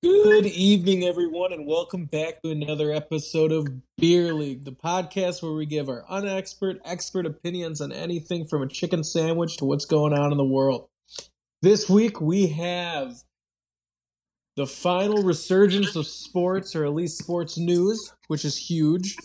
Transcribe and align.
Good 0.00 0.46
evening, 0.46 1.02
everyone, 1.02 1.52
and 1.52 1.66
welcome 1.66 2.04
back 2.04 2.40
to 2.42 2.52
another 2.52 2.92
episode 2.92 3.50
of 3.50 3.66
Beer 3.96 4.32
League, 4.32 4.64
the 4.64 4.70
podcast 4.70 5.42
where 5.42 5.54
we 5.54 5.66
give 5.66 5.88
our 5.88 6.04
unexpert, 6.08 6.78
expert 6.84 7.26
opinions 7.26 7.80
on 7.80 7.90
anything 7.90 8.46
from 8.46 8.62
a 8.62 8.68
chicken 8.68 9.02
sandwich 9.02 9.56
to 9.56 9.64
what's 9.64 9.86
going 9.86 10.12
on 10.12 10.30
in 10.30 10.38
the 10.38 10.44
world. 10.44 10.88
This 11.62 11.90
week 11.90 12.20
we 12.20 12.46
have 12.46 13.16
the 14.54 14.68
final 14.68 15.24
resurgence 15.24 15.96
of 15.96 16.06
sports, 16.06 16.76
or 16.76 16.84
at 16.84 16.94
least 16.94 17.18
sports 17.18 17.58
news, 17.58 18.14
which 18.28 18.44
is 18.44 18.56
huge. 18.56 19.16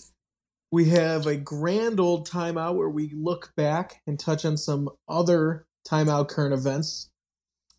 We 0.71 0.85
have 0.85 1.27
a 1.27 1.37
grand 1.37 1.99
old 1.99 2.27
timeout 2.27 2.77
where 2.77 2.89
we 2.89 3.13
look 3.15 3.53
back 3.55 4.01
and 4.07 4.19
touch 4.19 4.43
on 4.43 4.57
some 4.57 4.89
other 5.07 5.67
timeout 5.87 6.29
current 6.29 6.55
events. 6.55 7.11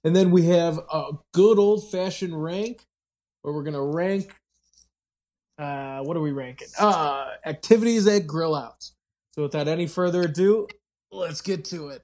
And 0.04 0.14
then 0.14 0.30
we 0.30 0.42
have 0.46 0.78
a 0.92 1.12
good 1.32 1.58
old 1.58 1.90
fashioned 1.90 2.40
rank 2.40 2.86
where 3.42 3.54
we're 3.54 3.62
going 3.62 3.74
to 3.74 3.80
rank. 3.80 4.34
Uh, 5.58 6.00
what 6.00 6.16
are 6.16 6.20
we 6.20 6.32
ranking? 6.32 6.68
Uh, 6.78 7.30
activities 7.46 8.06
at 8.06 8.26
grill 8.26 8.54
outs. 8.54 8.94
So 9.34 9.42
without 9.42 9.66
any 9.66 9.86
further 9.86 10.22
ado, 10.22 10.68
let's 11.10 11.40
get 11.40 11.64
to 11.66 11.88
it. 11.88 12.02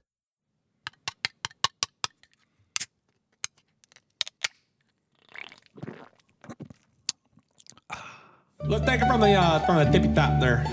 Look, 8.63 8.85
take 8.85 9.01
it 9.01 9.07
from 9.07 9.21
the 9.21 9.33
uh, 9.33 9.59
from 9.65 9.77
the 9.77 9.85
tippy 9.91 10.13
top 10.13 10.39
there. 10.39 10.65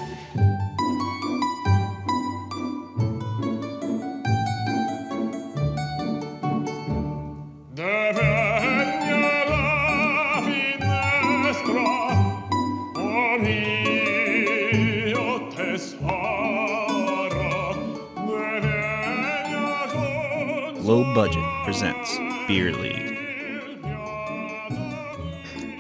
Low 20.88 21.04
Budget 21.12 21.44
presents 21.64 22.16
Beer 22.46 22.72
League. 22.72 23.18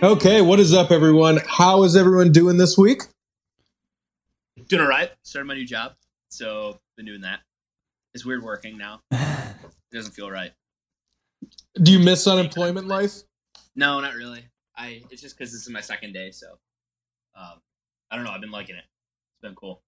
Okay, 0.02 0.42
what 0.42 0.60
is 0.60 0.74
up, 0.74 0.90
everyone? 0.90 1.40
How 1.46 1.82
is 1.84 1.96
everyone 1.96 2.30
doing 2.30 2.58
this 2.58 2.76
week? 2.76 3.04
Doing 4.66 4.82
all 4.82 4.86
right. 4.86 5.10
Started 5.22 5.46
my 5.46 5.54
new 5.54 5.64
job, 5.64 5.94
so 6.28 6.78
been 6.98 7.06
doing 7.06 7.22
that. 7.22 7.40
It's 8.12 8.26
weird 8.26 8.42
working 8.42 8.76
now. 8.76 9.00
It 9.10 9.96
doesn't 9.96 10.12
feel 10.12 10.30
right. 10.30 10.52
Do 11.82 11.90
you 11.90 12.00
miss 12.00 12.26
unemployment 12.26 12.86
life? 12.86 13.22
No, 13.74 14.00
not 14.00 14.12
really. 14.12 14.44
I 14.76 15.04
it's 15.10 15.22
just 15.22 15.38
because 15.38 15.52
this 15.52 15.62
is 15.62 15.70
my 15.70 15.80
second 15.80 16.12
day, 16.12 16.32
so 16.32 16.48
um, 17.34 17.62
I 18.10 18.16
don't 18.16 18.26
know. 18.26 18.30
I've 18.32 18.42
been 18.42 18.50
liking 18.50 18.76
it. 18.76 18.84
It's 18.84 19.40
been 19.40 19.54
cool. 19.54 19.80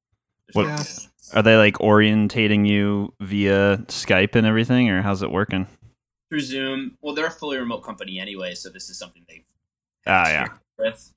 There's 0.53 0.55
What- 0.55 0.67
Yeah. 0.67 0.85
Are 1.33 1.43
they 1.43 1.57
like 1.57 1.75
orientating 1.75 2.67
you 2.67 3.15
via 3.21 3.79
Skype 3.87 4.35
and 4.35 4.45
everything, 4.47 4.89
or 4.91 5.03
how's 5.03 5.23
it 5.23 5.31
working? 5.31 5.67
through 6.29 6.41
Zoom. 6.41 6.97
Well, 7.01 7.13
they're 7.13 7.27
a 7.27 7.31
fully 7.31 7.59
remote 7.59 7.81
company 7.81 8.21
anyway, 8.21 8.55
so 8.55 8.69
this 8.69 8.89
is 8.89 8.97
something 8.97 9.25
they've 9.29 9.43
Ah, 10.07 10.29
yeah. 10.29 10.47
with. 10.79 11.13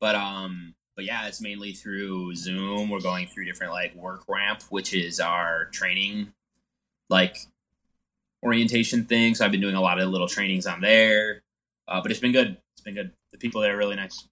But 0.00 0.16
um, 0.16 0.74
but 0.96 1.04
yeah, 1.04 1.28
it's 1.28 1.40
mainly 1.40 1.72
through 1.72 2.34
Zoom. 2.34 2.88
We're 2.90 3.00
going 3.00 3.28
through 3.28 3.44
different 3.44 3.72
like 3.72 3.96
WorkRamp, 3.96 4.64
which 4.70 4.92
is 4.92 5.20
our 5.20 5.66
training, 5.66 6.32
like 7.08 7.36
orientation 8.42 9.04
thing. 9.04 9.36
So 9.36 9.44
I've 9.44 9.52
been 9.52 9.60
doing 9.60 9.76
a 9.76 9.80
lot 9.80 10.00
of 10.00 10.08
little 10.10 10.26
trainings 10.28 10.66
on 10.66 10.80
there. 10.80 11.42
Uh, 11.86 12.00
but 12.00 12.10
it's 12.10 12.20
been 12.20 12.32
good. 12.32 12.56
It's 12.72 12.82
been 12.82 12.94
good. 12.94 13.12
The 13.30 13.38
people 13.38 13.60
there 13.60 13.74
are 13.74 13.76
really 13.78 13.94
nice. 13.96 14.26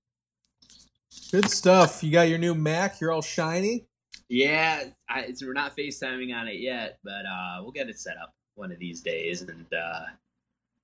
Good 1.31 1.49
stuff. 1.49 2.03
You 2.03 2.11
got 2.11 2.29
your 2.29 2.39
new 2.39 2.55
Mac. 2.57 3.01
You're 3.01 3.13
all 3.13 3.23
shiny. 3.23 3.85
Yeah, 4.29 4.85
I, 5.09 5.21
it's, 5.23 5.45
we're 5.45 5.53
not 5.53 5.77
FaceTiming 5.77 6.35
on 6.35 6.49
it 6.49 6.61
yet, 6.61 6.99
but 7.05 7.27
uh, 7.27 7.59
we'll 7.61 7.73
get 7.73 7.89
it 7.89 7.99
set 7.99 8.17
up 8.17 8.33
one 8.55 8.73
of 8.73 8.79
these 8.79 9.01
days. 9.01 9.43
And 9.43 9.67
uh, 9.73 10.05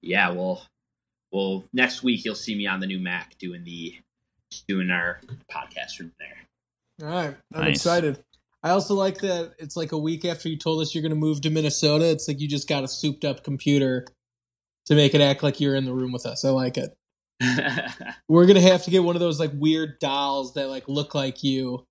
yeah, 0.03 0.31
we'll 0.31 0.63
we'll 1.33 1.65
next 1.73 2.03
week 2.03 2.25
you'll 2.25 2.35
see 2.35 2.55
me 2.55 2.67
on 2.67 2.81
the 2.81 2.87
new 2.87 2.99
Mac 2.99 3.39
doing 3.39 3.65
the 3.65 3.95
doing 4.69 4.91
our 4.91 5.21
podcast 5.51 5.97
from 5.97 6.13
there. 6.19 7.09
All 7.09 7.15
right, 7.15 7.37
I'm 7.55 7.65
Nice. 7.65 7.77
excited. 7.77 8.23
I 8.63 8.71
also 8.71 8.95
like 8.95 9.19
that 9.21 9.55
it's 9.59 9.75
like 9.77 9.93
a 9.93 9.99
week 9.99 10.25
after 10.27 10.49
you 10.51 10.57
told 10.59 10.83
us 10.83 10.95
you're 10.95 11.01
going 11.03 11.11
to 11.11 11.17
move 11.17 11.41
to 11.41 11.51
Minnesota. 11.51 12.05
It's 12.11 12.29
like 12.29 12.41
you 12.41 12.47
just 12.49 12.69
got 12.69 12.85
a 12.85 12.89
souped 12.89 13.25
up 13.25 13.43
computer 13.43 14.07
to 14.85 14.95
make 14.95 15.15
it 15.15 15.23
act 15.23 15.43
like 15.43 15.61
you're 15.61 15.77
in 15.77 15.87
the 15.87 15.95
room 15.95 16.13
with 16.13 16.27
us. 16.27 16.45
I 16.45 16.51
like 16.51 16.77
it. 16.77 16.95
We're 18.29 18.45
gonna 18.45 18.61
have 18.61 18.85
to 18.85 18.91
get 18.91 19.03
one 19.03 19.17
of 19.17 19.21
those 19.21 19.41
like 19.41 19.53
weird 19.55 19.99
dolls 19.99 20.53
that 20.55 20.69
like 20.69 20.89
look 20.89 21.15
like 21.15 21.43
you, 21.43 21.87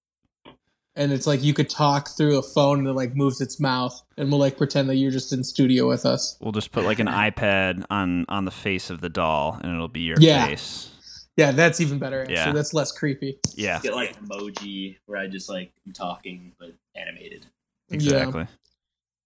and 0.99 1.11
it's 1.11 1.25
like 1.25 1.41
you 1.43 1.53
could 1.55 1.69
talk 1.69 2.09
through 2.09 2.37
a 2.37 2.43
phone 2.43 2.77
and 2.79 2.87
it 2.87 2.93
like 2.93 3.15
moves 3.15 3.41
its 3.41 3.59
mouth, 3.59 3.99
and 4.17 4.29
we'll 4.29 4.39
like 4.39 4.57
pretend 4.57 4.89
that 4.89 4.95
you're 4.95 5.09
just 5.11 5.33
in 5.33 5.43
studio 5.43 5.87
with 5.87 6.05
us. 6.05 6.37
We'll 6.41 6.51
just 6.51 6.71
put 6.71 6.83
like 6.83 6.99
an 6.99 7.07
iPad 7.27 7.85
on 7.89 8.25
on 8.29 8.45
the 8.45 8.51
face 8.51 8.89
of 8.91 9.01
the 9.01 9.09
doll, 9.09 9.57
and 9.63 9.73
it'll 9.73 9.87
be 9.87 10.01
your 10.01 10.17
Yeah. 10.19 10.45
face. 10.45 10.91
Yeah, 11.37 11.51
that's 11.51 11.79
even 11.79 11.99
better. 11.99 12.19
Actually, 12.21 12.35
Yeah. 12.35 12.51
that's 12.51 12.73
less 12.73 12.91
creepy. 12.91 13.39
Yeah, 13.55 13.79
Get 13.81 13.95
like 13.95 14.21
emoji 14.21 14.97
where 15.05 15.17
I 15.17 15.27
just 15.27 15.47
like 15.49 15.71
i'm 15.85 15.93
talking 15.93 16.51
but 16.59 16.73
animated. 16.95 17.45
exactly. 17.89 18.41
Yeah. 18.41 18.47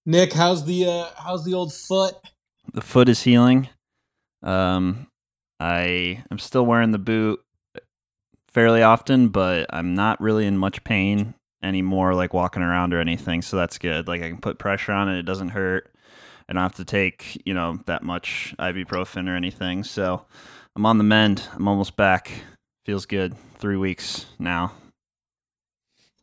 Nick, 0.05 0.33
how's 0.33 0.63
the 0.65 0.85
uh 0.85 1.05
how's 1.17 1.43
the 1.43 1.53
old 1.55 1.73
foot? 1.73 2.15
The 2.73 2.81
foot 2.81 3.09
is 3.09 3.23
healing. 3.23 3.67
Um, 4.43 5.07
I 5.59 6.23
am 6.29 6.37
still 6.37 6.65
wearing 6.65 6.91
the 6.91 6.97
boot 6.99 7.41
fairly 8.49 8.83
often, 8.83 9.29
but 9.29 9.65
I'm 9.71 9.95
not 9.95 10.21
really 10.21 10.45
in 10.45 10.57
much 10.57 10.83
pain 10.83 11.33
anymore, 11.63 12.13
like 12.13 12.33
walking 12.33 12.61
around 12.61 12.93
or 12.93 12.99
anything. 12.99 13.41
So 13.41 13.57
that's 13.57 13.77
good. 13.77 14.07
Like 14.07 14.21
I 14.21 14.29
can 14.29 14.39
put 14.39 14.59
pressure 14.59 14.91
on 14.91 15.09
it; 15.09 15.17
it 15.17 15.25
doesn't 15.25 15.49
hurt. 15.49 15.89
I 16.47 16.53
don't 16.53 16.61
have 16.61 16.75
to 16.75 16.85
take 16.85 17.41
you 17.45 17.53
know 17.53 17.79
that 17.85 18.03
much 18.03 18.53
ibuprofen 18.59 19.29
or 19.29 19.35
anything. 19.35 19.83
So 19.83 20.25
I'm 20.75 20.85
on 20.85 20.97
the 20.97 21.03
mend. 21.03 21.47
I'm 21.53 21.67
almost 21.67 21.95
back. 21.95 22.31
Feels 22.85 23.05
good. 23.05 23.35
Three 23.57 23.77
weeks 23.77 24.25
now. 24.39 24.73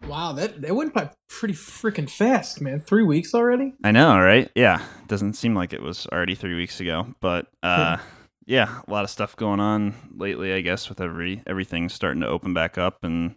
Wow, 0.06 0.32
that 0.32 0.62
that 0.62 0.74
went 0.74 0.94
by 0.94 1.10
pretty 1.28 1.54
freaking 1.54 2.08
fast, 2.08 2.60
man. 2.60 2.80
Three 2.80 3.02
weeks 3.02 3.34
already. 3.34 3.74
I 3.84 3.92
know, 3.92 4.18
right? 4.18 4.50
Yeah. 4.54 4.82
Doesn't 5.08 5.34
seem 5.34 5.54
like 5.54 5.72
it 5.72 5.82
was 5.82 6.06
already 6.06 6.34
three 6.34 6.54
weeks 6.54 6.80
ago, 6.80 7.14
but 7.20 7.46
uh, 7.62 7.98
yeah, 8.46 8.80
a 8.86 8.90
lot 8.90 9.04
of 9.04 9.10
stuff 9.10 9.36
going 9.36 9.60
on 9.60 9.94
lately. 10.16 10.52
I 10.52 10.60
guess 10.60 10.88
with 10.88 11.00
every 11.00 11.42
everything 11.46 11.88
starting 11.88 12.22
to 12.22 12.28
open 12.28 12.54
back 12.54 12.78
up 12.78 13.04
and 13.04 13.36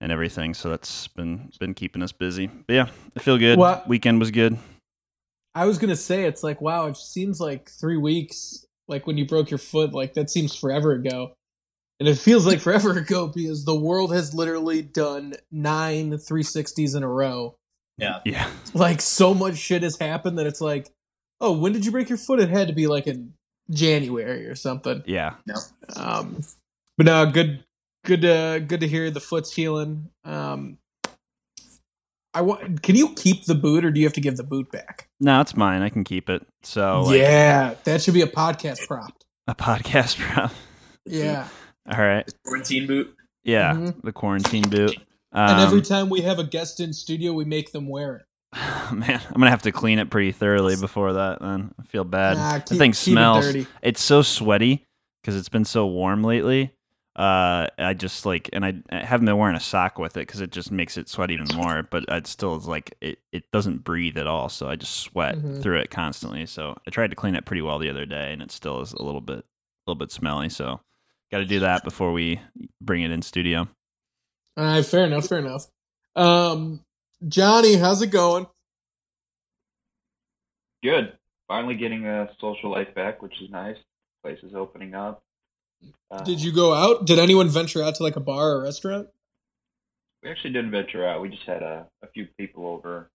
and 0.00 0.10
everything, 0.12 0.54
so 0.54 0.68
that's 0.70 1.08
been 1.08 1.50
been 1.58 1.74
keeping 1.74 2.02
us 2.02 2.12
busy. 2.12 2.46
But 2.46 2.74
yeah, 2.74 2.88
I 3.16 3.20
feel 3.20 3.38
good. 3.38 3.58
Well- 3.58 3.82
Weekend 3.86 4.18
was 4.20 4.30
good. 4.30 4.56
I 5.54 5.66
was 5.66 5.78
gonna 5.78 5.96
say 5.96 6.24
it's 6.24 6.42
like 6.42 6.60
wow, 6.60 6.86
it 6.86 6.96
seems 6.96 7.40
like 7.40 7.70
three 7.70 7.96
weeks. 7.96 8.64
Like 8.88 9.06
when 9.06 9.16
you 9.16 9.26
broke 9.26 9.50
your 9.50 9.58
foot, 9.58 9.92
like 9.94 10.14
that 10.14 10.28
seems 10.30 10.54
forever 10.54 10.92
ago, 10.92 11.32
and 12.00 12.08
it 12.08 12.18
feels 12.18 12.46
like 12.46 12.60
forever 12.60 12.90
ago 12.98 13.28
because 13.28 13.64
the 13.64 13.74
world 13.74 14.12
has 14.12 14.34
literally 14.34 14.82
done 14.82 15.34
nine 15.52 16.10
360s 16.12 16.94
in 16.96 17.02
a 17.02 17.08
row. 17.08 17.54
Yeah. 17.96 18.18
Yeah, 18.26 18.50
Like 18.74 19.00
so 19.00 19.32
much 19.32 19.56
shit 19.56 19.84
has 19.84 19.96
happened 19.98 20.38
that 20.38 20.46
it's 20.46 20.60
like, 20.60 20.90
oh, 21.40 21.52
when 21.52 21.72
did 21.72 21.86
you 21.86 21.92
break 21.92 22.08
your 22.08 22.18
foot? 22.18 22.40
It 22.40 22.48
had 22.50 22.66
to 22.66 22.74
be 22.74 22.88
like 22.88 23.06
in 23.06 23.32
January 23.70 24.46
or 24.48 24.54
something. 24.56 25.02
yeah. 25.06 25.34
No. 25.46 25.54
Um, 25.96 26.40
but 26.98 27.06
no, 27.06 27.30
good, 27.30 27.63
good, 28.04 28.24
uh, 28.24 28.60
good 28.60 28.80
to 28.80 28.88
hear 28.88 29.10
the 29.10 29.20
foot's 29.20 29.52
healing. 29.52 30.10
Um, 30.24 30.78
I 32.32 32.40
want. 32.40 32.82
Can 32.82 32.96
you 32.96 33.14
keep 33.14 33.44
the 33.46 33.54
boot, 33.54 33.84
or 33.84 33.90
do 33.90 34.00
you 34.00 34.06
have 34.06 34.12
to 34.14 34.20
give 34.20 34.36
the 34.36 34.42
boot 34.44 34.70
back? 34.72 35.08
No, 35.20 35.40
it's 35.40 35.56
mine. 35.56 35.82
I 35.82 35.88
can 35.88 36.02
keep 36.04 36.28
it. 36.28 36.44
So 36.62 37.02
like, 37.02 37.18
yeah, 37.18 37.74
that 37.84 38.02
should 38.02 38.14
be 38.14 38.22
a 38.22 38.26
podcast 38.26 38.86
prop. 38.88 39.12
a 39.46 39.54
podcast 39.54 40.16
prop. 40.18 40.52
Yeah, 41.06 41.46
All 41.90 41.98
right. 42.00 42.28
Quarantine 42.44 42.86
boot. 42.86 43.14
Yeah, 43.44 43.74
Mhm. 43.74 44.02
the 44.02 44.12
quarantine 44.12 44.68
boot. 44.68 44.96
Um, 45.32 45.50
and 45.50 45.60
every 45.60 45.82
time 45.82 46.08
we 46.10 46.22
have 46.22 46.38
a 46.38 46.44
guest 46.44 46.80
in 46.80 46.92
studio, 46.92 47.32
we 47.32 47.44
make 47.44 47.72
them 47.72 47.88
wear 47.88 48.16
it. 48.16 48.22
man, 48.92 49.20
I'm 49.26 49.34
gonna 49.34 49.50
have 49.50 49.62
to 49.62 49.72
clean 49.72 49.98
it 49.98 50.10
pretty 50.10 50.32
thoroughly 50.32 50.76
before 50.76 51.12
that. 51.12 51.40
Then 51.40 51.72
I 51.78 51.82
feel 51.84 52.04
bad. 52.04 52.36
Nah, 52.36 52.58
the 52.58 52.74
thing 52.76 52.92
keep 52.92 53.12
it 53.12 53.12
smells. 53.12 53.44
dirty. 53.46 53.66
it's 53.82 54.02
so 54.02 54.22
sweaty 54.22 54.84
because 55.22 55.36
it's 55.36 55.48
been 55.48 55.64
so 55.64 55.86
warm 55.86 56.22
lately. 56.24 56.72
Uh, 57.16 57.68
I 57.78 57.94
just 57.94 58.26
like, 58.26 58.50
and 58.52 58.64
I, 58.64 58.74
I 58.90 59.04
haven't 59.04 59.26
been 59.26 59.36
wearing 59.36 59.54
a 59.54 59.60
sock 59.60 59.98
with 60.00 60.16
it 60.16 60.26
because 60.26 60.40
it 60.40 60.50
just 60.50 60.72
makes 60.72 60.96
it 60.96 61.08
sweat 61.08 61.30
even 61.30 61.46
more. 61.54 61.86
But 61.88 62.04
it 62.08 62.26
still 62.26 62.56
is 62.56 62.66
like 62.66 62.96
it, 63.00 63.18
it 63.32 63.44
doesn't 63.52 63.84
breathe 63.84 64.18
at 64.18 64.26
all, 64.26 64.48
so 64.48 64.68
I 64.68 64.74
just 64.76 64.96
sweat 64.96 65.36
Mhm. 65.36 65.62
through 65.62 65.78
it 65.78 65.90
constantly. 65.90 66.44
So 66.46 66.76
I 66.86 66.90
tried 66.90 67.10
to 67.10 67.16
clean 67.16 67.36
it 67.36 67.44
pretty 67.46 67.62
well 67.62 67.78
the 67.78 67.90
other 67.90 68.04
day, 68.04 68.32
and 68.32 68.42
it 68.42 68.50
still 68.50 68.80
is 68.80 68.92
a 68.92 69.02
little 69.02 69.20
bit, 69.20 69.38
a 69.38 69.44
little 69.86 69.98
bit 69.98 70.10
smelly. 70.10 70.48
So 70.48 70.80
got 71.30 71.38
to 71.38 71.44
do 71.44 71.60
that 71.60 71.84
before 71.84 72.12
we 72.12 72.40
bring 72.80 73.02
it 73.02 73.12
in 73.12 73.22
studio. 73.22 73.68
All 74.56 74.64
right, 74.64 74.84
fair 74.84 75.04
enough. 75.04 75.28
Fair 75.28 75.38
enough. 75.38 75.66
Um, 76.16 76.80
Johnny, 77.28 77.76
how's 77.76 78.02
it 78.02 78.10
going? 78.10 78.46
Good. 80.82 81.16
Finally 81.48 81.76
getting 81.76 82.06
a 82.06 82.28
social 82.40 82.70
life 82.70 82.94
back, 82.94 83.22
which 83.22 83.40
is 83.40 83.50
nice. 83.50 83.76
Place 84.22 84.38
is 84.42 84.54
opening 84.54 84.94
up. 84.94 85.22
Uh, 86.10 86.22
Did 86.22 86.42
you 86.42 86.52
go 86.52 86.72
out? 86.74 87.06
Did 87.06 87.18
anyone 87.18 87.48
venture 87.48 87.82
out 87.82 87.94
to 87.96 88.02
like 88.02 88.16
a 88.16 88.20
bar 88.20 88.52
or 88.52 88.62
restaurant? 88.62 89.08
We 90.22 90.30
actually 90.30 90.52
didn't 90.52 90.70
venture 90.70 91.06
out. 91.06 91.20
We 91.20 91.28
just 91.28 91.42
had 91.44 91.62
a, 91.62 91.86
a 92.02 92.06
few 92.08 92.26
people 92.38 92.66
over. 92.66 93.10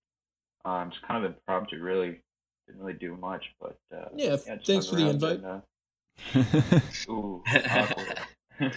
Um, 0.66 0.92
just 0.92 1.02
kind 1.04 1.24
of 1.24 1.32
impromptu, 1.32 1.82
really. 1.82 2.22
Didn't 2.68 2.82
really 2.82 2.94
do 2.94 3.16
much, 3.16 3.46
but 3.60 3.78
uh, 3.96 4.10
Yeah, 4.16 4.36
just 4.36 4.68
thanks 4.68 4.88
for 4.88 4.96
the 4.96 5.10
invite. 5.10 5.42
and, 5.42 5.64
uh, 7.08 7.12
ooh. 7.12 7.44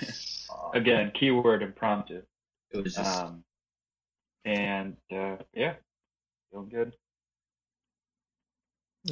Again, 0.75 1.11
keyword 1.19 1.63
impromptu. 1.63 2.23
It 2.71 2.83
was 2.85 2.95
just 2.95 3.23
Um, 3.23 3.45
and 4.45 4.97
uh, 5.15 5.37
yeah, 5.53 5.75
feeling 6.51 6.69
good. 6.71 6.93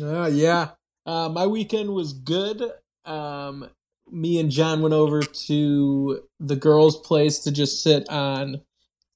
Uh, 0.00 0.27
yeah. 0.32 0.71
Uh, 1.05 1.29
my 1.29 1.47
weekend 1.47 1.91
was 1.91 2.12
good. 2.12 2.62
Um, 3.05 3.69
me 4.12 4.38
and 4.38 4.50
John 4.50 4.82
went 4.82 4.94
over 4.94 5.22
to 5.22 6.22
the 6.38 6.56
girls' 6.56 7.00
place 7.00 7.38
to 7.40 7.52
just 7.52 7.82
sit 7.82 8.08
on 8.08 8.60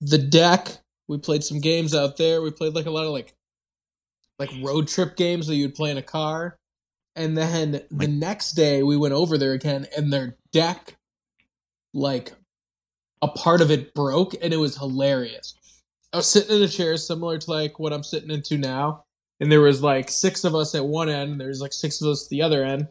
the 0.00 0.19
deck. 0.19 0.79
We 1.08 1.19
played 1.19 1.44
some 1.44 1.61
games 1.61 1.94
out 1.94 2.17
there. 2.17 2.43
We 2.43 2.50
played 2.50 2.75
like 2.75 2.87
a 2.87 2.91
lot 2.91 3.05
of 3.05 3.12
like 3.12 3.35
like 4.38 4.50
road 4.62 4.88
trip 4.88 5.17
games 5.17 5.46
that 5.46 5.55
you'd 5.55 5.75
play 5.75 5.91
in 5.91 5.99
a 5.99 6.02
car. 6.02 6.56
And 7.17 7.38
then 7.38 7.82
the 7.91 8.08
next 8.08 8.52
day 8.52 8.82
we 8.82 8.96
went 8.96 9.14
over 9.14 9.38
there 9.38 9.52
again 9.52 9.87
and 9.96 10.12
their 10.12 10.37
deck 10.52 10.96
like 11.93 12.32
a 13.23 13.29
part 13.29 13.61
of 13.61 13.70
it 13.70 13.94
broke 13.94 14.35
and 14.43 14.52
it 14.52 14.56
was 14.56 14.76
hilarious. 14.76 15.55
I 16.12 16.17
was 16.17 16.29
sitting 16.29 16.56
in 16.56 16.62
a 16.62 16.69
chair 16.69 16.96
similar 16.96 17.38
to 17.38 17.50
like 17.50 17.79
what 17.79 17.93
I'm 17.93 18.02
sitting 18.02 18.31
into 18.31 18.58
now 18.58 19.05
and 19.41 19.50
there 19.50 19.61
was 19.61 19.82
like 19.82 20.11
six 20.11 20.44
of 20.44 20.55
us 20.55 20.75
at 20.75 20.85
one 20.85 21.08
end, 21.08 21.41
there's 21.41 21.61
like 21.61 21.73
six 21.73 22.00
of 22.00 22.08
us 22.08 22.26
at 22.26 22.31
the 22.31 22.43
other 22.43 22.64
end, 22.64 22.88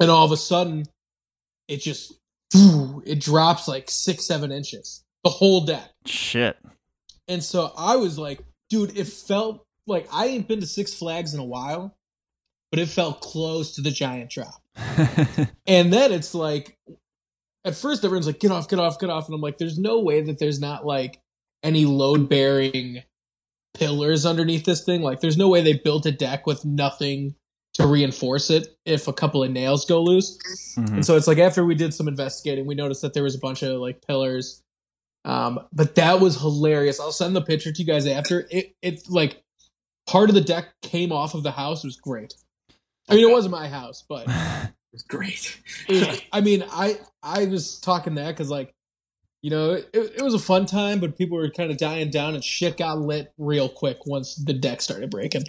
and 0.00 0.10
all 0.10 0.24
of 0.24 0.32
a 0.32 0.36
sudden, 0.36 0.84
it 1.68 1.80
just 1.82 2.12
it 2.54 3.20
drops 3.20 3.68
like 3.68 3.90
six, 3.90 4.24
seven 4.24 4.50
inches, 4.50 5.04
the 5.22 5.30
whole 5.30 5.64
deck. 5.64 5.90
Shit. 6.06 6.56
And 7.28 7.44
so 7.44 7.72
I 7.76 7.96
was 7.96 8.18
like, 8.18 8.40
dude, 8.70 8.96
it 8.96 9.06
felt 9.06 9.66
like 9.86 10.08
I 10.12 10.26
ain't 10.26 10.48
been 10.48 10.60
to 10.60 10.66
Six 10.66 10.94
Flags 10.94 11.34
in 11.34 11.40
a 11.40 11.44
while, 11.44 11.96
but 12.70 12.78
it 12.78 12.88
felt 12.88 13.20
close 13.20 13.74
to 13.74 13.82
the 13.82 13.90
giant 13.90 14.30
drop. 14.30 14.62
And 15.66 15.92
then 15.92 16.12
it's 16.12 16.34
like, 16.34 16.78
at 17.62 17.76
first 17.76 18.02
everyone's 18.02 18.26
like, 18.26 18.40
get 18.40 18.50
off, 18.50 18.68
get 18.68 18.78
off, 18.78 18.98
get 18.98 19.10
off. 19.10 19.26
And 19.26 19.34
I'm 19.34 19.42
like, 19.42 19.58
there's 19.58 19.78
no 19.78 20.00
way 20.00 20.22
that 20.22 20.38
there's 20.38 20.60
not 20.60 20.86
like 20.86 21.20
any 21.62 21.84
load 21.84 22.30
bearing 22.30 23.02
pillars 23.74 24.24
underneath 24.24 24.64
this 24.64 24.84
thing. 24.84 25.02
Like, 25.02 25.20
there's 25.20 25.36
no 25.36 25.48
way 25.48 25.60
they 25.60 25.74
built 25.74 26.06
a 26.06 26.12
deck 26.12 26.46
with 26.46 26.64
nothing 26.64 27.34
to 27.78 27.86
reinforce 27.86 28.50
it 28.50 28.76
if 28.84 29.06
a 29.06 29.12
couple 29.12 29.42
of 29.44 29.50
nails 29.50 29.84
go 29.84 30.02
loose. 30.02 30.36
Mhm. 30.76 30.94
And 30.94 31.06
so 31.06 31.16
it's 31.16 31.26
like 31.28 31.38
after 31.38 31.64
we 31.64 31.74
did 31.74 31.94
some 31.94 32.08
investigating, 32.08 32.66
we 32.66 32.74
noticed 32.74 33.02
that 33.02 33.14
there 33.14 33.22
was 33.22 33.34
a 33.36 33.38
bunch 33.38 33.62
of 33.62 33.80
like 33.80 34.04
pillars. 34.06 34.62
Um, 35.24 35.60
but 35.72 35.94
that 35.94 36.20
was 36.20 36.40
hilarious. 36.40 36.98
I'll 36.98 37.12
send 37.12 37.36
the 37.36 37.40
picture 37.42 37.70
to 37.72 37.78
you 37.82 37.86
guys 37.86 38.06
after. 38.06 38.46
It 38.50 38.74
it 38.82 39.08
like 39.08 39.42
part 40.06 40.28
of 40.28 40.34
the 40.34 40.40
deck 40.40 40.68
came 40.82 41.12
off 41.12 41.34
of 41.34 41.42
the 41.42 41.52
house. 41.52 41.84
It 41.84 41.88
was 41.88 41.96
great. 41.96 42.34
I 43.08 43.14
mean, 43.14 43.28
it 43.28 43.32
wasn't 43.32 43.52
my 43.52 43.68
house, 43.68 44.04
but 44.08 44.24
it 44.28 44.72
was 44.92 45.02
great. 45.02 45.58
it 45.88 46.06
was, 46.06 46.22
I 46.32 46.40
mean, 46.40 46.64
I 46.70 46.98
I 47.22 47.44
was 47.46 47.78
talking 47.78 48.14
that 48.16 48.28
because 48.28 48.50
like, 48.50 48.74
you 49.42 49.50
know, 49.50 49.72
it, 49.72 49.88
it 49.92 50.22
was 50.22 50.34
a 50.34 50.38
fun 50.38 50.66
time, 50.66 50.98
but 50.98 51.16
people 51.16 51.36
were 51.38 51.50
kind 51.50 51.70
of 51.70 51.76
dying 51.76 52.10
down, 52.10 52.34
and 52.34 52.42
shit 52.42 52.76
got 52.76 52.98
lit 52.98 53.32
real 53.38 53.68
quick 53.68 53.98
once 54.06 54.34
the 54.34 54.52
deck 54.52 54.80
started 54.80 55.10
breaking. 55.10 55.44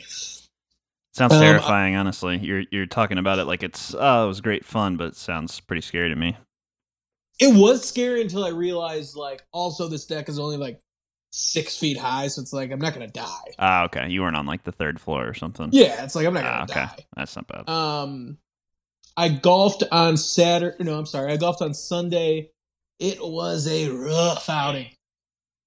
Sounds 1.19 1.33
Um, 1.33 1.42
terrifying, 1.42 1.98
honestly. 1.98 2.38
You're 2.38 2.63
you're 2.71 2.86
talking 2.86 3.18
about 3.18 3.39
it 3.39 3.44
like 3.44 3.62
it's 3.62 3.94
oh, 3.94 4.24
it 4.24 4.27
was 4.30 4.39
great 4.39 4.63
fun, 4.63 4.95
but 4.95 5.07
it 5.07 5.16
sounds 5.18 5.60
pretty 5.60 5.81
scary 5.81 6.07
to 6.07 6.16
me. 6.16 6.38
It 7.42 7.54
was 7.54 7.86
scary 7.86 8.21
until 8.21 8.45
I 8.45 8.51
realized 8.51 9.18
like 9.18 9.44
also 9.51 9.89
this 9.89 10.06
deck 10.06 10.30
is 10.30 10.39
only 10.39 10.56
like 10.56 10.80
six 11.33 11.77
feet 11.77 11.98
high, 11.98 12.27
so 12.27 12.42
it's 12.42 12.54
like 12.54 12.71
I'm 12.71 12.80
not 12.80 12.94
gonna 12.94 13.10
die. 13.10 13.54
Ah, 13.60 13.83
okay. 13.83 14.07
You 14.10 14.21
weren't 14.21 14.38
on 14.38 14.45
like 14.45 14.63
the 14.63 14.71
third 14.71 15.01
floor 15.01 15.27
or 15.27 15.33
something. 15.33 15.68
Yeah, 15.74 16.06
it's 16.06 16.16
like 16.16 16.25
I'm 16.25 16.33
not 16.33 16.45
Ah, 16.45 16.66
gonna 16.66 16.71
okay. 16.71 16.95
die. 16.95 17.06
That's 17.18 17.36
not 17.36 17.48
bad. 17.48 17.69
Um, 17.69 18.38
I 19.18 19.27
golfed 19.27 19.83
on 19.92 20.16
Saturday. 20.16 20.81
No, 20.86 20.98
I'm 20.98 21.06
sorry. 21.06 21.33
I 21.33 21.36
golfed 21.36 21.62
on 21.62 21.74
Sunday. 21.74 22.51
It 22.98 23.18
was 23.21 23.68
a 23.68 23.89
rough 23.89 24.48
outing. 24.48 24.92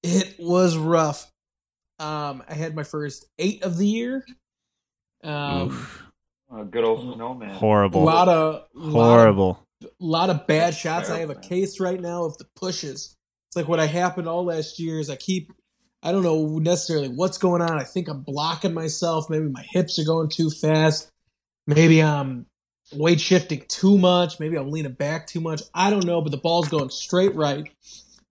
It 0.02 0.36
was 0.38 0.78
rough. 0.78 1.30
Um, 1.98 2.42
I 2.48 2.54
had 2.54 2.74
my 2.74 2.84
first 2.84 3.26
eight 3.38 3.62
of 3.62 3.76
the 3.76 3.86
year. 3.86 4.24
Um, 5.22 5.68
Oof. 5.68 6.02
Uh, 6.52 6.62
good 6.64 6.84
old 6.84 7.14
snowman. 7.14 7.50
Horrible. 7.50 8.02
A 8.02 8.04
lot 8.04 8.28
of, 8.28 8.66
Horrible. 8.78 9.66
A 9.82 9.88
lot 10.00 10.30
of 10.30 10.46
bad 10.46 10.74
shots. 10.74 11.10
I 11.10 11.20
have 11.20 11.30
a 11.30 11.34
Terrible. 11.34 11.48
case 11.48 11.80
right 11.80 12.00
now 12.00 12.24
of 12.24 12.36
the 12.38 12.44
pushes. 12.56 13.16
It's 13.48 13.56
like 13.56 13.68
what 13.68 13.80
I 13.80 13.86
happened 13.86 14.28
all 14.28 14.44
last 14.44 14.78
year 14.78 14.98
is 14.98 15.10
I 15.10 15.16
keep. 15.16 15.52
I 16.02 16.10
don't 16.10 16.22
know 16.24 16.58
necessarily 16.58 17.08
what's 17.08 17.38
going 17.38 17.62
on. 17.62 17.78
I 17.78 17.84
think 17.84 18.08
I'm 18.08 18.22
blocking 18.22 18.74
myself. 18.74 19.30
Maybe 19.30 19.48
my 19.48 19.64
hips 19.70 19.98
are 19.98 20.04
going 20.04 20.28
too 20.28 20.50
fast. 20.50 21.08
Maybe 21.66 22.02
I'm 22.02 22.46
weight 22.92 23.20
shifting 23.20 23.64
too 23.68 23.98
much. 23.98 24.40
Maybe 24.40 24.56
I'm 24.56 24.70
leaning 24.70 24.92
back 24.92 25.26
too 25.28 25.40
much. 25.40 25.62
I 25.74 25.90
don't 25.90 26.04
know, 26.04 26.20
but 26.20 26.30
the 26.32 26.38
ball's 26.38 26.68
going 26.68 26.90
straight 26.90 27.34
right. 27.36 27.70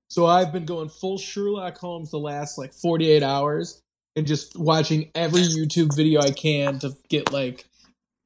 So 0.09 0.25
I've 0.25 0.51
been 0.51 0.65
going 0.65 0.89
full 0.89 1.17
Sherlock 1.17 1.77
Holmes 1.77 2.11
the 2.11 2.19
last 2.19 2.57
like 2.57 2.73
48 2.73 3.23
hours 3.23 3.81
and 4.15 4.27
just 4.27 4.57
watching 4.57 5.09
every 5.15 5.41
YouTube 5.41 5.95
video 5.95 6.21
I 6.21 6.31
can 6.31 6.79
to 6.79 6.93
get 7.09 7.31
like 7.31 7.65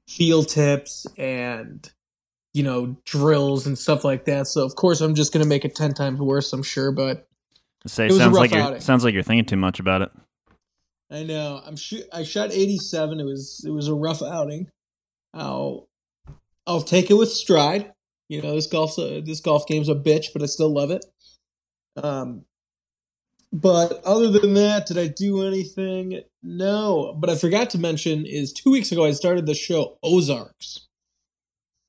feel 0.08 0.44
tips 0.44 1.08
and 1.18 1.90
you 2.54 2.64
know 2.64 2.98
drills 3.06 3.66
and 3.68 3.78
stuff 3.78 4.04
like 4.04 4.26
that. 4.26 4.48
So 4.48 4.64
of 4.66 4.76
course 4.76 5.02
I'm 5.02 5.16
just 5.16 5.34
gonna 5.34 5.46
make 5.46 5.66
it 5.66 5.76
10 5.76 5.94
times 5.94 6.20
worse, 6.20 6.52
I'm 6.54 6.64
sure, 6.64 6.92
but 6.92 7.28
Say 7.88 8.06
it 8.06 8.08
was 8.08 8.18
a 8.18 8.20
sounds 8.22 8.34
rough 8.34 8.42
like 8.42 8.52
you're 8.52 8.62
outing. 8.62 8.82
sounds 8.82 9.04
like 9.04 9.14
you're 9.14 9.24
thinking 9.24 9.46
too 9.46 9.58
much 9.58 9.80
about 9.80 10.02
it. 10.02 10.12
I 11.12 11.24
know. 11.24 11.62
I'm 11.64 11.76
shoot. 11.76 12.04
I 12.12 12.24
shot 12.24 12.52
87. 12.52 13.20
It 13.20 13.24
was 13.24 13.64
it 13.66 13.70
was 13.70 13.88
a 13.88 13.94
rough 13.94 14.24
outing. 14.24 14.70
I'll 15.36 15.88
I'll 16.66 16.82
take 16.82 17.12
it 17.12 17.14
with 17.14 17.30
stride. 17.30 17.92
You 18.28 18.42
know, 18.42 18.56
this 18.56 18.66
golf's 18.66 18.98
a, 18.98 19.22
this 19.22 19.40
golf 19.40 19.68
game's 19.68 19.88
a 19.88 19.94
bitch, 19.94 20.34
but 20.34 20.42
I 20.42 20.48
still 20.48 20.74
love 20.74 20.90
it. 20.90 21.06
Um, 21.96 22.46
but 23.62 24.04
other 24.04 24.30
than 24.30 24.54
that, 24.56 24.86
did 24.86 24.98
I 24.98 25.08
do 25.08 25.44
anything? 25.44 26.22
No. 26.44 27.16
But 27.18 27.30
I 27.30 27.36
forgot 27.36 27.70
to 27.72 27.78
mention 27.78 28.26
is 28.26 28.52
two 28.52 28.70
weeks 28.72 28.92
ago 28.92 29.06
I 29.06 29.12
started 29.12 29.46
the 29.46 29.54
show 29.56 29.98
Ozarks. 30.04 30.88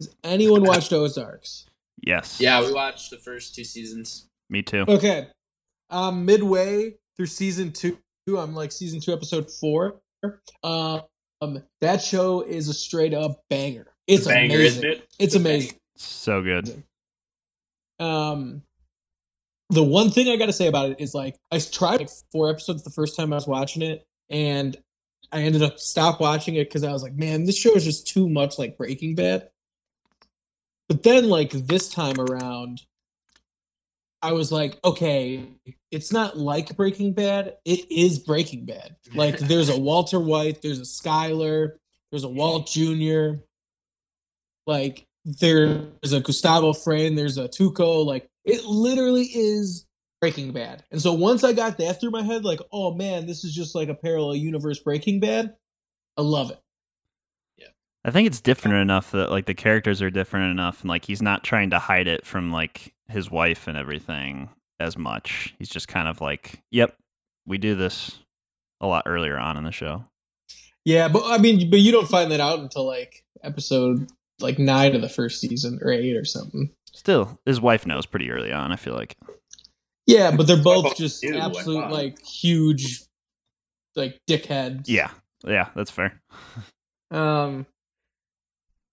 Has 0.01 0.15
anyone 0.23 0.63
watched 0.63 0.93
Ozarks? 0.93 1.67
Yes. 2.03 2.41
Yeah, 2.41 2.61
we 2.61 2.73
watched 2.73 3.11
the 3.11 3.19
first 3.19 3.55
two 3.55 3.65
seasons. 3.65 4.29
Me 4.49 4.63
too. 4.63 4.85
Okay. 4.87 5.29
Um, 5.91 6.25
midway 6.25 6.95
through 7.17 7.27
season 7.27 7.73
two, 7.73 7.99
I'm 8.29 8.55
like 8.55 8.71
season 8.73 9.01
two, 9.01 9.13
episode 9.13 9.51
four. 9.51 10.01
Um, 10.63 11.03
that 11.81 12.03
show 12.03 12.43
is 12.43 12.69
a 12.69 12.75
straight 12.75 13.15
up 13.15 13.41
banger. 13.51 13.87
It's 14.07 14.27
Banger, 14.27 14.55
amazing. 14.55 14.85
isn't 14.85 14.85
it? 14.85 15.09
It's 15.19 15.35
amazing. 15.35 15.77
So 15.97 16.43
good. 16.43 16.83
Um, 17.99 18.63
the 19.71 19.83
one 19.83 20.11
thing 20.11 20.29
I 20.29 20.37
got 20.37 20.47
to 20.47 20.53
say 20.53 20.69
about 20.69 20.91
it 20.91 21.01
is 21.01 21.15
like 21.15 21.37
I 21.51 21.59
tried 21.59 22.01
like 22.01 22.11
four 22.33 22.51
episodes 22.51 22.85
the 22.85 22.91
first 22.91 23.17
time 23.17 23.33
I 23.33 23.37
was 23.37 23.47
watching 23.47 23.83
it, 23.83 24.07
and 24.31 24.77
I 25.33 25.43
ended 25.43 25.63
up 25.63 25.79
stop 25.79 26.21
watching 26.21 26.55
it 26.55 26.69
because 26.69 26.85
I 26.85 26.93
was 26.93 27.03
like, 27.03 27.15
man, 27.15 27.45
this 27.45 27.59
show 27.59 27.75
is 27.75 27.85
just 27.85 28.07
too 28.07 28.29
much 28.29 28.59
like 28.59 28.79
Breaking 28.79 29.15
Bad. 29.15 29.49
But 30.89 31.03
then, 31.03 31.29
like 31.29 31.51
this 31.51 31.89
time 31.89 32.21
around, 32.21 32.83
I 34.23 34.33
was 34.33 34.53
like, 34.53 34.79
okay, 34.85 35.45
it's 35.91 36.13
not 36.13 36.37
like 36.37 36.77
Breaking 36.77 37.13
Bad. 37.13 37.57
It 37.65 37.91
is 37.91 38.19
Breaking 38.21 38.67
Bad. 38.67 38.97
Like 39.15 39.39
there's 39.41 39.69
a 39.69 39.79
Walter 39.79 40.21
White, 40.21 40.63
there's 40.63 40.79
a 40.79 40.83
Skyler, 40.83 41.73
there's 42.11 42.25
a 42.25 42.29
Walt 42.29 42.69
Jr. 42.69 43.41
Like 44.67 45.07
there's 45.25 46.13
a 46.13 46.21
Gustavo 46.21 46.73
Fring, 46.73 47.17
there's 47.17 47.39
a 47.39 47.49
Tuco. 47.49 48.05
Like 48.05 48.29
it 48.47 48.65
literally 48.65 49.25
is 49.25 49.87
Breaking 50.21 50.53
Bad. 50.53 50.85
And 50.91 51.03
so 51.03 51.13
once 51.13 51.45
I 51.45 51.53
got 51.53 51.79
that 51.79 52.01
through 52.01 52.13
my 52.13 52.23
head, 52.23 52.45
like, 52.45 52.61
oh 52.73 52.95
man, 52.95 53.27
this 53.27 53.45
is 53.45 53.55
just 53.55 53.75
like 53.75 53.89
a 53.89 53.95
parallel 53.95 54.37
universe 54.37 54.79
Breaking 54.79 55.21
Bad. 55.21 55.55
I 56.17 56.23
love 56.23 56.51
it. 56.51 56.59
Yeah. 57.59 57.67
I 58.05 58.11
think 58.11 58.27
it's 58.27 58.41
different 58.41 58.79
enough 58.79 59.11
that 59.11 59.31
like 59.31 59.47
the 59.47 59.55
characters 59.55 60.01
are 60.01 60.11
different 60.11 60.53
enough 60.53 60.81
and 60.81 60.89
like 60.89 61.05
he's 61.05 61.21
not 61.21 61.45
trying 61.45 61.71
to 61.71 61.79
hide 61.79 62.07
it 62.07 62.25
from 62.25 62.51
like 62.51 62.95
his 63.09 63.31
wife 63.31 63.67
and 63.67 63.77
everything 63.77 64.49
as 64.81 64.97
much. 64.97 65.55
He's 65.59 65.69
just 65.69 65.89
kind 65.89 66.09
of 66.09 66.21
like, 66.21 66.63
"Yep, 66.71 66.97
we 67.47 67.59
do 67.59 67.75
this 67.75 68.19
a 68.81 68.87
lot 68.87 69.05
earlier 69.07 69.39
on 69.39 69.57
in 69.57 69.65
the 69.65 69.73
show." 69.73 70.05
Yeah, 70.85 71.09
but 71.09 71.25
I 71.25 71.39
mean, 71.39 71.69
but 71.71 71.81
you 71.81 71.93
don't 71.93 72.09
find 72.09 72.31
that 72.31 72.41
out 72.41 72.61
until 72.61 72.87
like 72.87 73.25
episode 73.43 74.09
like 74.41 74.59
nine 74.59 74.95
of 74.95 75.03
the 75.03 75.09
first 75.09 75.41
season 75.41 75.79
or 75.83 75.93
eight 75.93 76.17
or 76.17 76.25
something. 76.25 76.71
Still, 76.97 77.39
his 77.45 77.61
wife 77.61 77.87
knows 77.87 78.07
pretty 78.07 78.31
early 78.31 78.53
on, 78.53 78.73
I 78.73 78.77
feel 78.77 78.95
like. 78.95 79.17
Yeah, 80.07 80.35
but 80.35 80.47
they're 80.47 80.57
both 80.57 80.85
both 80.85 80.97
just 80.97 81.21
do, 81.21 81.37
I 81.37 81.47
absolute 81.47 81.91
like 81.91 82.25
huge, 82.25 83.03
like 83.95 84.19
dickheads. 84.29 84.85
Yeah. 84.87 85.11
Yeah, 85.45 85.69
that's 85.77 85.91
fair. 85.91 86.21
Um, 87.11 87.67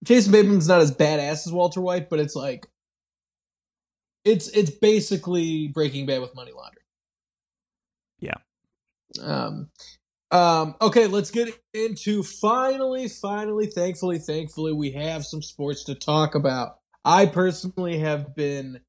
Jason 0.03 0.31
Bateman's 0.31 0.67
not 0.67 0.81
as 0.81 0.91
badass 0.91 1.48
as 1.48 1.51
Walter 1.51 1.81
White, 1.81 2.10
but 2.10 2.19
it's 2.19 2.36
like 2.36 2.67
it's 4.25 4.50
it's 4.50 4.69
basically 4.69 5.69
Breaking 5.69 6.05
Bad 6.05 6.22
with 6.22 6.36
money 6.36 6.51
laundering. 6.51 6.86
Yeah. 8.19 8.36
Um. 9.22 9.69
Um. 10.29 10.75
Okay, 10.81 11.07
let's 11.07 11.31
get 11.31 11.50
into 11.74 12.22
finally, 12.22 13.07
finally, 13.07 13.67
thankfully, 13.67 14.19
thankfully, 14.19 14.74
we 14.74 14.91
have 14.91 15.25
some 15.25 15.41
sports 15.41 15.86
to 15.86 15.95
talk 15.95 16.36
about. 16.36 16.79
I 17.05 17.25
personally 17.25 18.00
have 18.00 18.36
been, 18.36 18.79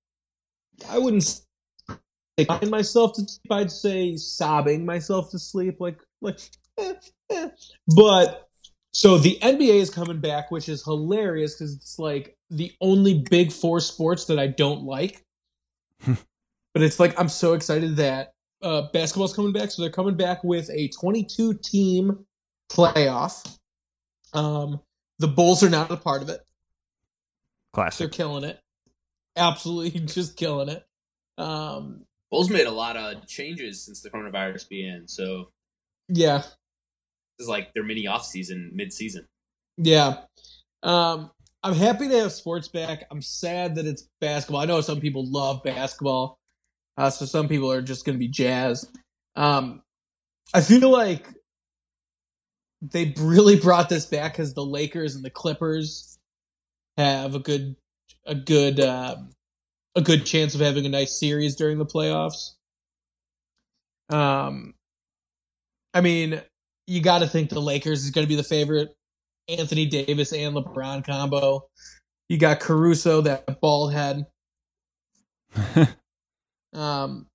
I 0.88 0.98
wouldn't 0.98 1.24
say 1.24 2.44
crying 2.44 2.70
myself 2.70 3.14
to 3.14 3.22
sleep. 3.22 3.52
I'd 3.52 3.70
say 3.70 4.16
sobbing 4.16 4.84
myself 4.84 5.30
to 5.32 5.38
sleep, 5.38 5.80
like 5.80 6.00
like. 6.20 6.40
eh, 6.78 6.94
eh. 7.30 7.48
But 7.96 8.48
so 8.92 9.18
the 9.18 9.38
NBA 9.42 9.80
is 9.80 9.90
coming 9.90 10.20
back, 10.20 10.50
which 10.50 10.68
is 10.68 10.84
hilarious 10.84 11.54
because 11.54 11.74
it's 11.74 11.98
like 11.98 12.36
the 12.50 12.72
only 12.80 13.24
big 13.30 13.52
four 13.52 13.80
sports 13.80 14.26
that 14.26 14.38
I 14.38 14.46
don't 14.46 14.84
like. 14.84 15.24
but 16.06 16.82
it's 16.82 17.00
like 17.00 17.18
I'm 17.18 17.28
so 17.28 17.54
excited 17.54 17.96
that 17.96 18.34
uh, 18.62 18.82
basketball's 18.92 19.34
coming 19.34 19.52
back. 19.52 19.70
So 19.70 19.82
they're 19.82 19.90
coming 19.90 20.16
back 20.16 20.44
with 20.44 20.70
a 20.70 20.88
22 20.88 21.54
team 21.54 22.24
playoff. 22.70 23.58
Um, 24.32 24.80
the 25.18 25.28
Bulls 25.28 25.62
are 25.62 25.70
not 25.70 25.90
a 25.90 25.96
part 25.96 26.22
of 26.22 26.28
it. 26.28 26.40
They're 27.98 28.08
killing 28.08 28.44
it. 28.44 28.60
Absolutely, 29.36 30.00
just 30.06 30.36
killing 30.36 30.68
it. 30.68 30.84
Um, 31.36 32.04
Bulls 32.30 32.50
made 32.50 32.66
a 32.66 32.72
lot 32.72 32.96
of 32.96 33.26
changes 33.26 33.84
since 33.84 34.00
the 34.00 34.10
coronavirus 34.10 34.68
began, 34.68 35.08
so 35.08 35.50
yeah, 36.08 36.38
this 36.38 37.46
is 37.46 37.48
like 37.48 37.72
their 37.74 37.82
mini 37.82 38.06
off 38.06 38.24
season, 38.24 38.70
mid 38.74 38.92
season. 38.92 39.26
Yeah. 39.76 40.18
Um, 40.82 41.30
I'm 41.62 41.74
happy 41.74 42.08
to 42.08 42.20
have 42.20 42.32
sports 42.32 42.68
back. 42.68 43.06
I'm 43.10 43.22
sad 43.22 43.76
that 43.76 43.86
it's 43.86 44.08
basketball. 44.20 44.60
I 44.60 44.66
know 44.66 44.80
some 44.80 45.00
people 45.00 45.24
love 45.26 45.62
basketball. 45.62 46.38
Uh, 46.96 47.10
so 47.10 47.24
some 47.24 47.48
people 47.48 47.72
are 47.72 47.82
just 47.82 48.04
going 48.04 48.14
to 48.14 48.20
be 48.20 48.28
jazzed. 48.28 48.88
Um, 49.34 49.82
I 50.52 50.60
feel 50.60 50.90
like 50.90 51.26
they 52.82 53.14
really 53.18 53.56
brought 53.60 53.88
this 53.88 54.06
back 54.06 54.32
because 54.32 54.54
the 54.54 54.64
Lakers 54.64 55.16
and 55.16 55.24
the 55.24 55.30
Clippers 55.30 56.13
have 56.96 57.34
a 57.34 57.38
good, 57.38 57.76
a 58.26 58.34
good, 58.34 58.80
um, 58.80 59.30
a 59.96 60.00
good 60.02 60.26
chance 60.26 60.54
of 60.54 60.60
having 60.60 60.86
a 60.86 60.88
nice 60.88 61.18
series 61.18 61.56
during 61.56 61.78
the 61.78 61.86
playoffs. 61.86 62.52
Um, 64.10 64.74
I 65.92 66.00
mean, 66.00 66.40
you 66.86 67.00
got 67.00 67.20
to 67.20 67.26
think 67.26 67.50
the 67.50 67.60
Lakers 67.60 68.04
is 68.04 68.10
going 68.10 68.24
to 68.24 68.28
be 68.28 68.36
the 68.36 68.42
favorite. 68.42 68.94
Anthony 69.48 69.86
Davis 69.86 70.32
and 70.32 70.56
LeBron 70.56 71.04
combo. 71.06 71.68
You 72.28 72.38
got 72.38 72.60
Caruso, 72.60 73.20
that 73.22 73.60
bald 73.60 73.92
head. 73.92 74.26
Um, 76.74 77.28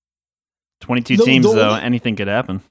22 0.82 1.16
The- 1.18 1.24
teams, 1.24 1.46
the 1.46 1.54
though. 1.54 1.74
Anything 1.76 2.16
could 2.18 2.28
happen. 2.28 2.62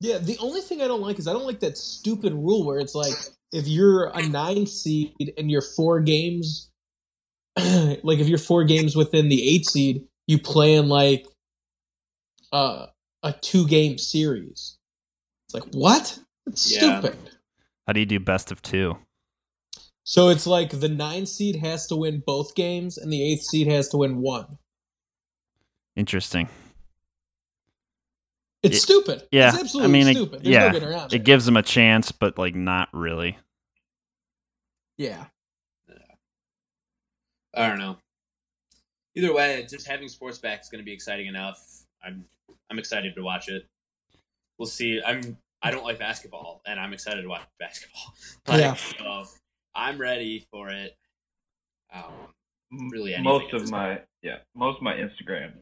Yeah, 0.00 0.18
the 0.18 0.38
only 0.38 0.60
thing 0.60 0.80
I 0.82 0.86
don't 0.86 1.00
like 1.00 1.18
is 1.18 1.26
I 1.26 1.32
don't 1.32 1.46
like 1.46 1.60
that 1.60 1.76
stupid 1.76 2.32
rule 2.32 2.64
where 2.64 2.78
it's 2.78 2.94
like 2.94 3.14
if 3.52 3.66
you're 3.66 4.06
a 4.14 4.22
nine 4.28 4.66
seed 4.66 5.14
and 5.36 5.50
you're 5.50 5.62
four 5.62 6.00
games, 6.00 6.70
like 7.56 8.18
if 8.18 8.28
you're 8.28 8.38
four 8.38 8.64
games 8.64 8.94
within 8.94 9.28
the 9.28 9.42
eight 9.48 9.66
seed, 9.66 10.04
you 10.26 10.38
play 10.38 10.74
in 10.74 10.88
like 10.88 11.26
uh, 12.52 12.86
a 13.22 13.32
two 13.32 13.66
game 13.66 13.98
series. 13.98 14.78
It's 15.46 15.54
like 15.54 15.64
what? 15.72 16.18
It's 16.46 16.70
Yeah. 16.70 17.00
stupid. 17.00 17.18
How 17.86 17.92
do 17.94 18.00
you 18.00 18.06
do 18.06 18.20
best 18.20 18.52
of 18.52 18.62
two? 18.62 18.98
So 20.04 20.28
it's 20.28 20.46
like 20.46 20.80
the 20.80 20.88
nine 20.88 21.26
seed 21.26 21.56
has 21.56 21.86
to 21.88 21.96
win 21.96 22.22
both 22.24 22.54
games 22.54 22.96
and 22.96 23.12
the 23.12 23.22
eighth 23.32 23.42
seed 23.42 23.66
has 23.66 23.88
to 23.90 23.96
win 23.98 24.18
one. 24.18 24.58
Interesting. 25.96 26.48
It's 28.62 28.74
Yeah. 28.76 28.80
stupid. 28.80 29.28
Yeah, 29.30 29.48
it's 29.48 29.56
I 29.56 29.60
absolutely 29.60 29.92
mean, 29.92 30.08
it- 30.08 30.14
stupid. 30.14 30.42
There's 30.42 30.48
yeah, 30.54 30.70
no 30.72 31.04
It 31.06 31.12
it. 31.14 31.24
gives 31.24 31.44
them 31.46 31.56
a 31.56 31.62
chance, 31.62 32.10
but 32.12 32.36
like 32.38 32.54
not 32.54 32.88
really. 32.92 33.38
yeah. 34.96 35.26
I 37.54 37.68
don't 37.68 37.78
know. 37.78 37.96
Either 39.16 39.32
way, 39.32 39.66
just 39.68 39.86
having 39.86 40.08
sports 40.08 40.38
back 40.38 40.60
is 40.60 40.68
going 40.68 40.80
to 40.80 40.84
be 40.84 40.92
exciting 40.92 41.26
enough. 41.26 41.60
I'm 42.04 42.24
I'm 42.70 42.78
excited 42.78 43.14
to 43.16 43.22
watch 43.22 43.48
it. 43.48 43.66
We'll 44.58 44.66
see. 44.66 45.00
I'm 45.04 45.36
I 45.62 45.70
don't 45.70 45.82
like 45.84 45.98
basketball, 45.98 46.62
and 46.66 46.78
I'm 46.78 46.92
excited 46.92 47.22
to 47.22 47.28
watch 47.28 47.42
basketball. 47.58 48.14
Like, 48.46 48.60
Yeah. 48.60 48.74
so 48.74 49.24
I'm 49.74 49.98
ready 49.98 50.46
for 50.50 50.68
it. 50.70 50.96
Um, 51.92 52.12
Really 52.90 53.14
anything 53.14 53.24
most 53.24 53.52
of 53.54 53.62
this 53.62 53.70
my 53.70 54.02
yeah 54.22 54.38
most 54.54 54.76
of 54.76 54.82
my 54.82 54.92
instagram 54.94 55.54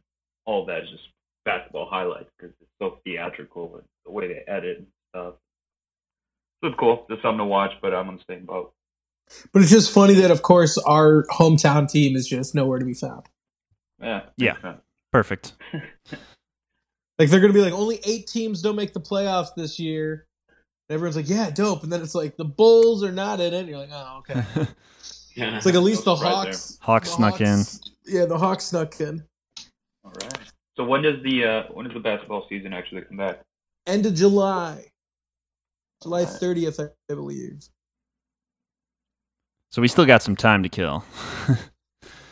all 0.45 0.67
that 0.67 0.83
is 0.83 0.91
just 0.91 1.05
basketball 1.47 1.89
highlights 1.89 2.29
because 2.37 2.55
it's 2.61 2.71
so 2.79 2.99
theatrical 3.05 3.77
and 3.77 3.85
the 4.05 4.11
way 4.11 4.29
they 4.29 4.43
edit 4.53 4.79
and 4.79 4.87
stuff 5.11 5.35
so 6.61 6.69
it's 6.69 6.77
cool 6.79 7.07
it's 7.09 7.23
something 7.23 7.39
to 7.39 7.45
watch 7.45 7.71
but 7.81 7.95
i'm 7.95 8.09
on 8.09 8.17
the 8.17 8.35
same 8.35 8.45
boat 8.45 8.73
But 9.53 9.63
it's 9.63 9.71
just 9.73 9.93
funny 9.93 10.15
that, 10.15 10.31
of 10.31 10.43
course, 10.43 10.79
our 10.79 11.25
hometown 11.33 11.91
team 11.91 12.15
is 12.15 12.29
just 12.29 12.55
nowhere 12.55 12.79
to 12.79 12.85
be 12.85 12.95
found. 12.95 13.25
yeah 14.01 14.23
Yeah. 14.37 14.61
sense. 14.63 14.83
Perfect. 15.13 15.55
Like 17.19 17.31
they're 17.31 17.41
gonna 17.41 17.53
be 17.55 17.63
like, 17.63 17.73
only 17.73 17.99
eight 18.05 18.27
teams 18.27 18.61
don't 18.61 18.77
make 18.77 18.93
the 18.93 19.01
playoffs 19.01 19.55
this 19.57 19.79
year. 19.79 20.27
And 20.89 20.95
everyone's 20.95 21.17
like, 21.17 21.29
yeah, 21.31 21.49
dope. 21.51 21.83
And 21.83 21.91
then 21.93 22.03
it's 22.03 22.15
like 22.15 22.37
the 22.37 22.45
Bulls 22.45 23.03
are 23.03 23.11
not 23.11 23.41
in 23.41 23.55
it. 23.55 23.59
And 23.61 23.69
you're 23.69 23.79
like, 23.79 23.89
oh, 23.93 24.19
okay. 24.19 24.35
yeah. 25.35 25.57
It's 25.57 25.65
like 25.67 25.75
at 25.75 25.83
least 25.83 26.05
the 26.05 26.15
surprise 26.15 26.35
Hawks. 26.35 26.79
Hawks 26.83 27.09
the 27.11 27.17
snuck 27.17 27.39
Hawks- 27.39 27.81
Yeah, 28.07 28.27
the 28.27 28.37
Hawks 28.39 28.65
snuck 28.67 29.01
in. 29.01 29.25
all 30.05 30.13
right. 30.23 30.39
So 30.77 30.85
when 30.85 31.03
does 31.03 31.23
the 31.23 31.45
uh 31.45 31.63
when 31.73 31.87
does 31.87 31.95
the 31.95 32.01
basketball 32.01 32.47
season 32.49 32.73
actually 32.73 33.03
come 33.03 33.17
back 33.17 33.41
End 33.87 34.05
of 34.05 34.15
July, 34.15 34.85
July 36.03 36.25
thirtieth, 36.25 36.81
I 36.81 36.89
I 37.11 37.15
believe. 37.15 37.69
So 39.71 39.81
we 39.81 39.89
still 39.89 40.07
got 40.07 40.23
some 40.23 40.35
time 40.35 40.63
to 40.63 40.69
kill. 40.69 41.05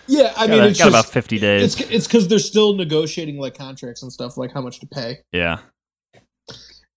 Yeah, 0.07 0.33
I 0.37 0.47
mean, 0.47 0.61
a- 0.61 0.67
it's 0.67 0.79
got 0.79 0.91
just, 0.91 1.07
about 1.07 1.07
50 1.07 1.39
days. 1.39 1.63
It's 1.63 1.91
it's 1.91 2.07
because 2.07 2.29
they're 2.29 2.39
still 2.39 2.75
negotiating 2.75 3.39
like 3.39 3.57
contracts 3.57 4.03
and 4.03 4.13
stuff, 4.13 4.37
like 4.37 4.53
how 4.53 4.61
much 4.61 4.81
to 4.81 4.87
pay. 4.87 5.19
yeah. 5.33 5.59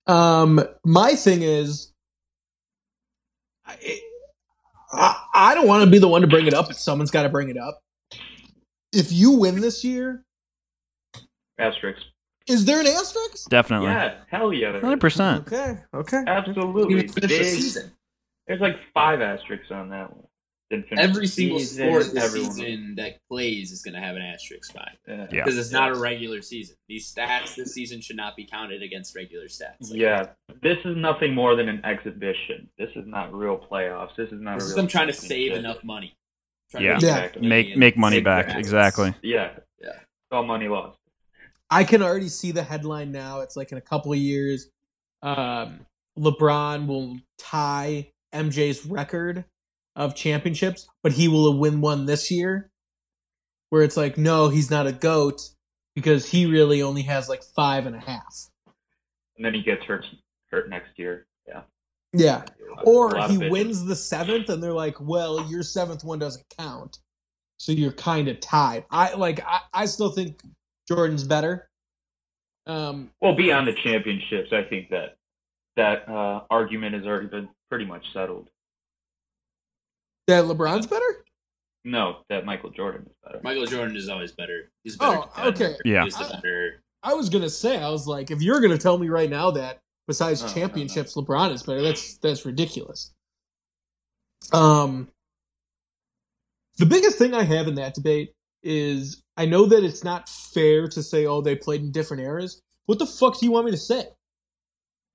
Um, 0.08 0.62
my 0.86 1.16
thing 1.16 1.42
is, 1.42 1.94
I, 3.66 4.00
I, 4.92 5.24
I 5.34 5.56
don't 5.56 5.68
want 5.68 5.84
to 5.84 5.90
be 5.90 6.00
the 6.00 6.08
one 6.08 6.22
to 6.22 6.28
bring 6.28 6.48
it 6.48 6.54
up, 6.54 6.68
but 6.68 6.78
someone's 6.78 7.12
got 7.12 7.24
to 7.24 7.30
bring 7.30 7.50
it 7.50 7.58
up. 7.58 7.82
If 8.94 9.12
you 9.12 9.32
win 9.32 9.60
this 9.60 9.84
year, 9.84 10.24
asterisks 11.60 12.04
is 12.48 12.64
there 12.64 12.80
an 12.80 12.88
asterisk? 12.88 13.50
Definitely. 13.50 13.88
yeah 13.88 14.16
hell 14.30 14.54
yeah 14.54 14.72
there 14.72 14.80
is. 14.80 15.00
100%. 15.00 15.40
Okay, 15.42 15.78
okay. 15.94 16.24
absolutely 16.28 16.94
Even 16.94 17.10
finish 17.10 17.14
the 17.16 17.28
Big- 17.28 17.46
season. 17.48 17.92
there's 18.48 18.62
like 18.62 18.78
five 18.94 19.20
asterisks 19.22 19.70
on 19.70 19.90
that 19.90 20.16
one 20.16 20.24
Didn't 20.70 20.88
finish 20.88 21.04
Every 21.04 21.26
the 21.26 21.28
single 21.28 21.60
season, 21.60 21.88
sport 21.90 22.04
this 22.14 22.24
everyone- 22.24 22.52
season 22.54 22.96
that 22.96 23.20
plays 23.30 23.72
is 23.74 23.82
going 23.82 23.96
to 23.96 24.00
have 24.00 24.16
an 24.16 24.22
asterisk 24.22 24.74
by 24.74 24.82
it 24.82 24.98
yeah. 25.08 25.16
Yeah. 25.16 25.44
because 25.44 25.58
it's 25.58 25.72
not 25.74 25.92
a 25.92 25.96
regular 25.96 26.42
season. 26.42 26.78
These 26.88 27.14
stats 27.14 27.56
this 27.56 27.74
season 27.74 28.00
should 28.00 28.16
not 28.16 28.36
be 28.38 28.46
counted 28.46 28.82
against 28.82 29.14
regular 29.16 29.48
stats. 29.48 29.90
Like, 29.92 30.00
Yeah, 30.00 30.28
this 30.62 30.78
is 30.86 30.96
nothing 30.96 31.34
more 31.34 31.56
than 31.58 31.68
an 31.68 31.84
exhibition. 31.84 32.70
This 32.78 32.90
is 32.96 33.06
not 33.08 33.34
real 33.34 33.58
playoffs. 33.58 34.16
This 34.16 34.30
is 34.32 34.40
not 34.42 34.56
This 34.56 34.64
a 34.64 34.68
is 34.68 34.72
real 34.74 34.84
them 34.84 34.88
trying 34.88 35.08
to 35.08 35.14
save 35.14 35.30
championship. 35.52 35.60
enough 35.66 35.84
money. 35.84 36.16
Trying 36.72 36.84
Yeah. 36.86 37.00
to 37.00 37.06
Yeah. 37.06 37.22
make 37.22 37.42
Make 37.42 37.68
and 37.72 37.80
make 37.82 37.98
money 37.98 38.16
save 38.18 38.24
their 38.24 38.34
back. 38.38 38.46
assets. 38.48 38.60
Exactly. 38.60 39.14
Yeah, 39.22 39.52
Yeah. 39.82 39.90
It's 40.00 40.32
all 40.32 40.44
money 40.46 40.68
lost. 40.70 40.98
I 41.70 41.84
can 41.84 42.02
already 42.02 42.30
see 42.30 42.52
the 42.52 42.64
headline 42.64 43.12
now. 43.12 43.42
It's 43.42 43.56
like 43.56 43.72
in 43.72 43.78
a 43.78 43.82
couple 43.82 44.14
of 44.14 44.18
years, 44.18 44.70
um, 45.22 45.86
LeBron 46.18 46.88
will 46.88 47.20
tie 47.38 48.12
MJ's 48.34 48.86
record 48.86 49.46
of 49.96 50.16
championships, 50.16 50.88
but 51.04 51.14
he 51.14 51.28
will 51.28 51.58
win 51.58 51.82
one 51.82 52.06
this 52.06 52.32
year. 52.32 52.70
Where 53.70 53.84
it's 53.84 53.98
like, 53.98 54.18
no, 54.18 54.48
he's 54.48 54.72
not 54.72 54.88
a 54.88 54.94
goat 54.94 55.50
because 55.94 56.30
he 56.30 56.46
really 56.46 56.82
only 56.82 57.02
has 57.02 57.28
like 57.28 57.44
five 57.44 57.86
and 57.86 57.96
a 57.96 58.00
half. 58.00 58.50
And 59.36 59.46
then 59.46 59.54
he 59.54 59.62
gets 59.62 59.84
hurt 59.84 60.06
hurt 60.50 60.70
next 60.70 60.98
year. 60.98 61.28
Yeah. 61.48 61.62
Yeah. 62.14 62.44
Or 62.84 63.28
he 63.28 63.50
wins 63.50 63.84
the 63.84 63.96
seventh, 63.96 64.50
and 64.50 64.62
they're 64.62 64.72
like, 64.74 65.02
"Well, 65.02 65.50
your 65.50 65.64
seventh 65.64 66.04
one 66.04 66.20
doesn't 66.20 66.46
count, 66.58 67.00
so 67.58 67.72
you're 67.72 67.92
kind 67.92 68.28
of 68.28 68.40
tied." 68.40 68.86
I 68.92 69.16
like. 69.16 69.42
I, 69.46 69.62
I 69.74 69.86
still 69.86 70.12
think 70.12 70.40
Jordan's 70.88 71.24
better. 71.24 71.70
Um, 72.66 73.12
Well, 73.22 73.36
beyond 73.36 73.68
the 73.68 73.74
championships, 73.74 74.52
I 74.52 74.64
think 74.64 74.90
that 74.90 75.18
that 75.76 76.08
uh, 76.10 76.42
argument 76.50 76.96
has 76.96 77.06
already 77.06 77.28
been 77.28 77.50
pretty 77.70 77.86
much 77.86 78.04
settled. 78.14 78.50
that 80.28 80.44
LeBron's 80.46 80.88
better. 80.88 81.24
No, 81.86 82.18
that 82.30 82.46
Michael 82.46 82.72
Jordan 82.72 83.04
is 83.08 83.14
better. 83.24 83.40
Michael 83.44 83.66
Jordan 83.66 83.96
is 83.96 84.10
always 84.10 84.32
better. 84.34 84.72
He's 84.84 84.96
a 84.96 84.98
better. 84.98 85.18
Oh, 85.20 85.22
competitor. 85.34 85.66
okay. 85.66 85.76
Yeah. 85.86 86.04
He's 86.04 86.18
the 86.18 86.26
better. 86.26 86.84
I 87.04 87.14
was 87.14 87.30
gonna 87.30 87.50
say, 87.50 87.78
I 87.78 87.90
was 87.90 88.08
like, 88.08 88.32
if 88.32 88.42
you're 88.42 88.60
gonna 88.60 88.78
tell 88.78 88.98
me 88.98 89.08
right 89.08 89.30
now 89.30 89.52
that 89.52 89.80
besides 90.08 90.42
No, 90.42 90.48
no, 90.48 90.54
no. 90.54 90.60
championships, 90.60 91.16
LeBron 91.16 91.54
is 91.54 91.64
better, 91.64 91.82
that's 91.82 92.18
that's 92.18 92.46
ridiculous. 92.46 93.14
Um, 94.52 95.08
the 96.78 96.86
biggest 96.86 97.18
thing 97.18 97.34
I 97.34 97.44
have 97.44 97.68
in 97.68 97.76
that 97.76 97.94
debate 97.94 98.34
is 98.64 99.24
I 99.38 99.46
know 99.46 99.66
that 99.66 99.84
it's 99.84 100.04
not 100.04 100.30
fair 100.30 100.88
to 100.88 101.04
say, 101.04 101.26
oh, 101.26 101.42
they 101.42 101.56
played 101.56 101.82
in 101.82 101.92
different 101.92 102.24
eras. 102.24 102.62
What 102.86 103.00
the 103.00 103.06
fuck 103.06 103.40
do 103.40 103.46
you 103.46 103.52
want 103.52 103.66
me 103.66 103.72
to 103.72 103.78
say? 103.78 104.06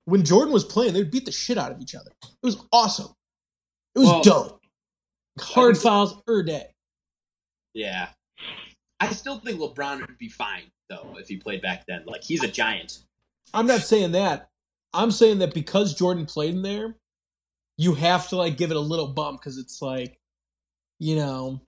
When 0.05 0.23
Jordan 0.23 0.53
was 0.53 0.65
playing, 0.65 0.93
they 0.93 0.99
would 0.99 1.11
beat 1.11 1.25
the 1.25 1.31
shit 1.31 1.57
out 1.57 1.71
of 1.71 1.79
each 1.81 1.95
other. 1.95 2.11
It 2.23 2.45
was 2.45 2.57
awesome. 2.71 3.13
It 3.95 3.99
was 3.99 4.09
Well, 4.09 4.23
dope. 4.23 4.61
Hard 5.39 5.77
fouls 5.77 6.21
er 6.29 6.43
day. 6.43 6.67
Yeah. 7.73 8.09
I 8.99 9.11
still 9.11 9.39
think 9.39 9.59
LeBron 9.59 10.01
would 10.01 10.17
be 10.17 10.29
fine 10.29 10.63
though 10.89 11.15
if 11.17 11.27
he 11.27 11.37
played 11.37 11.61
back 11.61 11.85
then. 11.87 12.03
Like 12.05 12.23
he's 12.23 12.43
a 12.43 12.47
giant. 12.47 12.99
I'm 13.53 13.67
not 13.67 13.81
saying 13.81 14.11
that. 14.13 14.49
I'm 14.93 15.11
saying 15.11 15.39
that 15.39 15.53
because 15.53 15.93
Jordan 15.93 16.25
played 16.25 16.53
in 16.53 16.61
there, 16.61 16.95
you 17.77 17.95
have 17.95 18.29
to 18.29 18.35
like 18.35 18.57
give 18.57 18.71
it 18.71 18.77
a 18.77 18.81
little 18.81 19.07
bump 19.07 19.39
because 19.39 19.57
it's 19.57 19.81
like, 19.81 20.17
you 20.99 21.15
know, 21.15 21.61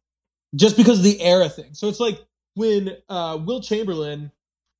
just 0.56 0.78
because 0.78 1.00
of 1.00 1.04
the 1.04 1.22
era 1.22 1.50
thing. 1.50 1.74
So 1.74 1.88
it's 1.88 2.00
like 2.00 2.20
when 2.56 2.98
uh, 3.10 3.40
Wilt 3.44 3.64
Chamberlain 3.64 4.32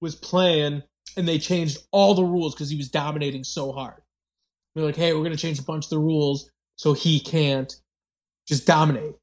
was 0.02 0.16
playing 0.16 0.84
and 1.18 1.28
they 1.28 1.40
changed 1.40 1.80
all 1.92 2.14
the 2.14 2.24
rules 2.24 2.54
because 2.54 2.70
he 2.70 2.78
was 2.78 2.90
dominating 2.90 3.44
so 3.44 3.72
hard. 3.72 4.02
They're 4.74 4.86
like, 4.86 4.96
hey, 4.96 5.14
we're 5.14 5.24
gonna 5.24 5.38
change 5.38 5.60
a 5.60 5.64
bunch 5.64 5.86
of 5.86 5.90
the 5.90 6.00
rules 6.00 6.52
so 6.78 6.94
he 6.94 7.20
can't 7.20 7.74
just 8.48 8.66
dominate. 8.66 9.16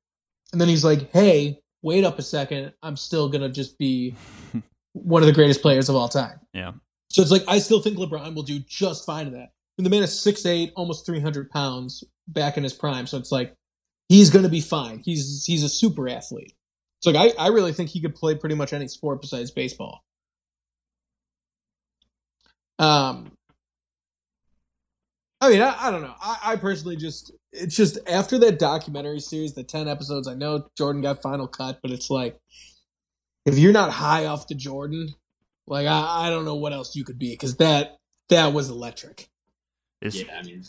And 0.53 0.61
then 0.61 0.69
he's 0.69 0.85
like, 0.85 1.11
hey, 1.13 1.61
wait 1.83 2.05
up 2.05 2.19
a 2.19 2.23
second, 2.23 2.73
I'm 2.83 2.97
still 2.97 3.29
gonna 3.29 3.51
just 3.51 3.79
be 3.79 4.15
one 4.93 5.23
of 5.23 5.27
the 5.27 5.33
greatest 5.33 5.63
players 5.63 5.89
of 5.89 5.97
all 5.97 6.09
time. 6.09 6.41
Yeah. 6.55 6.73
So 7.11 7.21
it's 7.21 7.31
like 7.31 7.45
I 7.47 7.59
still 7.59 7.81
think 7.81 7.99
LeBron 7.99 8.35
will 8.35 8.43
do 8.43 8.59
just 8.61 9.05
fine 9.05 9.27
in 9.27 9.35
that. 9.35 9.53
And 9.79 9.87
the 9.87 9.91
man 9.91 10.03
is 10.03 10.11
6'8", 10.11 10.73
almost 10.77 11.05
three 11.05 11.21
hundred 11.21 11.51
pounds 11.51 12.05
back 12.29 12.57
in 12.57 12.63
his 12.63 12.73
prime. 12.73 13.07
So 13.07 13.19
it's 13.19 13.33
like 13.33 13.55
he's 14.12 14.31
gonna 14.31 14.49
be 14.49 14.61
fine. 14.61 15.00
He's 15.04 15.45
he's 15.47 15.62
a 15.62 15.69
super 15.69 16.09
athlete. 16.09 16.54
It's 16.99 17.07
like 17.07 17.16
I, 17.16 17.45
I 17.45 17.49
really 17.49 17.73
think 17.73 17.90
he 17.90 18.00
could 18.00 18.14
play 18.14 18.35
pretty 18.35 18.54
much 18.54 18.73
any 18.73 18.88
sport 18.88 19.21
besides 19.21 19.50
baseball. 19.50 20.04
Um 22.78 23.33
I 25.40 25.50
mean, 25.50 25.61
I, 25.61 25.75
I 25.76 25.90
don't 25.90 26.02
know. 26.02 26.14
I, 26.23 26.38
I 26.45 26.57
personally 26.57 26.97
just 26.97 27.33
it's 27.52 27.75
just 27.75 27.99
after 28.07 28.38
that 28.40 28.59
documentary 28.59 29.21
series, 29.21 29.54
the 29.54 29.64
ten 29.64 29.88
episodes, 29.88 30.28
I 30.28 30.35
know 30.35 30.69
Jordan 30.76 31.02
got 31.02 31.23
final 31.23 31.49
cut, 31.49 31.81
but 31.83 31.90
it's 31.90 32.11
like 32.11 32.38
if 33.47 33.59
you're 33.59 33.73
not 33.73 33.90
high 33.90 34.26
off 34.26 34.47
the 34.47 34.54
Jordan, 34.54 35.14
like 35.66 35.87
I, 35.87 36.26
I 36.26 36.31
don't 36.31 36.45
know 36.45 36.54
what 36.54 36.73
else 36.73 36.95
you 36.95 37.04
could 37.04 37.19
be 37.19 37.31
because 37.31 37.57
that 37.57 37.97
that 38.28 38.52
was 38.52 38.69
electric. 38.69 39.28
Is 40.00 40.23
Yeah, 40.23 40.38
I 40.38 40.42
mean 40.42 40.64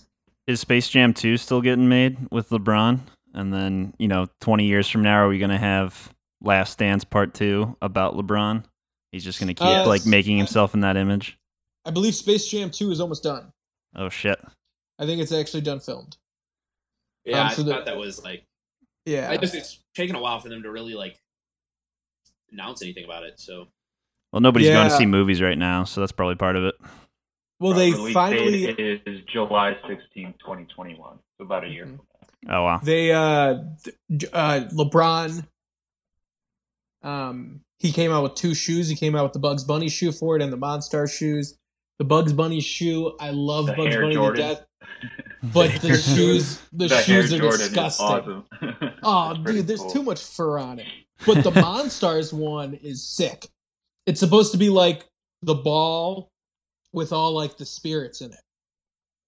is 0.48 0.60
Space 0.60 0.90
Jam 0.90 1.14
2 1.14 1.38
still 1.38 1.62
getting 1.62 1.88
made 1.88 2.18
with 2.30 2.50
LeBron? 2.50 3.00
And 3.34 3.52
then, 3.54 3.94
you 3.98 4.08
know, 4.08 4.28
20 4.42 4.66
years 4.66 4.88
from 4.90 5.02
now, 5.02 5.24
are 5.24 5.28
we 5.28 5.40
going 5.40 5.50
to 5.52 5.58
have 5.58 6.14
Last 6.42 6.78
Dance 6.78 7.04
Part 7.04 7.34
2 7.34 7.78
about 7.82 8.16
LeBron? 8.16 8.64
He's 9.12 9.24
just 9.24 9.40
going 9.40 9.48
to 9.48 9.54
keep, 9.54 9.66
Uh, 9.68 9.88
like, 9.88 10.06
making 10.06 10.38
himself 10.38 10.74
in 10.74 10.82
that 10.82 10.98
image? 10.98 11.38
I 11.86 11.92
believe 11.92 12.16
Space 12.16 12.48
Jam 12.48 12.70
Two 12.72 12.92
is 12.92 13.02
almost 13.02 13.24
done. 13.24 13.52
Oh, 13.96 14.10
shit. 14.10 14.40
I 15.00 15.06
think 15.06 15.22
it's 15.22 15.32
actually 15.32 15.62
done 15.62 15.80
filmed. 15.80 16.18
Yeah, 17.26 17.42
Um, 17.42 17.48
I 17.48 17.54
so 17.54 17.64
the- 17.64 17.72
thought 17.74 17.86
that 17.86 17.98
was 17.98 18.24
like 18.24 18.46
Yeah, 19.06 19.30
I 19.30 19.38
just 19.38 19.54
it's 19.56 19.80
taken 19.96 20.16
a 20.16 20.22
while 20.22 20.40
for 20.40 20.48
them 20.50 20.64
to 20.64 20.72
really 20.72 20.94
like 20.94 21.20
announce 22.52 22.82
anything 22.82 23.04
about 23.06 23.24
it. 23.24 23.40
So 23.40 23.68
Well, 24.32 24.40
nobody's 24.42 24.70
going 24.70 24.90
to 24.90 24.96
see 24.96 25.06
movies 25.06 25.42
right 25.42 25.58
now, 25.58 25.84
so 25.84 26.00
that's 26.02 26.12
probably 26.12 26.36
part 26.36 26.56
of 26.56 26.64
it. 26.66 26.76
well, 27.60 27.74
they 27.74 27.92
release 27.92 28.14
finally 28.14 28.66
date 28.74 29.02
is 29.06 29.22
July 29.32 29.76
16, 29.88 30.34
2021. 30.40 31.20
So 31.38 31.44
about 31.46 31.64
a 31.66 31.70
year 31.70 31.86
Mhm. 31.86 32.00
From 32.46 32.52
now. 32.54 32.60
Oh, 32.60 32.64
wow. 32.64 32.80
they 32.84 33.12
uh, 33.12 33.56
uh 34.34 34.66
LeBron. 34.72 35.46
Um, 37.02 37.62
he 37.80 37.92
came 37.92 38.12
out 38.12 38.24
with 38.24 38.36
two 38.36 38.54
shoes. 38.54 38.88
He 38.88 38.96
came 38.96 39.16
out 39.16 39.24
with 39.24 39.34
the 39.34 39.40
Bugs 39.40 39.64
Bunny 39.64 39.90
shoe 39.90 40.12
for 40.12 40.36
it 40.38 40.42
and 40.42 40.54
the 40.54 40.58
Monstar 40.58 41.12
shoes. 41.12 41.58
The 42.00 42.06
Bugs 42.06 42.34
Bunny 42.34 42.62
shoe, 42.62 43.16
I 43.20 43.32
love 43.32 43.68
The 43.68 43.74
Bugs 43.74 43.94
Air 43.96 44.02
Bunny 44.02 44.16
Jordan. 44.16 44.36
to 44.36 44.56
death, 44.56 44.66
but 45.54 45.72
the 45.82 45.96
shoes, 45.98 46.62
the, 46.72 46.88
The 46.88 46.96
Air 46.96 47.02
shoes 47.04 47.34
are 47.34 47.38
Jordan 47.40 47.60
disgusting. 47.60 48.06
awesome. 48.06 48.46
Oh, 49.04 49.36
dude, 49.46 49.68
there's 49.68 49.82
cool. 49.82 49.90
too 49.92 50.04
much 50.04 50.24
fur 50.24 50.58
on 50.58 50.80
it. 50.80 50.88
But 51.26 51.44
the 51.44 51.52
Monstars 51.52 52.32
one 52.34 52.74
is 52.76 53.04
sick. 53.06 53.48
It's 54.06 54.20
supposed 54.20 54.54
to 54.54 54.58
be 54.58 54.70
like 54.70 55.06
the 55.42 55.56
ball 55.56 56.32
with 56.94 57.12
all 57.12 57.34
like 57.34 57.58
the 57.58 57.66
spirits 57.66 58.22
in 58.22 58.32
it. 58.32 58.40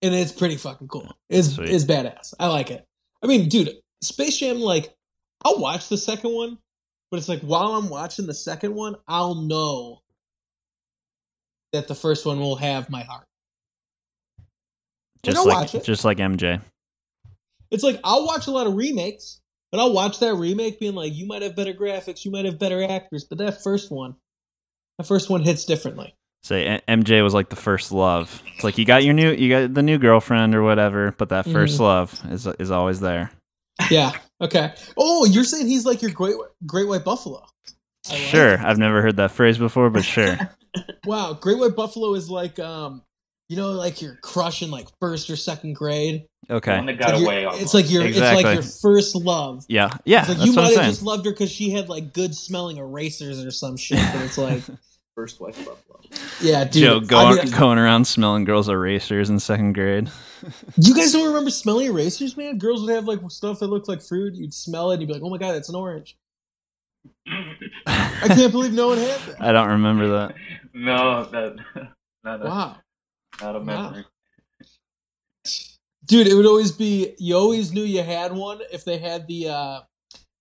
And 0.01 0.13
it's 0.15 0.31
pretty 0.31 0.55
fucking 0.55 0.87
cool. 0.87 1.13
It's 1.29 1.55
Sweet. 1.55 1.69
it's 1.69 1.83
badass. 1.83 2.33
I 2.39 2.47
like 2.47 2.71
it. 2.71 2.85
I 3.23 3.27
mean, 3.27 3.49
dude, 3.49 3.73
Space 4.01 4.37
Jam 4.37 4.59
like 4.59 4.93
I'll 5.43 5.59
watch 5.59 5.89
the 5.89 5.97
second 5.97 6.31
one, 6.31 6.57
but 7.11 7.17
it's 7.17 7.29
like 7.29 7.41
while 7.41 7.75
I'm 7.75 7.89
watching 7.89 8.27
the 8.27 8.33
second 8.33 8.73
one, 8.73 8.95
I'll 9.07 9.35
know 9.35 10.01
that 11.73 11.87
the 11.87 11.95
first 11.95 12.25
one 12.25 12.39
will 12.39 12.55
have 12.55 12.89
my 12.89 13.03
heart. 13.03 13.25
Just 15.23 15.45
like, 15.45 15.57
watch 15.57 15.75
it. 15.75 15.83
just 15.83 16.05
like 16.05 16.17
MJ. 16.17 16.61
It's 17.71 17.83
like 17.83 17.99
I'll 18.03 18.25
watch 18.25 18.47
a 18.47 18.51
lot 18.51 18.67
of 18.67 18.75
remakes, 18.75 19.41
but 19.71 19.79
I'll 19.79 19.93
watch 19.93 20.19
that 20.19 20.35
remake 20.35 20.79
being 20.79 20.95
like, 20.95 21.13
you 21.13 21.25
might 21.25 21.41
have 21.41 21.55
better 21.55 21.73
graphics, 21.73 22.23
you 22.25 22.31
might 22.31 22.45
have 22.45 22.59
better 22.59 22.83
actors, 22.83 23.23
but 23.23 23.39
that 23.39 23.63
first 23.63 23.91
one, 23.91 24.15
that 24.97 25.05
first 25.05 25.29
one 25.29 25.41
hits 25.41 25.65
differently. 25.65 26.15
Say 26.45 26.79
MJ 26.87 27.23
was 27.23 27.33
like 27.33 27.49
the 27.49 27.55
first 27.55 27.91
love. 27.91 28.43
It's 28.53 28.63
like 28.63 28.77
you 28.77 28.85
got 28.85 29.03
your 29.03 29.15
new, 29.15 29.31
you 29.31 29.49
got 29.49 29.73
the 29.73 29.81
new 29.81 29.97
girlfriend 29.97 30.53
or 30.53 30.61
whatever, 30.61 31.15
but 31.17 31.29
that 31.29 31.45
1st 31.47 31.77
Mhm. 31.77 31.79
love 31.79 32.21
is 32.29 32.45
is 32.59 32.69
always 32.69 32.99
there. 32.99 33.31
Yeah. 33.89 34.11
Okay. 34.39 34.71
Oh, 34.95 35.25
you're 35.25 35.43
saying 35.43 35.65
he's 35.65 35.85
like 35.87 36.03
your 36.03 36.11
great 36.11 36.35
great 36.63 36.87
white 36.87 37.03
buffalo. 37.03 37.43
Like 38.07 38.19
Sure, 38.19 38.53
it. 38.53 38.59
I've 38.59 38.77
never 38.77 39.01
heard 39.01 39.17
that 39.17 39.31
phrase 39.31 39.57
before, 39.57 39.89
but 39.89 40.05
sure. 40.05 40.37
Wow, 41.05 41.33
great 41.33 41.57
white 41.57 41.75
buffalo 41.75 42.13
is 42.13 42.29
like 42.29 42.59
um, 42.59 43.01
you 43.49 43.55
know, 43.55 43.71
like 43.71 44.03
you're 44.03 44.17
crushing 44.21 44.69
like 44.69 44.87
first 45.01 45.31
or 45.31 45.35
second 45.35 45.73
grade. 45.73 46.25
Okay. 46.47 46.75
One 46.77 46.85
that 46.85 46.99
got 46.99 47.15
like 47.15 47.23
away. 47.23 47.45
It's 47.53 47.73
like 47.73 47.89
your 47.89 48.05
it's 48.05 48.19
like 48.19 48.53
your 48.53 48.61
first 48.61 49.15
love. 49.15 49.65
Yeah, 49.67 49.89
yeah. 50.05 50.19
It's 50.19 50.29
like 50.29 50.37
that's 50.37 50.47
you 50.49 50.53
might 50.53 50.75
have 50.75 50.85
just 50.85 51.01
loved 51.01 51.25
her 51.25 51.31
because 51.31 51.49
she 51.49 51.71
had 51.71 51.89
like 51.89 52.13
good 52.13 52.35
smelling 52.35 52.77
erasers 52.77 53.43
or 53.43 53.49
some 53.49 53.77
shit. 53.77 53.97
But 54.13 54.21
it's 54.21 54.37
like, 54.37 54.61
first 55.15 55.39
wife 55.39 55.57
Buffalo. 55.65 56.01
yeah, 56.41 56.63
dude. 56.65 56.73
Joe 56.83 56.97
I 56.97 57.33
going 57.33 57.45
mean, 57.45 57.57
going 57.57 57.77
around 57.79 58.05
smelling 58.05 58.43
girls' 58.43 58.69
erasers 58.69 59.29
in 59.29 59.39
second 59.39 59.73
grade. 59.73 60.09
You 60.77 60.93
guys 60.93 61.11
don't 61.11 61.25
remember 61.25 61.49
smelling 61.49 61.87
erasers, 61.87 62.37
man? 62.37 62.59
Girls 62.59 62.81
would 62.83 62.93
have 62.93 63.05
like 63.05 63.19
stuff 63.29 63.57
that 63.59 63.67
looked 63.67 63.87
like 63.87 63.99
fruit. 64.03 64.35
You'd 64.35 64.53
smell 64.53 64.91
it, 64.91 64.95
and 64.95 65.01
you'd 65.01 65.07
be 65.07 65.13
like, 65.13 65.23
"Oh 65.23 65.29
my 65.31 65.39
god, 65.39 65.53
that's 65.53 65.69
an 65.69 65.75
orange." 65.75 66.15
I 67.27 68.27
can't 68.27 68.51
believe 68.51 68.71
no 68.73 68.89
one 68.89 68.97
had 68.99 69.19
that. 69.21 69.37
I 69.41 69.51
don't 69.51 69.69
remember 69.69 70.07
that. 70.09 70.35
no, 70.73 71.23
that 71.31 71.55
not 72.23 72.41
a, 72.45 72.45
Wow, 72.45 72.75
not 73.41 73.55
a 73.55 73.59
Wow. 73.59 73.63
memory. 73.63 74.05
dude, 76.05 76.27
it 76.27 76.35
would 76.35 76.45
always 76.45 76.71
be. 76.71 77.15
You 77.17 77.35
always 77.35 77.71
knew 77.73 77.83
you 77.83 78.03
had 78.03 78.31
one 78.33 78.59
if 78.71 78.85
they 78.85 78.97
had 78.99 79.27
the. 79.27 79.49
uh 79.49 79.79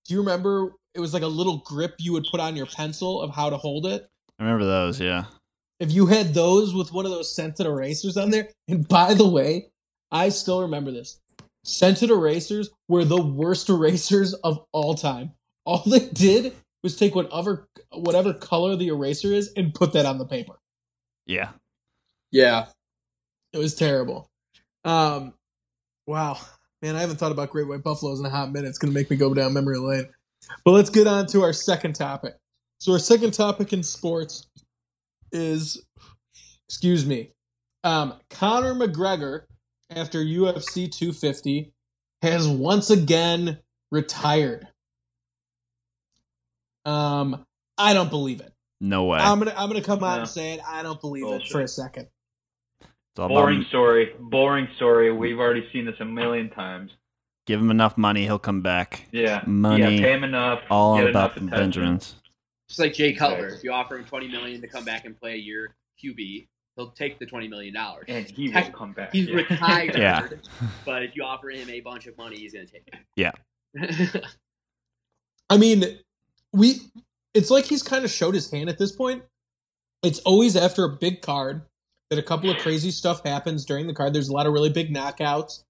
Do 0.06 0.12
you 0.14 0.20
remember? 0.20 0.72
It 0.94 1.00
was 1.00 1.14
like 1.14 1.22
a 1.22 1.26
little 1.28 1.58
grip 1.64 1.94
you 1.98 2.12
would 2.12 2.26
put 2.30 2.40
on 2.40 2.56
your 2.56 2.66
pencil 2.66 3.22
of 3.22 3.30
how 3.30 3.48
to 3.48 3.56
hold 3.56 3.86
it. 3.86 4.06
I 4.38 4.44
remember 4.44 4.64
those. 4.64 5.00
Yeah. 5.00 5.24
If 5.80 5.92
you 5.92 6.06
had 6.06 6.34
those 6.34 6.74
with 6.74 6.92
one 6.92 7.04
of 7.04 7.10
those 7.10 7.34
scented 7.34 7.66
erasers 7.66 8.16
on 8.16 8.30
there, 8.30 8.48
and 8.68 8.86
by 8.86 9.14
the 9.14 9.28
way, 9.28 9.70
I 10.10 10.28
still 10.28 10.62
remember 10.62 10.90
this. 10.90 11.20
Scented 11.64 12.10
erasers 12.10 12.70
were 12.88 13.04
the 13.04 13.20
worst 13.20 13.68
erasers 13.68 14.34
of 14.34 14.64
all 14.72 14.94
time. 14.94 15.32
All 15.64 15.82
they 15.86 16.08
did 16.08 16.54
was 16.82 16.96
take 16.96 17.14
whatever 17.14 17.66
whatever 17.90 18.34
color 18.34 18.76
the 18.76 18.88
eraser 18.88 19.32
is 19.32 19.50
and 19.56 19.74
put 19.74 19.92
that 19.94 20.06
on 20.06 20.18
the 20.18 20.26
paper. 20.26 20.54
Yeah. 21.26 21.50
Yeah. 22.30 22.66
It 23.52 23.58
was 23.58 23.74
terrible. 23.74 24.28
Um, 24.84 25.32
wow, 26.06 26.38
man, 26.82 26.96
I 26.96 27.00
haven't 27.00 27.16
thought 27.16 27.32
about 27.32 27.50
great 27.50 27.66
white 27.66 27.82
buffaloes 27.82 28.20
in 28.20 28.26
a 28.26 28.30
hot 28.30 28.52
minute. 28.52 28.68
It's 28.68 28.78
gonna 28.78 28.92
make 28.92 29.10
me 29.10 29.16
go 29.16 29.32
down 29.32 29.54
memory 29.54 29.78
lane. 29.78 30.08
But 30.64 30.72
let's 30.72 30.90
get 30.90 31.06
on 31.06 31.26
to 31.28 31.42
our 31.42 31.54
second 31.54 31.94
topic. 31.94 32.34
So 32.84 32.92
our 32.92 32.98
second 32.98 33.30
topic 33.32 33.72
in 33.72 33.82
sports 33.82 34.46
is, 35.32 35.86
excuse 36.68 37.06
me, 37.06 37.30
um, 37.82 38.12
Conor 38.28 38.74
McGregor 38.74 39.44
after 39.88 40.18
UFC 40.22 40.92
250 40.92 41.72
has 42.20 42.46
once 42.46 42.90
again 42.90 43.60
retired. 43.90 44.68
Um, 46.84 47.46
I 47.78 47.94
don't 47.94 48.10
believe 48.10 48.42
it. 48.42 48.52
No 48.82 49.04
way. 49.04 49.18
I'm 49.18 49.38
gonna 49.38 49.54
I'm 49.56 49.70
gonna 49.70 49.80
come 49.80 50.04
out 50.04 50.16
No. 50.16 50.20
and 50.20 50.28
say 50.28 50.52
it. 50.52 50.60
I 50.68 50.82
don't 50.82 51.00
believe 51.00 51.24
it 51.26 51.48
for 51.48 51.62
a 51.62 51.68
second. 51.68 52.08
it's 52.82 52.90
all 53.18 53.24
about 53.24 53.34
Boring 53.34 53.64
story. 53.70 54.12
Boring 54.20 54.68
story. 54.76 55.10
We've 55.10 55.38
already 55.38 55.66
seen 55.72 55.86
this 55.86 55.94
a 56.00 56.04
million 56.04 56.50
times. 56.50 56.90
give 57.46 57.58
him 57.60 57.70
enough 57.70 57.96
money, 57.96 58.24
he'll 58.24 58.38
come 58.38 58.60
back. 58.60 59.06
Yeah. 59.10 59.42
Money, 59.46 59.96
Yeah, 59.96 60.04
pay 60.04 60.12
him 60.12 60.24
enough. 60.24 60.60
All 60.70 60.98
get 60.98 61.08
about 61.08 61.34
enough 61.38 61.50
the 61.50 61.56
attention. 61.56 61.82
Benjamins. 61.82 62.14
Just 62.68 62.80
like 62.80 62.94
Jay 62.94 63.12
Cutler, 63.12 63.44
Right. 63.48 63.52
if 63.52 63.62
you 63.64 63.72
offer 63.72 63.96
him 63.98 64.04
twenty 64.04 64.28
million 64.28 64.60
to 64.60 64.68
come 64.68 64.84
back 64.84 65.04
and 65.04 65.18
play 65.18 65.34
a 65.34 65.38
year 65.38 65.74
QB, 66.02 66.46
he'll 66.76 66.90
take 66.90 67.18
the 67.18 67.26
twenty 67.26 67.48
million 67.48 67.74
dollars. 67.74 68.04
And 68.08 68.26
he 68.28 68.48
will 68.48 68.54
Heck, 68.54 68.72
come 68.72 68.92
back. 68.92 69.12
He's 69.12 69.28
yeah. 69.28 69.34
retired. 69.36 69.94
Yeah. 69.98 70.28
But 70.84 71.02
if 71.02 71.14
you 71.14 71.24
offer 71.24 71.50
him 71.50 71.68
a 71.68 71.80
bunch 71.80 72.06
of 72.06 72.16
money, 72.16 72.36
he's 72.38 72.52
gonna 72.54 72.66
take 72.66 72.84
it. 72.86 72.94
Yeah. 73.16 73.32
I 75.50 75.56
mean, 75.58 75.98
we 76.52 76.80
it's 77.34 77.50
like 77.50 77.64
he's 77.66 77.82
kind 77.82 78.04
of 78.04 78.10
showed 78.10 78.34
his 78.34 78.50
hand 78.50 78.68
at 78.68 78.78
this 78.78 78.92
point. 78.92 79.22
It's 80.02 80.20
always 80.20 80.56
after 80.56 80.84
a 80.84 80.88
big 80.90 81.22
card 81.22 81.62
that 82.10 82.18
a 82.18 82.22
couple 82.22 82.50
of 82.50 82.58
crazy 82.58 82.90
stuff 82.90 83.24
happens 83.24 83.64
during 83.64 83.86
the 83.86 83.94
card. 83.94 84.12
There's 84.14 84.28
a 84.28 84.32
lot 84.32 84.46
of 84.46 84.52
really 84.52 84.70
big 84.70 84.94
knockouts. 84.94 85.64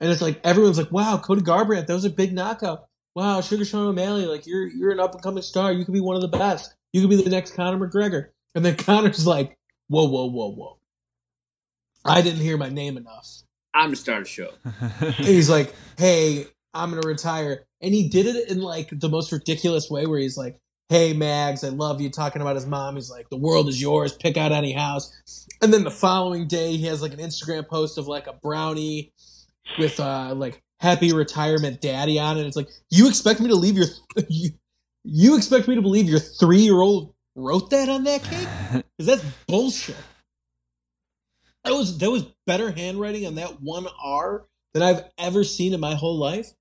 And 0.00 0.10
it's 0.10 0.20
like 0.20 0.40
everyone's 0.44 0.78
like, 0.78 0.92
wow, 0.92 1.18
Cody 1.18 1.40
Garbrandt, 1.40 1.86
that 1.86 1.94
was 1.94 2.04
a 2.04 2.10
big 2.10 2.32
knockout. 2.34 2.86
Wow, 3.16 3.40
Sugar 3.40 3.64
Sean 3.64 3.86
O'Malley, 3.86 4.26
like 4.26 4.46
you're 4.46 4.66
you're 4.66 4.92
an 4.92 5.00
up 5.00 5.14
and 5.14 5.22
coming 5.22 5.42
star. 5.42 5.72
You 5.72 5.86
could 5.86 5.94
be 5.94 6.02
one 6.02 6.16
of 6.16 6.22
the 6.22 6.28
best. 6.28 6.74
You 6.92 7.00
could 7.00 7.08
be 7.08 7.16
the 7.16 7.30
next 7.30 7.54
Conor 7.54 7.78
McGregor. 7.78 8.26
And 8.54 8.62
then 8.62 8.76
Conor's 8.76 9.26
like, 9.26 9.56
whoa, 9.88 10.04
whoa, 10.04 10.26
whoa, 10.26 10.52
whoa. 10.52 10.78
I 12.04 12.20
didn't 12.20 12.42
hear 12.42 12.58
my 12.58 12.68
name 12.68 12.98
enough. 12.98 13.26
I'm 13.72 13.86
gonna 13.86 13.96
start 13.96 14.22
a 14.22 14.24
show. 14.26 14.50
And 15.00 15.14
he's 15.14 15.48
like, 15.48 15.74
hey, 15.96 16.44
I'm 16.74 16.90
gonna 16.90 17.08
retire. 17.08 17.64
And 17.80 17.94
he 17.94 18.06
did 18.06 18.26
it 18.26 18.50
in 18.50 18.60
like 18.60 18.90
the 18.92 19.08
most 19.08 19.32
ridiculous 19.32 19.88
way 19.88 20.06
where 20.06 20.20
he's 20.20 20.36
like, 20.36 20.60
Hey 20.90 21.14
Mags, 21.14 21.64
I 21.64 21.70
love 21.70 22.02
you, 22.02 22.10
talking 22.10 22.42
about 22.42 22.54
his 22.54 22.66
mom. 22.66 22.96
He's 22.96 23.10
like, 23.10 23.30
The 23.30 23.38
world 23.38 23.66
is 23.70 23.80
yours, 23.80 24.12
pick 24.12 24.36
out 24.36 24.52
any 24.52 24.72
house. 24.72 25.10
And 25.62 25.72
then 25.72 25.84
the 25.84 25.90
following 25.90 26.48
day 26.48 26.76
he 26.76 26.84
has 26.84 27.00
like 27.00 27.14
an 27.14 27.18
Instagram 27.18 27.66
post 27.66 27.96
of 27.96 28.08
like 28.08 28.26
a 28.26 28.34
brownie 28.34 29.14
with 29.78 29.98
uh 29.98 30.34
like 30.36 30.62
happy 30.80 31.12
retirement 31.12 31.80
daddy 31.80 32.18
on 32.18 32.38
it. 32.38 32.46
It's 32.46 32.56
like, 32.56 32.68
you 32.90 33.08
expect 33.08 33.40
me 33.40 33.48
to 33.48 33.54
leave 33.54 33.76
your 33.76 33.86
you, 34.28 34.50
you 35.04 35.36
expect 35.36 35.68
me 35.68 35.74
to 35.74 35.82
believe 35.82 36.08
your 36.08 36.20
three 36.20 36.60
year 36.60 36.80
old 36.80 37.14
wrote 37.34 37.70
that 37.70 37.88
on 37.88 38.04
that 38.04 38.22
cake? 38.22 38.48
Because 38.98 39.20
that's 39.20 39.34
bullshit. 39.46 39.96
That 41.64 41.72
was 41.72 41.98
that 41.98 42.10
was 42.10 42.24
better 42.46 42.70
handwriting 42.70 43.26
on 43.26 43.34
that 43.36 43.60
one 43.60 43.86
R 44.02 44.46
than 44.72 44.82
I've 44.82 45.04
ever 45.18 45.44
seen 45.44 45.74
in 45.74 45.80
my 45.80 45.94
whole 45.94 46.16
life. 46.16 46.52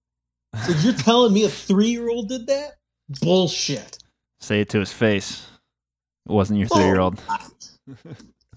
So 0.65 0.71
you're 0.79 0.93
telling 0.93 1.33
me 1.33 1.45
a 1.45 1.49
three 1.49 1.89
year 1.89 2.09
old 2.09 2.29
did 2.29 2.47
that? 2.47 2.77
Bullshit. 3.21 3.99
Say 4.39 4.61
it 4.61 4.69
to 4.69 4.79
his 4.79 4.91
face. 4.91 5.47
It 6.27 6.31
wasn't 6.31 6.59
your 6.59 6.67
three 6.69 6.83
year 6.83 6.99
old. 6.99 7.21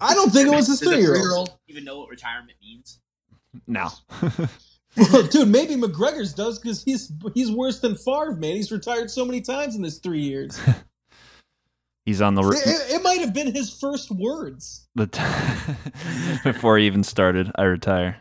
I 0.01 0.13
don't 0.13 0.31
think 0.31 0.47
it 0.47 0.55
was 0.55 0.67
his 0.67 0.79
Does 0.79 0.87
a 0.87 0.91
three 0.91 1.01
year 1.01 1.11
old. 1.11 1.17
three-year-old 1.17 1.49
even 1.67 1.83
know 1.83 1.99
what 1.99 2.09
retirement 2.09 2.57
means? 2.61 2.99
No. 3.67 3.89
Dude, 5.31 5.47
maybe 5.47 5.75
McGregor's 5.75 6.33
does 6.33 6.59
because 6.59 6.83
he's 6.83 7.11
he's 7.33 7.51
worse 7.51 7.79
than 7.79 7.95
Favre, 7.95 8.35
man. 8.35 8.55
He's 8.55 8.71
retired 8.71 9.09
so 9.11 9.25
many 9.25 9.41
times 9.41 9.75
in 9.75 9.81
this 9.81 9.97
three 9.99 10.21
years. 10.21 10.59
He's 12.05 12.21
on 12.21 12.33
the, 12.33 12.41
It, 12.41 12.55
it- 12.65 12.95
it 12.95 13.03
might 13.03 13.19
have 13.19 13.35
been 13.35 13.53
his 13.53 13.71
first 13.71 14.09
words. 14.09 14.87
the 14.95 15.05
t- 15.05 15.21
before 16.43 16.77
he 16.79 16.87
even 16.87 17.03
started. 17.03 17.51
I 17.55 17.63
retire. 17.63 18.17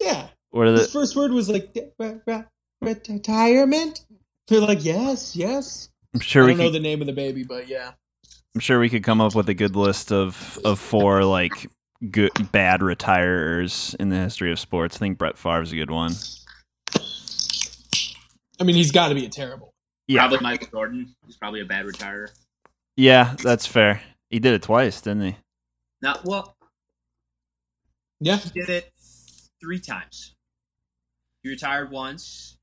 Yeah. 0.00 0.26
What 0.50 0.66
are 0.66 0.72
His 0.72 0.92
first 0.92 1.14
word 1.14 1.30
was 1.30 1.48
like 1.48 1.70
"Re- 2.00 2.18
re- 2.26 2.44
retirement. 2.80 4.04
They're 4.48 4.60
like, 4.60 4.84
yes, 4.84 5.36
yes. 5.36 5.88
I'm 6.14 6.20
sure 6.20 6.42
I 6.42 6.46
we 6.46 6.52
don't 6.54 6.58
know 6.66 6.70
the 6.70 6.80
name 6.80 7.00
of 7.00 7.06
the 7.06 7.12
baby, 7.12 7.44
but 7.44 7.68
yeah. 7.68 7.92
I'm 8.56 8.60
sure 8.60 8.80
we 8.80 8.88
could 8.88 9.04
come 9.04 9.20
up 9.20 9.36
with 9.36 9.48
a 9.48 9.54
good 9.54 9.76
list 9.76 10.10
of 10.10 10.58
of 10.64 10.80
four 10.80 11.24
like 11.24 11.70
good 12.10 12.30
bad 12.52 12.82
retirers 12.82 13.94
in 14.00 14.08
the 14.08 14.16
history 14.16 14.50
of 14.52 14.58
sports. 14.58 14.96
I 14.96 14.98
think 14.98 15.18
Brett 15.18 15.38
Favre's 15.38 15.72
a 15.72 15.76
good 15.76 15.90
one. 15.90 16.12
I 18.60 18.64
mean, 18.64 18.76
he's 18.76 18.92
got 18.92 19.08
to 19.08 19.14
be 19.14 19.24
a 19.24 19.28
terrible. 19.28 19.72
Yeah, 20.08 20.20
Probably 20.22 20.38
Michael 20.40 20.68
Jordan. 20.70 21.14
He's 21.26 21.36
probably 21.36 21.60
a 21.60 21.64
bad 21.64 21.86
retirer. 21.86 22.28
yeah, 22.96 23.34
that's 23.42 23.66
fair. 23.66 24.02
He 24.30 24.38
did 24.38 24.54
it 24.54 24.62
twice, 24.62 25.00
didn't 25.00 25.22
he? 25.22 25.36
Now, 26.00 26.20
well, 26.24 26.56
Yeah. 28.20 28.36
he 28.38 28.50
did 28.50 28.68
it 28.68 28.92
three 29.60 29.78
times. 29.80 30.34
He 31.42 31.48
retired 31.48 31.90
once, 31.90 32.56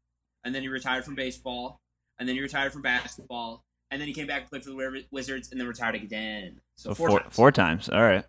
and 0.43 0.53
then 0.53 0.61
he 0.61 0.67
retired 0.67 1.05
from 1.05 1.15
baseball, 1.15 1.79
and 2.17 2.27
then 2.27 2.35
he 2.35 2.41
retired 2.41 2.71
from 2.73 2.81
basketball, 2.81 3.63
and 3.91 3.99
then 4.01 4.07
he 4.07 4.13
came 4.13 4.27
back 4.27 4.41
and 4.41 4.49
played 4.49 4.63
for 4.63 4.69
the 4.71 5.05
Wizards, 5.11 5.51
and 5.51 5.59
then 5.59 5.67
retired 5.67 5.95
again. 5.95 6.59
So, 6.77 6.89
So 6.91 6.95
four, 6.95 7.09
four 7.09 7.19
times. 7.19 7.35
four 7.35 7.51
times. 7.51 7.89
All 7.89 8.01
right, 8.01 8.25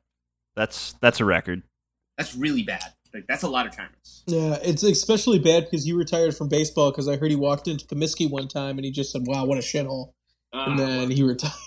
that's 0.56 0.94
that's 1.00 1.20
a 1.20 1.24
record. 1.24 1.62
That's 2.18 2.34
really 2.34 2.62
bad. 2.62 2.92
Like 3.12 3.26
that's 3.26 3.42
a 3.42 3.48
lot 3.48 3.66
of 3.66 3.72
retirements. 3.72 4.22
Yeah, 4.26 4.58
it's 4.62 4.82
especially 4.82 5.38
bad 5.38 5.64
because 5.64 5.86
you 5.86 5.96
retired 5.96 6.36
from 6.36 6.48
baseball 6.48 6.90
because 6.90 7.08
I 7.08 7.16
heard 7.16 7.30
he 7.30 7.36
walked 7.36 7.66
into 7.66 7.84
Comiskey 7.86 8.30
one 8.30 8.46
time 8.46 8.78
and 8.78 8.84
he 8.84 8.90
just 8.90 9.10
said, 9.10 9.22
wow, 9.26 9.44
what 9.44 9.58
a 9.58 9.62
shithole. 9.62 10.12
And 10.52 10.78
then 10.78 11.10
he 11.10 11.22
retired. 11.22 11.52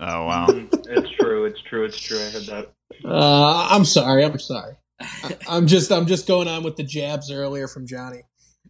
Oh 0.00 0.26
wow. 0.26 0.46
it's 0.48 1.10
true. 1.18 1.44
It's 1.44 1.60
true. 1.62 1.84
It's 1.84 1.98
true. 1.98 2.18
I 2.18 2.30
heard 2.30 2.46
that. 2.46 2.72
Uh, 3.04 3.68
I'm 3.70 3.84
sorry. 3.84 4.24
I'm 4.24 4.38
sorry. 4.38 4.74
I, 5.00 5.36
I'm 5.48 5.66
just 5.68 5.90
I'm 5.92 6.06
just 6.06 6.26
going 6.26 6.48
on 6.48 6.62
with 6.64 6.76
the 6.76 6.82
jabs 6.82 7.30
earlier 7.30 7.68
from 7.68 7.86
Johnny. 7.86 8.22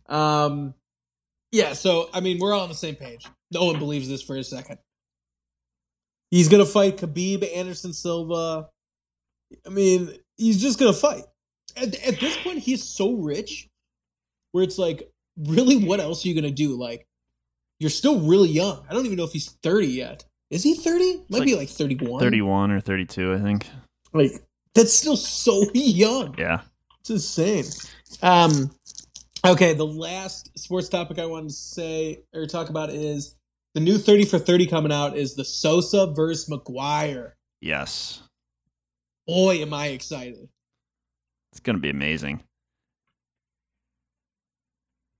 Um, 0.06 0.74
yeah. 1.50 1.72
So 1.72 2.10
I 2.12 2.20
mean, 2.20 2.38
we're 2.38 2.54
all 2.54 2.60
on 2.60 2.68
the 2.68 2.74
same 2.74 2.94
page. 2.94 3.26
No 3.50 3.64
one 3.64 3.78
believes 3.78 4.08
this 4.08 4.22
for 4.22 4.36
a 4.36 4.44
second. 4.44 4.78
He's 6.30 6.48
gonna 6.48 6.66
fight 6.66 6.98
Khabib 6.98 7.56
Anderson 7.56 7.94
Silva. 7.94 8.68
I 9.66 9.70
mean, 9.70 10.12
he's 10.36 10.60
just 10.60 10.78
gonna 10.78 10.92
fight. 10.92 11.24
At, 11.76 11.94
at 12.06 12.20
this 12.20 12.36
point, 12.38 12.58
he's 12.58 12.82
so 12.82 13.14
rich, 13.14 13.68
where 14.52 14.64
it's 14.64 14.78
like, 14.78 15.10
really, 15.36 15.76
what 15.76 16.00
else 16.00 16.24
are 16.24 16.28
you 16.28 16.34
gonna 16.34 16.50
do? 16.50 16.78
Like, 16.78 17.06
you're 17.78 17.90
still 17.90 18.20
really 18.20 18.48
young. 18.48 18.84
I 18.88 18.94
don't 18.94 19.06
even 19.06 19.16
know 19.16 19.24
if 19.24 19.32
he's 19.32 19.50
30 19.62 19.86
yet. 19.86 20.24
Is 20.50 20.62
he 20.62 20.74
30? 20.74 21.24
Might 21.28 21.38
like 21.40 21.46
be 21.46 21.54
like 21.54 21.68
31. 21.68 22.20
Thirty-one 22.20 22.70
or 22.70 22.80
thirty-two, 22.80 23.34
I 23.34 23.38
think. 23.38 23.68
Like, 24.14 24.32
that's 24.74 24.92
still 24.92 25.16
so 25.16 25.64
young. 25.74 26.34
Yeah. 26.38 26.62
It's 27.00 27.10
insane. 27.10 27.64
Um, 28.22 28.70
okay, 29.46 29.74
the 29.74 29.86
last 29.86 30.58
sports 30.58 30.88
topic 30.88 31.18
I 31.18 31.26
wanted 31.26 31.48
to 31.48 31.54
say 31.54 32.22
or 32.34 32.46
talk 32.46 32.70
about 32.70 32.90
is 32.90 33.36
the 33.74 33.80
new 33.80 33.98
30 33.98 34.24
for 34.24 34.38
30 34.38 34.66
coming 34.66 34.92
out 34.92 35.16
is 35.16 35.34
the 35.34 35.44
Sosa 35.44 36.06
versus 36.06 36.48
McGwire. 36.48 37.32
Yes. 37.60 38.22
Boy, 39.28 39.60
am 39.60 39.74
I 39.74 39.88
excited. 39.88 40.48
It's 41.52 41.60
gonna 41.60 41.78
be 41.78 41.90
amazing. 41.90 42.42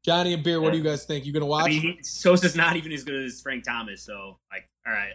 Johnny 0.02 0.32
and 0.32 0.42
Beer, 0.42 0.62
what 0.62 0.72
do 0.72 0.78
you 0.78 0.84
guys 0.84 1.04
think? 1.04 1.26
You 1.26 1.32
gonna 1.34 1.44
watch? 1.44 1.66
I 1.66 1.68
mean, 1.68 2.02
Sosa's 2.02 2.56
not 2.56 2.76
even 2.76 2.90
as 2.92 3.04
good 3.04 3.22
as 3.26 3.42
Frank 3.42 3.64
Thomas, 3.64 4.02
so 4.02 4.38
like, 4.50 4.66
all 4.86 4.94
right. 4.94 5.12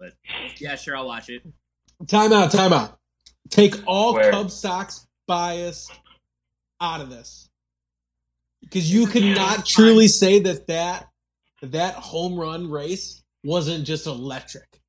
But 0.00 0.14
yeah, 0.56 0.76
sure, 0.76 0.96
I'll 0.96 1.06
watch 1.06 1.28
it. 1.28 1.42
time 2.06 2.32
out, 2.32 2.50
time 2.50 2.72
out. 2.72 2.98
Take 3.50 3.74
all 3.86 4.14
Where? 4.14 4.30
Cub 4.30 4.50
Sox 4.50 5.06
bias 5.26 5.90
out 6.80 7.02
of 7.02 7.10
this. 7.10 7.50
Because 8.62 8.90
you 8.90 9.06
could 9.06 9.24
not 9.24 9.66
truly 9.66 10.08
say 10.08 10.38
that 10.40 10.66
that, 10.68 11.08
that 11.60 11.94
home 11.94 12.38
run 12.38 12.70
race 12.70 13.22
wasn't 13.44 13.84
just 13.84 14.06
electric. 14.06 14.80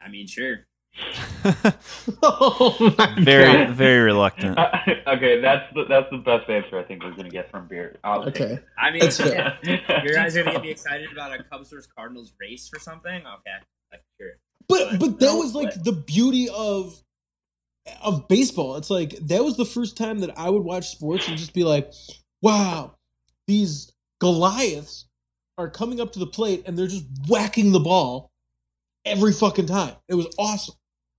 I 0.00 0.08
mean, 0.08 0.28
sure. 0.28 0.67
oh 2.22 3.14
very 3.20 3.52
God. 3.66 3.70
very 3.74 4.00
reluctant. 4.00 4.58
Uh, 4.58 4.70
okay, 5.08 5.40
that's 5.40 5.72
the 5.74 5.84
that's 5.88 6.10
the 6.10 6.18
best 6.18 6.48
answer 6.48 6.78
I 6.78 6.82
think 6.84 7.02
we're 7.04 7.14
gonna 7.14 7.30
get 7.30 7.50
from 7.50 7.66
Beard. 7.68 7.98
I'll 8.04 8.24
Okay. 8.28 8.58
I 8.78 8.90
mean, 8.90 9.02
yeah, 9.20 9.56
you 9.62 10.12
guys 10.14 10.36
are 10.36 10.42
gonna 10.42 10.54
get 10.56 10.62
me 10.62 10.70
excited 10.70 11.10
about 11.12 11.38
a 11.38 11.42
Cubs 11.44 11.70
versus 11.70 11.88
Cardinals 11.94 12.32
race 12.40 12.68
for 12.68 12.78
something? 12.80 13.10
Okay, 13.12 13.56
like, 13.92 14.02
sure. 14.20 14.32
But 14.68 14.98
but 14.98 15.18
that 15.20 15.26
No, 15.26 15.36
was 15.38 15.54
like 15.54 15.74
but- 15.74 15.84
the 15.84 15.92
beauty 15.92 16.48
of 16.48 17.02
of 18.02 18.28
baseball. 18.28 18.76
It's 18.76 18.90
like 18.90 19.12
that 19.28 19.42
was 19.44 19.56
the 19.56 19.64
first 19.64 19.96
time 19.96 20.18
that 20.20 20.38
I 20.38 20.50
would 20.50 20.64
watch 20.64 20.90
sports 20.90 21.28
and 21.28 21.38
just 21.38 21.54
be 21.54 21.64
like, 21.64 21.90
wow, 22.42 22.96
these 23.46 23.92
Goliaths 24.20 25.06
are 25.56 25.70
coming 25.70 26.00
up 26.00 26.12
to 26.12 26.18
the 26.18 26.26
plate 26.26 26.64
and 26.66 26.76
they're 26.78 26.86
just 26.86 27.06
whacking 27.28 27.72
the 27.72 27.80
ball 27.80 28.30
every 29.04 29.32
fucking 29.32 29.66
time. 29.66 29.94
It 30.08 30.14
was 30.14 30.26
awesome. 30.38 30.74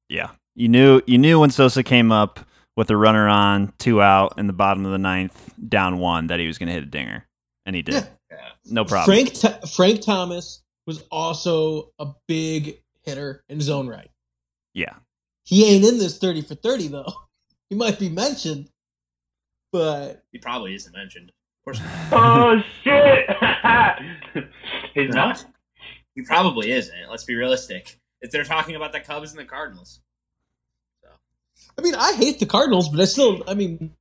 Yeah. 0.09 0.31
You 0.55 0.67
knew 0.67 1.01
you 1.05 1.17
knew 1.17 1.39
when 1.39 1.51
Sosa 1.51 1.83
came 1.83 2.11
up 2.11 2.39
with 2.75 2.89
a 2.89 2.97
runner 2.97 3.27
on, 3.27 3.73
two 3.77 4.01
out 4.01 4.33
in 4.37 4.47
the 4.47 4.53
bottom 4.53 4.85
of 4.85 4.91
the 4.91 4.97
ninth, 4.97 5.53
down 5.67 5.99
one, 5.99 6.27
that 6.27 6.39
he 6.39 6.47
was 6.47 6.57
gonna 6.57 6.71
hit 6.71 6.83
a 6.83 6.87
dinger. 6.87 7.25
And 7.65 7.75
he 7.75 7.81
did. 7.81 8.07
Yeah. 8.31 8.37
No 8.65 8.83
problem. 8.85 9.05
Frank 9.05 9.33
Th- 9.33 9.71
Frank 9.73 10.01
Thomas 10.01 10.61
was 10.87 11.03
also 11.11 11.91
a 11.99 12.07
big 12.27 12.81
hitter 13.03 13.43
in 13.47 13.57
his 13.57 13.69
own 13.69 13.87
right. 13.87 14.09
Yeah. 14.73 14.95
He 15.43 15.65
ain't 15.65 15.85
in 15.85 15.97
this 15.97 16.17
30 16.17 16.41
for 16.43 16.55
30 16.55 16.87
though. 16.89 17.13
He 17.69 17.75
might 17.75 17.99
be 17.99 18.09
mentioned, 18.09 18.71
but 19.71 20.23
He 20.31 20.39
probably 20.39 20.73
isn't 20.73 20.91
mentioned. 20.91 21.29
Of 21.29 21.63
course 21.63 21.81
oh 22.11 22.59
shit! 22.83 23.29
He's 24.95 25.13
not. 25.13 25.45
He 26.15 26.23
probably 26.23 26.71
isn't. 26.71 27.11
Let's 27.11 27.25
be 27.25 27.35
realistic. 27.35 27.98
If 28.21 28.31
they're 28.31 28.43
talking 28.43 28.75
about 28.75 28.91
the 28.91 28.99
Cubs 28.99 29.31
and 29.31 29.39
the 29.39 29.45
Cardinals, 29.45 30.01
I 31.77 31.81
mean, 31.81 31.95
I 31.95 32.13
hate 32.13 32.39
the 32.39 32.45
Cardinals, 32.45 32.89
but 32.89 32.99
I 32.99 33.05
still, 33.05 33.43
I 33.47 33.53
mean, 33.53 33.91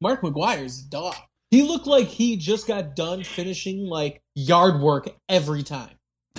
Mark 0.00 0.22
McGwire's 0.22 0.84
a 0.84 0.90
dog. 0.90 1.14
He 1.50 1.62
looked 1.62 1.86
like 1.86 2.08
he 2.08 2.36
just 2.36 2.66
got 2.66 2.96
done 2.96 3.22
finishing 3.22 3.86
like 3.86 4.20
yard 4.34 4.80
work 4.80 5.08
every 5.28 5.62
time. 5.62 5.90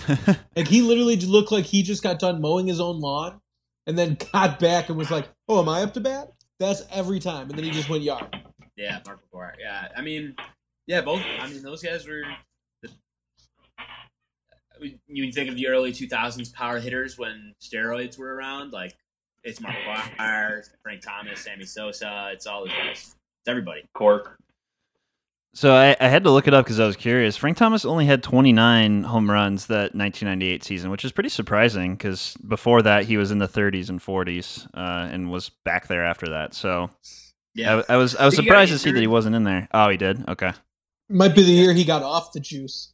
Like 0.55 0.67
he 0.67 0.81
literally 0.81 1.15
looked 1.17 1.51
like 1.51 1.65
he 1.65 1.83
just 1.83 2.01
got 2.03 2.19
done 2.19 2.39
mowing 2.41 2.67
his 2.67 2.79
own 2.79 2.99
lawn 3.01 3.41
and 3.87 3.97
then 3.97 4.17
got 4.31 4.59
back 4.59 4.87
and 4.87 4.97
was 4.97 5.11
like, 5.11 5.27
"Oh, 5.49 5.59
am 5.61 5.67
I 5.67 5.81
up 5.83 5.93
to 5.95 5.99
bat?" 5.99 6.31
That's 6.59 6.83
every 6.91 7.19
time, 7.19 7.49
and 7.49 7.57
then 7.57 7.65
he 7.65 7.71
just 7.71 7.89
went 7.89 8.03
yard. 8.03 8.33
yeah, 8.77 8.99
Mark 9.05 9.19
McGwire. 9.33 9.53
Yeah, 9.59 9.89
I 9.95 10.01
mean, 10.01 10.35
yeah, 10.87 11.01
both. 11.01 11.21
I 11.39 11.47
mean, 11.47 11.61
those 11.61 11.81
guys 11.83 12.07
were. 12.07 12.23
You 15.07 15.31
think 15.31 15.49
of 15.49 15.55
the 15.55 15.67
early 15.67 15.91
2000s 15.91 16.53
power 16.53 16.79
hitters 16.79 17.17
when 17.17 17.53
steroids 17.61 18.17
were 18.17 18.33
around, 18.35 18.71
like 18.73 18.95
it's 19.43 19.61
Mark 19.61 19.75
Wire, 20.17 20.63
Frank 20.83 21.01
Thomas, 21.01 21.41
Sammy 21.41 21.65
Sosa. 21.65 22.29
It's 22.33 22.47
all 22.47 22.61
those 22.61 22.73
guys. 22.73 22.91
It's 22.91 23.15
everybody. 23.47 23.83
Cork. 23.93 24.37
So 25.53 25.73
I, 25.73 25.95
I 26.01 26.09
had 26.09 26.25
to 26.25 26.31
look 26.31 26.47
it 26.47 26.53
up 26.53 26.65
because 26.65 26.81
I 26.81 26.85
was 26.85 26.97
curious. 26.97 27.37
Frank 27.37 27.55
Thomas 27.55 27.85
only 27.85 28.05
had 28.05 28.21
29 28.21 29.03
home 29.03 29.31
runs 29.31 29.67
that 29.67 29.95
1998 29.95 30.63
season, 30.65 30.91
which 30.91 31.05
is 31.05 31.13
pretty 31.13 31.29
surprising 31.29 31.93
because 31.95 32.35
before 32.45 32.81
that 32.81 33.05
he 33.05 33.15
was 33.15 33.31
in 33.31 33.37
the 33.37 33.47
30s 33.47 33.87
and 33.89 34.01
40s 34.01 34.67
uh, 34.73 35.07
and 35.09 35.31
was 35.31 35.47
back 35.63 35.87
there 35.87 36.05
after 36.05 36.27
that. 36.31 36.53
So 36.53 36.89
Yeah. 37.53 37.83
I, 37.87 37.93
I 37.93 37.97
was 37.97 38.17
I 38.17 38.25
was 38.25 38.33
Did 38.33 38.41
he 38.41 38.45
get 38.45 38.51
surprised 38.51 38.71
to 38.73 38.79
see 38.79 38.91
that 38.91 38.99
he 38.99 39.07
wasn't 39.07 39.37
in 39.37 39.45
there. 39.45 39.69
Oh, 39.73 39.87
he 39.87 39.95
did. 39.95 40.27
Okay. 40.27 40.51
Might 41.07 41.35
be 41.35 41.43
the 41.43 41.51
year 41.51 41.71
he 41.71 41.85
got 41.85 42.03
off 42.03 42.33
the 42.33 42.41
juice. 42.41 42.91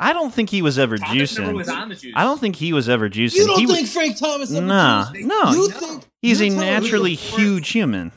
I 0.00 0.12
don't 0.14 0.32
think 0.32 0.48
he 0.50 0.62
was 0.62 0.78
ever 0.78 0.96
Thomas 0.96 1.38
never 1.38 1.52
was 1.54 1.66
juicing. 1.68 1.76
on 1.76 1.88
the 1.90 1.94
juice. 1.94 2.12
I 2.16 2.24
don't 2.24 2.40
think 2.40 2.56
he 2.56 2.72
was 2.72 2.88
ever 2.88 3.08
juicing. 3.10 3.34
You 3.36 3.46
don't 3.46 3.60
he 3.60 3.66
think 3.66 3.80
was, 3.82 3.92
Frank 3.92 4.16
Thomas 4.18 4.50
ever 4.52 4.66
Nah, 4.66 5.12
juiced? 5.12 5.26
no. 5.26 5.50
You 5.52 5.68
No. 5.68 5.78
think 5.78 6.04
he's 6.22 6.40
a 6.40 6.46
you're 6.46 6.56
naturally 6.56 7.14
huge 7.14 7.68
human. 7.68 8.10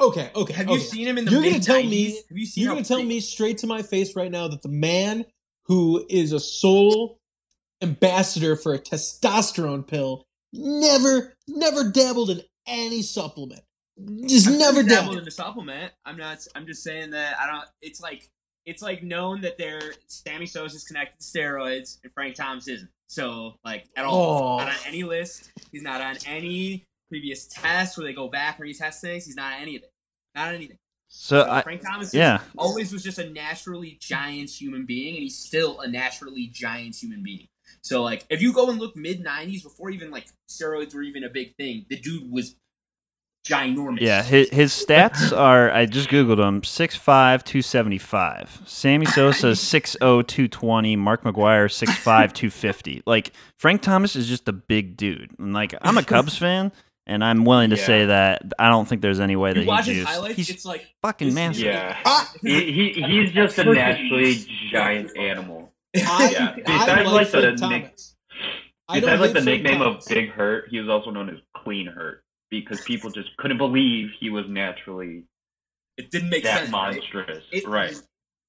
Okay, 0.00 0.30
okay. 0.34 0.52
Have 0.54 0.68
you 0.70 0.78
seen 0.80 1.06
him 1.08 1.18
in 1.18 1.24
the? 1.24 1.30
You're 1.32 1.42
gonna 1.42 1.60
tell 1.60 1.76
90s? 1.76 1.90
me- 1.90 2.22
Have 2.28 2.38
you 2.38 2.46
seen 2.46 2.64
You're 2.64 2.72
going 2.72 2.82
to 2.84 2.88
tell 2.88 2.98
big- 2.98 3.06
me 3.08 3.20
straight 3.20 3.58
to 3.58 3.66
my 3.66 3.82
face 3.82 4.14
right 4.16 4.30
now 4.30 4.48
that 4.48 4.62
the 4.62 4.68
man 4.68 5.24
who 5.66 6.04
is 6.08 6.32
a 6.32 6.40
sole 6.40 7.18
ambassador 7.82 8.56
for 8.56 8.74
a 8.74 8.78
testosterone 8.78 9.86
pill 9.86 10.26
never, 10.52 11.34
never 11.48 11.90
dabbled 11.90 12.30
in 12.30 12.42
any 12.66 13.02
supplement. 13.02 13.60
Just 14.26 14.48
I've 14.48 14.54
never 14.58 14.82
dabbled 14.82 14.88
dabbled. 14.88 15.18
in 15.18 15.24
the 15.24 15.30
supplement. 15.30 15.92
I'm 16.04 16.16
not. 16.16 16.38
I'm 16.56 16.66
just 16.66 16.82
saying 16.82 17.10
that 17.10 17.36
I 17.38 17.46
don't. 17.46 17.64
It's 17.80 18.00
like 18.00 18.28
it's 18.66 18.82
like 18.82 19.02
known 19.02 19.40
that 19.42 19.58
they're 19.58 19.94
Sammy 20.06 20.46
Sosa's 20.46 20.84
connected 20.84 21.20
to 21.20 21.24
steroids 21.24 21.98
and 22.02 22.12
Frank 22.12 22.34
Thomas 22.34 22.68
isn't. 22.68 22.90
So 23.06 23.56
like 23.64 23.84
at 23.96 24.04
all, 24.04 24.54
Oh. 24.54 24.58
not 24.58 24.68
on 24.68 24.74
oh. 24.74 24.88
any 24.88 25.04
list. 25.04 25.52
He's 25.70 25.82
not 25.82 26.00
on 26.00 26.16
any 26.26 26.84
previous 27.08 27.46
tests 27.46 27.96
where 27.96 28.06
they 28.06 28.12
go 28.12 28.28
back 28.28 28.58
and 28.58 28.68
retest 28.68 29.00
things. 29.00 29.26
He's 29.26 29.36
not 29.36 29.54
on 29.54 29.62
any 29.62 29.76
of 29.76 29.82
it. 29.82 29.92
Not 30.34 30.48
on 30.48 30.54
anything. 30.54 30.78
So 31.08 31.48
I 31.48 31.62
Frank 31.62 31.82
Thomas 31.82 32.12
yeah. 32.12 32.40
always 32.58 32.92
was 32.92 33.04
just 33.04 33.18
a 33.18 33.30
naturally 33.30 33.96
giant 34.00 34.50
human 34.50 34.84
being, 34.84 35.14
and 35.14 35.22
he's 35.22 35.38
still 35.38 35.80
a 35.80 35.86
naturally 35.86 36.48
giant 36.48 36.96
human 36.96 37.22
being. 37.22 37.46
So 37.82 38.02
like, 38.02 38.24
if 38.30 38.42
you 38.42 38.52
go 38.52 38.68
and 38.68 38.80
look 38.80 38.96
mid 38.96 39.24
'90s, 39.24 39.62
before 39.62 39.90
even 39.90 40.10
like 40.10 40.26
steroids 40.50 40.92
were 40.92 41.02
even 41.02 41.22
a 41.22 41.28
big 41.28 41.54
thing, 41.56 41.86
the 41.88 41.96
dude 41.96 42.30
was 42.32 42.56
ginormous. 43.46 44.00
Yeah, 44.00 44.22
his, 44.22 44.48
his 44.50 44.72
stats 44.72 45.30
are 45.36 45.70
I 45.70 45.86
just 45.86 46.08
googled 46.08 46.38
him 46.38 46.62
6'5", 46.62 47.44
275. 47.44 48.62
Sammy 48.66 49.06
Sosa 49.06 49.46
6'0", 49.52 49.98
220, 50.26 50.96
Mark 50.96 51.22
McGwire 51.24 51.66
6'5", 51.66 52.32
250. 52.32 53.02
Like 53.06 53.32
Frank 53.58 53.82
Thomas 53.82 54.16
is 54.16 54.26
just 54.28 54.48
a 54.48 54.52
big 54.52 54.96
dude. 54.96 55.30
And 55.38 55.52
like 55.52 55.74
I'm 55.82 55.98
a 55.98 56.02
Cubs 56.04 56.36
fan 56.38 56.72
and 57.06 57.22
I'm 57.22 57.44
willing 57.44 57.70
to 57.70 57.76
Yeah. 57.76 57.84
say 57.84 58.06
that 58.06 58.42
I 58.58 58.70
don't 58.70 58.88
think 58.88 59.02
there's 59.02 59.20
any 59.20 59.36
way 59.36 59.52
that 59.52 59.60
you 59.60 59.66
watch 59.66 59.86
he 59.86 59.94
his 59.94 60.04
highlights, 60.06 60.36
He's 60.36 60.50
it's 60.50 60.64
like 60.64 60.86
fucking 61.02 61.34
massive. 61.34 61.64
Yeah. 61.64 61.96
Ah! 62.04 62.32
He, 62.42 62.72
he 62.72 63.02
he's 63.02 63.32
just 63.32 63.58
a 63.58 63.64
naturally 63.64 64.36
giant 64.72 65.16
animal. 65.18 65.72
I, 65.96 66.30
Yeah. 66.32 66.48
I 66.48 66.60
Besides, 66.62 66.88
like, 66.88 67.06
like, 67.06 67.30
the 67.30 67.40
Frank 67.40 67.60
nick- 67.60 67.82
Thomas. 67.84 68.10
I 68.88 69.00
don't 69.00 69.10
Besides 69.10 69.20
like 69.20 69.32
the 69.32 69.50
nickname 69.50 69.78
Thomas. 69.78 70.04
of 70.06 70.08
Big 70.14 70.30
Hurt, 70.30 70.68
he 70.70 70.78
was 70.80 70.88
also 70.88 71.10
known 71.10 71.28
as 71.30 71.36
Clean 71.56 71.86
Hurt 71.86 72.23
because 72.60 72.80
people 72.82 73.10
just 73.10 73.36
couldn't 73.36 73.58
believe 73.58 74.10
he 74.18 74.30
was 74.30 74.44
naturally 74.48 75.24
it 75.96 76.10
didn't 76.10 76.30
make 76.30 76.42
that 76.44 76.60
sense. 76.60 76.72
right? 76.72 76.94
monstrous. 76.94 77.44
It- 77.52 77.66
right. 77.66 77.94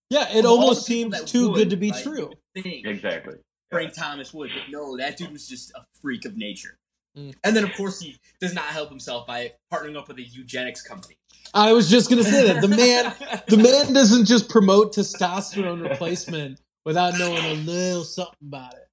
Yeah, 0.10 0.30
it 0.32 0.46
Of 0.46 0.52
almost 0.52 0.86
seems 0.86 1.24
too 1.24 1.50
would, 1.50 1.56
good 1.56 1.70
to 1.72 1.78
be 1.78 1.92
like, 1.92 2.04
true. 2.04 2.32
Exactly. 2.54 3.36
Frank 3.72 3.94
Thomas 3.94 4.34
would, 4.34 4.52
but 4.54 4.72
no, 4.72 4.96
that 4.98 5.18
dude 5.18 5.32
was 5.32 5.48
just 5.48 5.72
a 5.72 5.84
freak 6.00 6.26
of 6.26 6.38
nature. 6.38 6.78
Mm. 7.18 7.34
And 7.44 7.56
then, 7.56 7.64
of 7.64 7.74
course, 7.74 8.00
he 8.00 8.18
does 8.40 8.54
not 8.54 8.66
help 8.66 8.90
himself 8.90 9.26
by 9.26 9.54
partnering 9.74 9.98
up 9.98 10.08
with 10.08 10.18
a 10.18 10.22
Nugenix 10.22 10.86
company. 10.86 11.16
I 11.54 11.74
was 11.74 11.90
just 11.90 12.10
gonna 12.10 12.24
say 12.24 12.52
that 12.54 12.62
the 12.62 12.68
man, 12.68 13.42
the 13.48 13.58
man 13.58 13.94
doesn't 13.94 14.26
just 14.26 14.50
promote 14.50 14.94
testosterone 14.94 15.88
replacement 15.88 16.60
without 16.86 17.18
knowing 17.18 17.44
a 17.44 17.54
little 17.54 18.04
something 18.04 18.36
about 18.48 18.74
it. 18.74 18.88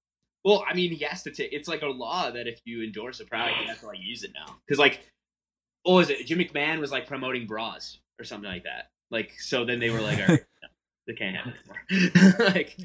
Well, 0.44 0.64
I 0.68 0.74
mean, 0.74 0.90
he 0.90 1.04
has 1.04 1.22
to 1.22 1.30
take. 1.30 1.52
It's 1.52 1.68
like 1.68 1.82
a 1.82 1.86
law 1.86 2.30
that 2.30 2.46
if 2.46 2.60
you 2.64 2.82
endorse 2.82 3.20
a 3.20 3.24
product, 3.24 3.60
you 3.60 3.68
have 3.68 3.80
to 3.80 3.86
like 3.86 4.00
use 4.00 4.24
it 4.24 4.32
now. 4.34 4.56
Because 4.66 4.78
like, 4.78 5.06
what 5.84 5.94
was 5.94 6.10
it? 6.10 6.26
Jim 6.26 6.38
McMahon 6.38 6.80
was 6.80 6.90
like 6.90 7.06
promoting 7.06 7.46
bras 7.46 7.98
or 8.18 8.24
something 8.24 8.50
like 8.50 8.64
that. 8.64 8.90
Like, 9.10 9.32
so 9.38 9.64
then 9.64 9.78
they 9.78 9.90
were 9.90 10.00
like, 10.00 10.18
all 10.18 10.26
right, 10.26 10.40
no, 10.62 10.68
they 11.06 11.12
can't 11.12 11.36
have 11.36 11.46
it 11.46 12.00
anymore. 12.00 12.34
like, 12.48 12.76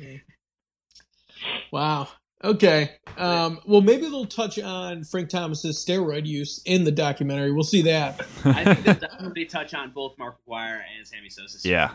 Wow. 1.72 2.08
Okay. 2.44 2.92
Um, 3.18 3.60
well, 3.66 3.82
maybe 3.82 4.04
they'll 4.04 4.26
touch 4.26 4.60
on 4.60 5.04
Frank 5.04 5.30
Thomas's 5.30 5.84
steroid 5.84 6.26
use 6.26 6.62
in 6.66 6.84
the 6.84 6.92
documentary. 6.92 7.52
We'll 7.52 7.64
see 7.64 7.82
that. 7.84 8.22
I 8.46 8.76
think 8.76 8.86
they'll 8.86 8.94
definitely 9.10 9.46
touch 9.46 9.74
on 9.74 9.92
both 9.92 10.18
Mark 10.18 10.38
McGwire 10.48 10.82
and 10.98 11.08
Sammy 11.08 11.30
Sosa. 11.30 11.68
Yeah. 11.68 11.92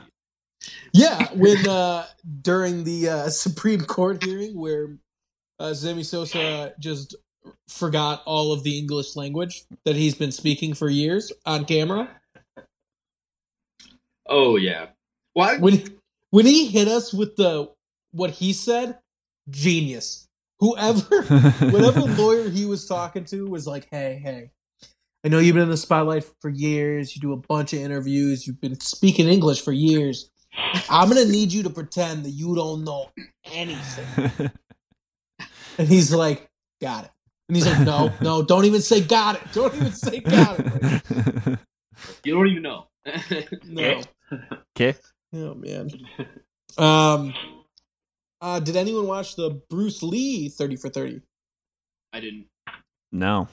Yeah, 0.92 1.26
when 1.34 1.68
uh, 1.68 2.06
during 2.42 2.84
the 2.84 3.08
uh, 3.08 3.28
Supreme 3.28 3.80
Court 3.80 4.22
hearing 4.22 4.56
where 4.56 4.96
uh, 5.62 5.74
Sammy 5.74 6.02
Sosa 6.02 6.74
just 6.80 7.14
forgot 7.68 8.22
all 8.26 8.52
of 8.52 8.64
the 8.64 8.78
English 8.78 9.14
language 9.14 9.64
that 9.84 9.94
he's 9.94 10.14
been 10.14 10.32
speaking 10.32 10.74
for 10.74 10.88
years 10.88 11.32
on 11.46 11.64
camera. 11.64 12.08
Oh 14.26 14.56
yeah. 14.56 14.86
Why? 15.34 15.58
When 15.58 15.84
when 16.30 16.46
he 16.46 16.66
hit 16.66 16.88
us 16.88 17.14
with 17.14 17.36
the 17.36 17.70
what 18.10 18.30
he 18.30 18.52
said, 18.52 18.98
genius. 19.50 20.28
Whoever 20.58 21.22
whatever 21.22 22.00
lawyer 22.00 22.48
he 22.48 22.66
was 22.66 22.86
talking 22.86 23.24
to 23.26 23.46
was 23.46 23.66
like, 23.66 23.86
hey, 23.90 24.20
hey, 24.22 24.50
I 25.24 25.28
know 25.28 25.38
you've 25.38 25.54
been 25.54 25.64
in 25.64 25.70
the 25.70 25.76
spotlight 25.76 26.24
for 26.40 26.50
years. 26.50 27.14
You 27.14 27.22
do 27.22 27.32
a 27.32 27.36
bunch 27.36 27.72
of 27.72 27.78
interviews. 27.78 28.46
You've 28.46 28.60
been 28.60 28.80
speaking 28.80 29.28
English 29.28 29.62
for 29.62 29.72
years. 29.72 30.28
I'm 30.90 31.08
going 31.08 31.24
to 31.24 31.30
need 31.30 31.52
you 31.52 31.62
to 31.62 31.70
pretend 31.70 32.24
that 32.24 32.30
you 32.30 32.54
don't 32.54 32.84
know 32.84 33.10
anything. 33.52 34.50
And 35.78 35.88
he's 35.88 36.12
like, 36.12 36.48
got 36.80 37.04
it. 37.04 37.10
And 37.48 37.56
he's 37.56 37.66
like, 37.66 37.80
no, 37.80 38.12
no, 38.20 38.42
don't 38.42 38.64
even 38.64 38.80
say 38.80 39.00
got 39.00 39.36
it. 39.36 39.42
Don't 39.52 39.74
even 39.74 39.92
say 39.92 40.20
got 40.20 40.58
it. 40.58 40.82
Like, 41.46 41.58
You 42.24 42.34
don't 42.34 42.48
even 42.48 42.62
know. 42.62 42.86
no. 43.66 44.02
okay. 44.76 44.94
Oh, 45.34 45.54
man. 45.54 45.88
Um, 46.76 47.32
uh, 48.42 48.60
did 48.60 48.76
anyone 48.76 49.06
watch 49.06 49.34
the 49.34 49.62
Bruce 49.70 50.02
Lee 50.02 50.50
30 50.50 50.76
for 50.76 50.90
30? 50.90 51.22
I 52.12 52.20
didn't. 52.20 52.44
No. 53.12 53.48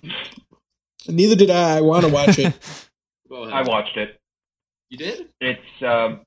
Neither 1.08 1.36
did 1.36 1.50
I. 1.50 1.78
I 1.78 1.82
want 1.82 2.06
to 2.06 2.12
watch 2.12 2.38
it. 2.38 2.54
Go. 3.30 3.46
I 3.46 3.62
watched 3.62 3.96
it. 3.96 4.20
You 4.90 4.98
did? 4.98 5.30
It's 5.40 5.84
um 5.84 6.22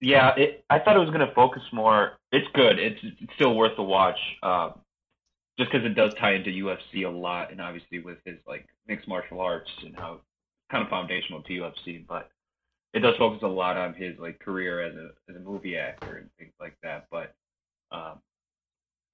yeah, 0.00 0.34
it 0.36 0.64
I 0.70 0.78
thought 0.78 0.96
it 0.96 1.00
was 1.00 1.10
going 1.10 1.26
to 1.26 1.34
focus 1.34 1.62
more. 1.72 2.18
It's 2.32 2.48
good. 2.54 2.78
It's, 2.78 2.98
it's 3.02 3.34
still 3.34 3.54
worth 3.54 3.76
the 3.76 3.82
watch. 3.82 4.18
Um 4.42 4.80
just 5.58 5.70
cuz 5.70 5.84
it 5.84 5.94
does 5.94 6.14
tie 6.14 6.34
into 6.34 6.50
UFC 6.50 7.06
a 7.06 7.10
lot 7.10 7.50
and 7.50 7.60
obviously 7.60 7.98
with 7.98 8.18
his 8.24 8.38
like 8.46 8.66
mixed 8.88 9.06
martial 9.06 9.40
arts 9.40 9.70
and 9.84 9.94
how 9.94 10.20
kind 10.70 10.82
of 10.82 10.88
foundational 10.88 11.42
to 11.42 11.52
UFC, 11.52 12.06
but 12.06 12.30
it 12.94 13.00
does 13.00 13.16
focus 13.16 13.42
a 13.42 13.48
lot 13.48 13.76
on 13.76 13.94
his 13.94 14.18
like 14.18 14.38
career 14.38 14.80
as 14.80 14.94
a 14.96 15.10
as 15.28 15.36
a 15.36 15.40
movie 15.40 15.76
actor 15.76 16.16
and 16.16 16.30
things 16.38 16.54
like 16.58 16.76
that, 16.82 17.06
but 17.10 17.34
um 17.90 18.18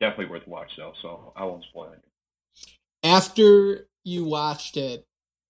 definitely 0.00 0.26
worth 0.26 0.46
a 0.46 0.50
watch 0.50 0.70
though, 0.76 0.92
so 1.02 1.32
I 1.36 1.44
won't 1.44 1.64
spoil 1.64 1.92
it. 1.92 2.04
After 3.02 3.88
you 4.04 4.24
watched 4.24 4.76
it, 4.76 5.06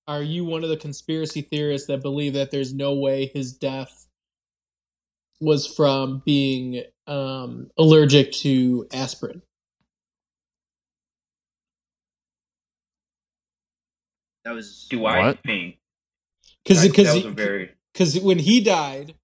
are 0.07 0.22
you 0.22 0.44
one 0.44 0.64
of 0.64 0.70
the 0.70 0.76
conspiracy 0.76 1.42
theorists 1.42 1.87
that 1.88 2.02
believe 2.02 2.33
that 2.33 2.50
there's 2.50 2.72
no 2.72 2.94
way 2.94 3.26
his 3.26 3.52
death 3.52 4.08
was 5.40 5.66
from 5.66 6.22
being 6.24 6.83
um, 7.07 7.70
allergic 7.77 8.33
to 8.33 8.87
aspirin? 8.92 9.42
That 14.44 14.55
was. 14.55 14.87
Do 14.88 15.05
I 15.07 15.27
What? 15.27 15.38
think 15.44 15.77
Because 16.64 16.83
that, 16.83 16.94
that 16.96 17.14
was 17.14 17.22
because 17.22 17.35
very 17.35 17.70
because 17.92 18.20
when 18.20 18.38
he 18.38 18.61
died, 18.62 19.14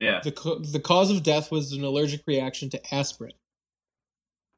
yeah. 0.00 0.20
the 0.22 0.32
the 0.72 0.80
cause 0.80 1.10
of 1.10 1.22
death 1.22 1.50
was 1.50 1.72
an 1.72 1.84
allergic 1.84 2.22
reaction 2.26 2.70
to 2.70 2.94
aspirin. 2.94 3.32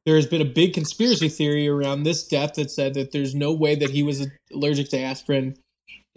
There 0.05 0.15
has 0.15 0.25
been 0.25 0.41
a 0.41 0.45
big 0.45 0.73
conspiracy 0.73 1.29
theory 1.29 1.67
around 1.67 2.03
this 2.03 2.25
death 2.27 2.53
that 2.55 2.71
said 2.71 2.93
that 2.95 3.11
there's 3.11 3.35
no 3.35 3.53
way 3.53 3.75
that 3.75 3.91
he 3.91 4.01
was 4.01 4.27
allergic 4.51 4.89
to 4.89 4.99
aspirin. 4.99 5.57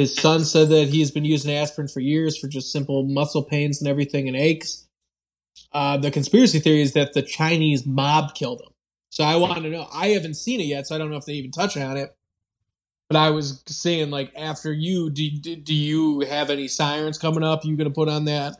His 0.02 0.16
son 0.16 0.44
said 0.44 0.68
that 0.70 0.88
he 0.88 0.98
has 0.98 1.12
been 1.12 1.24
using 1.24 1.54
aspirin 1.54 1.86
for 1.86 2.00
years 2.00 2.36
for 2.36 2.48
just 2.48 2.72
simple 2.72 3.04
muscle 3.04 3.44
pains 3.44 3.80
and 3.80 3.88
everything 3.88 4.26
and 4.26 4.36
aches. 4.36 4.88
Uh, 5.70 5.96
the 5.96 6.10
conspiracy 6.10 6.58
theory 6.58 6.82
is 6.82 6.92
that 6.94 7.12
the 7.12 7.22
Chinese 7.22 7.86
mob 7.86 8.34
killed 8.34 8.62
him. 8.62 8.72
So 9.10 9.22
I 9.22 9.36
want 9.36 9.62
to 9.62 9.70
know. 9.70 9.86
I 9.94 10.08
haven't 10.08 10.34
seen 10.34 10.58
it 10.58 10.64
yet, 10.64 10.88
so 10.88 10.96
I 10.96 10.98
don't 10.98 11.08
know 11.08 11.18
if 11.18 11.24
they 11.24 11.34
even 11.34 11.52
touch 11.52 11.76
on 11.76 11.96
it. 11.96 12.16
But 13.08 13.16
I 13.16 13.30
was 13.30 13.62
saying, 13.68 14.10
like, 14.10 14.32
after 14.36 14.72
you, 14.72 15.08
do, 15.08 15.30
do, 15.30 15.54
do 15.54 15.72
you 15.72 16.20
have 16.22 16.50
any 16.50 16.66
sirens 16.66 17.16
coming 17.16 17.44
up? 17.44 17.64
You 17.64 17.76
gonna 17.76 17.90
put 17.90 18.08
on 18.08 18.24
that 18.24 18.56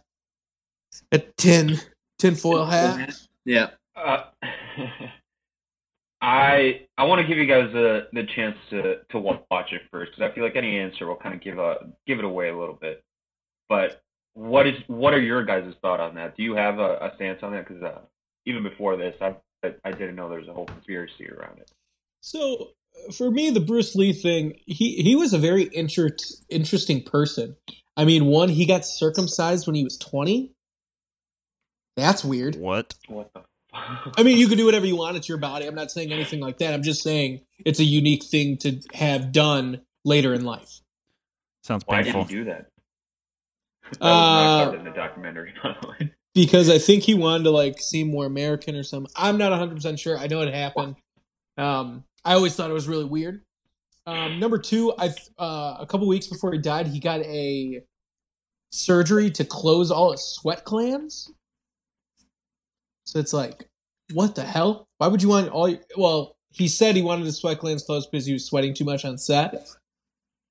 a 1.10 1.18
tin 1.18 1.76
tin 2.20 2.36
foil 2.36 2.66
hat? 2.66 3.16
Yeah. 3.44 3.70
Uh, 3.96 4.26
I 6.22 6.86
I 6.96 7.04
want 7.04 7.20
to 7.20 7.26
give 7.26 7.36
you 7.36 7.46
guys 7.46 7.72
the 7.72 8.06
the 8.12 8.24
chance 8.36 8.56
to 8.70 8.98
to 9.10 9.18
watch 9.18 9.72
it 9.72 9.82
first 9.90 10.12
because 10.12 10.30
I 10.30 10.34
feel 10.34 10.44
like 10.44 10.54
any 10.54 10.78
answer 10.78 11.06
will 11.06 11.16
kind 11.16 11.34
of 11.34 11.42
give 11.42 11.58
a 11.58 11.78
give 12.06 12.20
it 12.20 12.24
away 12.24 12.48
a 12.48 12.56
little 12.56 12.78
bit. 12.80 13.02
But 13.68 14.02
what 14.34 14.68
is 14.68 14.74
what 14.86 15.14
are 15.14 15.20
your 15.20 15.44
guys' 15.44 15.74
thought 15.82 15.98
on 15.98 16.14
that? 16.14 16.36
Do 16.36 16.44
you 16.44 16.54
have 16.54 16.78
a, 16.78 16.94
a 16.96 17.12
stance 17.16 17.40
on 17.42 17.52
that? 17.52 17.66
Because 17.66 17.82
uh, 17.82 18.00
even 18.46 18.62
before 18.62 18.96
this, 18.96 19.16
I 19.20 19.34
I 19.84 19.90
didn't 19.90 20.14
know 20.14 20.28
there 20.28 20.38
was 20.38 20.48
a 20.48 20.52
whole 20.52 20.66
conspiracy 20.66 21.28
around 21.28 21.58
it. 21.58 21.72
So 22.20 22.68
for 23.12 23.32
me, 23.32 23.50
the 23.50 23.60
Bruce 23.60 23.96
Lee 23.96 24.12
thing, 24.12 24.60
he 24.64 25.02
he 25.02 25.16
was 25.16 25.32
a 25.32 25.38
very 25.38 25.70
inter- 25.72 26.16
interesting 26.48 27.02
person. 27.02 27.56
I 27.96 28.04
mean, 28.04 28.26
one, 28.26 28.48
he 28.48 28.64
got 28.64 28.86
circumcised 28.86 29.66
when 29.66 29.74
he 29.74 29.82
was 29.82 29.98
twenty. 29.98 30.52
That's 31.96 32.24
weird. 32.24 32.56
What? 32.56 32.94
What 33.08 33.30
the? 33.34 33.42
I 33.72 34.22
mean, 34.22 34.38
you 34.38 34.48
can 34.48 34.58
do 34.58 34.66
whatever 34.66 34.86
you 34.86 34.96
want. 34.96 35.16
It's 35.16 35.28
your 35.28 35.38
body. 35.38 35.66
I'm 35.66 35.74
not 35.74 35.90
saying 35.90 36.12
anything 36.12 36.40
like 36.40 36.58
that. 36.58 36.74
I'm 36.74 36.82
just 36.82 37.02
saying 37.02 37.40
it's 37.64 37.80
a 37.80 37.84
unique 37.84 38.24
thing 38.24 38.58
to 38.58 38.80
have 38.94 39.32
done 39.32 39.80
later 40.04 40.34
in 40.34 40.44
life. 40.44 40.80
Sounds 41.62 41.84
painful. 41.84 41.92
Why 41.94 42.02
did 42.02 42.12
painful. 42.12 42.24
he 42.24 42.34
do 42.34 42.44
that? 42.44 42.66
That 43.84 44.00
was 44.00 44.00
Uh, 44.00 44.04
not 44.04 44.64
covered 44.64 44.78
in 44.78 44.84
the 44.84 44.90
documentary, 44.90 45.54
by 45.62 45.76
the 45.80 45.88
way. 45.88 46.12
because 46.34 46.68
I 46.68 46.78
think 46.78 47.02
he 47.04 47.14
wanted 47.14 47.44
to 47.44 47.50
like 47.50 47.80
seem 47.80 48.10
more 48.10 48.26
American 48.26 48.74
or 48.76 48.82
something. 48.82 49.12
I'm 49.16 49.38
not 49.38 49.50
100 49.50 49.74
percent 49.74 49.98
sure. 49.98 50.18
I 50.18 50.26
know 50.26 50.42
it 50.42 50.52
happened. 50.52 50.96
Um, 51.56 52.04
I 52.24 52.34
always 52.34 52.54
thought 52.54 52.70
it 52.70 52.74
was 52.74 52.88
really 52.88 53.04
weird. 53.04 53.42
Um, 54.06 54.40
number 54.40 54.58
two, 54.58 54.92
I 54.98 55.14
uh, 55.38 55.76
a 55.80 55.86
couple 55.86 56.08
weeks 56.08 56.26
before 56.26 56.52
he 56.52 56.58
died, 56.58 56.88
he 56.88 56.98
got 57.00 57.20
a 57.20 57.82
surgery 58.70 59.30
to 59.30 59.44
close 59.44 59.90
all 59.90 60.12
his 60.12 60.22
sweat 60.34 60.64
glands. 60.64 61.30
So 63.04 63.18
it's 63.18 63.32
like, 63.32 63.68
what 64.12 64.34
the 64.34 64.44
hell? 64.44 64.88
Why 64.98 65.08
would 65.08 65.22
you 65.22 65.28
want 65.28 65.48
all? 65.50 65.68
Your, 65.68 65.80
well, 65.96 66.36
he 66.50 66.68
said 66.68 66.96
he 66.96 67.02
wanted 67.02 67.24
his 67.24 67.38
sweat 67.38 67.58
glands 67.58 67.82
closed 67.82 68.10
because 68.10 68.26
he 68.26 68.32
was 68.32 68.44
sweating 68.44 68.74
too 68.74 68.84
much 68.84 69.04
on 69.04 69.18
set. 69.18 69.68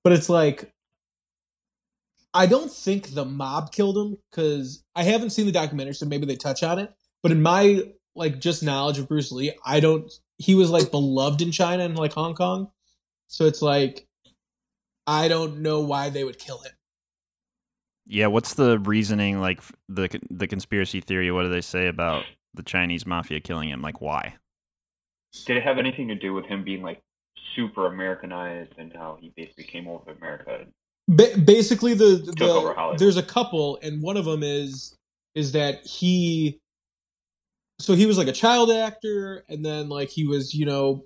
But 0.04 0.14
it's 0.14 0.30
like, 0.30 0.72
I 2.34 2.46
don't 2.46 2.72
think 2.72 3.14
the 3.14 3.26
mob 3.26 3.72
killed 3.72 3.98
him 3.98 4.18
because 4.32 4.84
I 4.96 5.04
haven't 5.04 5.32
seen 5.32 5.46
the 5.46 5.52
documentary, 5.52 5.94
so 5.94 6.06
maybe 6.06 6.26
they 6.26 6.36
touch 6.36 6.64
on 6.64 6.80
it. 6.80 6.94
But 7.22 7.32
in 7.32 7.42
my 7.42 7.84
like 8.16 8.40
just 8.40 8.64
knowledge 8.64 9.00
of 9.00 9.08
Bruce 9.08 9.32
Lee, 9.32 9.54
I 9.66 9.80
don't. 9.80 10.12
He 10.38 10.56
was 10.56 10.70
like 10.72 10.92
beloved 10.92 11.42
in 11.42 11.52
China 11.52 11.84
and 11.84 11.96
like 11.96 12.14
Hong 12.14 12.34
Kong, 12.34 12.72
so 13.28 13.46
it's 13.46 13.62
like 13.62 14.08
I 15.06 15.28
don't 15.28 15.60
know 15.60 15.82
why 15.82 16.10
they 16.10 16.24
would 16.24 16.40
kill 16.40 16.60
him. 16.60 16.72
Yeah, 18.08 18.28
what's 18.28 18.56
the 18.56 18.80
reasoning? 18.80 19.40
Like 19.40 19.62
the 19.88 20.10
the 20.30 20.48
conspiracy 20.48 21.02
theory? 21.02 21.32
What 21.32 21.44
do 21.44 21.50
they 21.50 21.62
say 21.62 21.88
about 21.88 22.26
the 22.54 22.64
Chinese 22.64 23.06
mafia 23.06 23.40
killing 23.40 23.70
him? 23.70 23.82
Like 23.82 24.02
why? 24.02 24.36
Did 25.46 25.58
it 25.58 25.64
have 25.64 25.78
anything 25.78 26.08
to 26.10 26.16
do 26.16 26.34
with 26.34 26.46
him 26.46 26.64
being 26.64 26.82
like 26.82 27.00
super 27.56 27.88
Americanized 27.88 28.74
and 28.78 28.92
how 28.94 29.18
he 29.20 29.32
basically 29.36 29.64
came 29.66 29.88
over 29.88 30.06
to 30.12 30.18
America? 30.18 30.66
Ba- 31.08 31.38
basically, 31.44 31.94
the, 31.94 32.20
Took 32.38 32.42
over 32.42 32.68
the 32.70 32.74
Hollywood. 32.74 33.00
there's 33.00 33.18
a 33.18 33.24
couple, 33.24 33.80
and 33.82 34.02
one 34.02 34.18
of 34.18 34.26
them 34.26 34.44
is 34.44 34.96
is 35.36 35.54
that 35.54 35.86
he. 35.86 36.60
So 37.80 37.96
he 37.96 38.06
was 38.06 38.18
like 38.18 38.28
a 38.28 38.34
child 38.34 38.70
actor, 38.72 39.44
and 39.50 39.66
then 39.66 39.90
like 39.90 40.10
he 40.10 40.28
was, 40.28 40.54
you 40.54 40.66
know, 40.66 41.06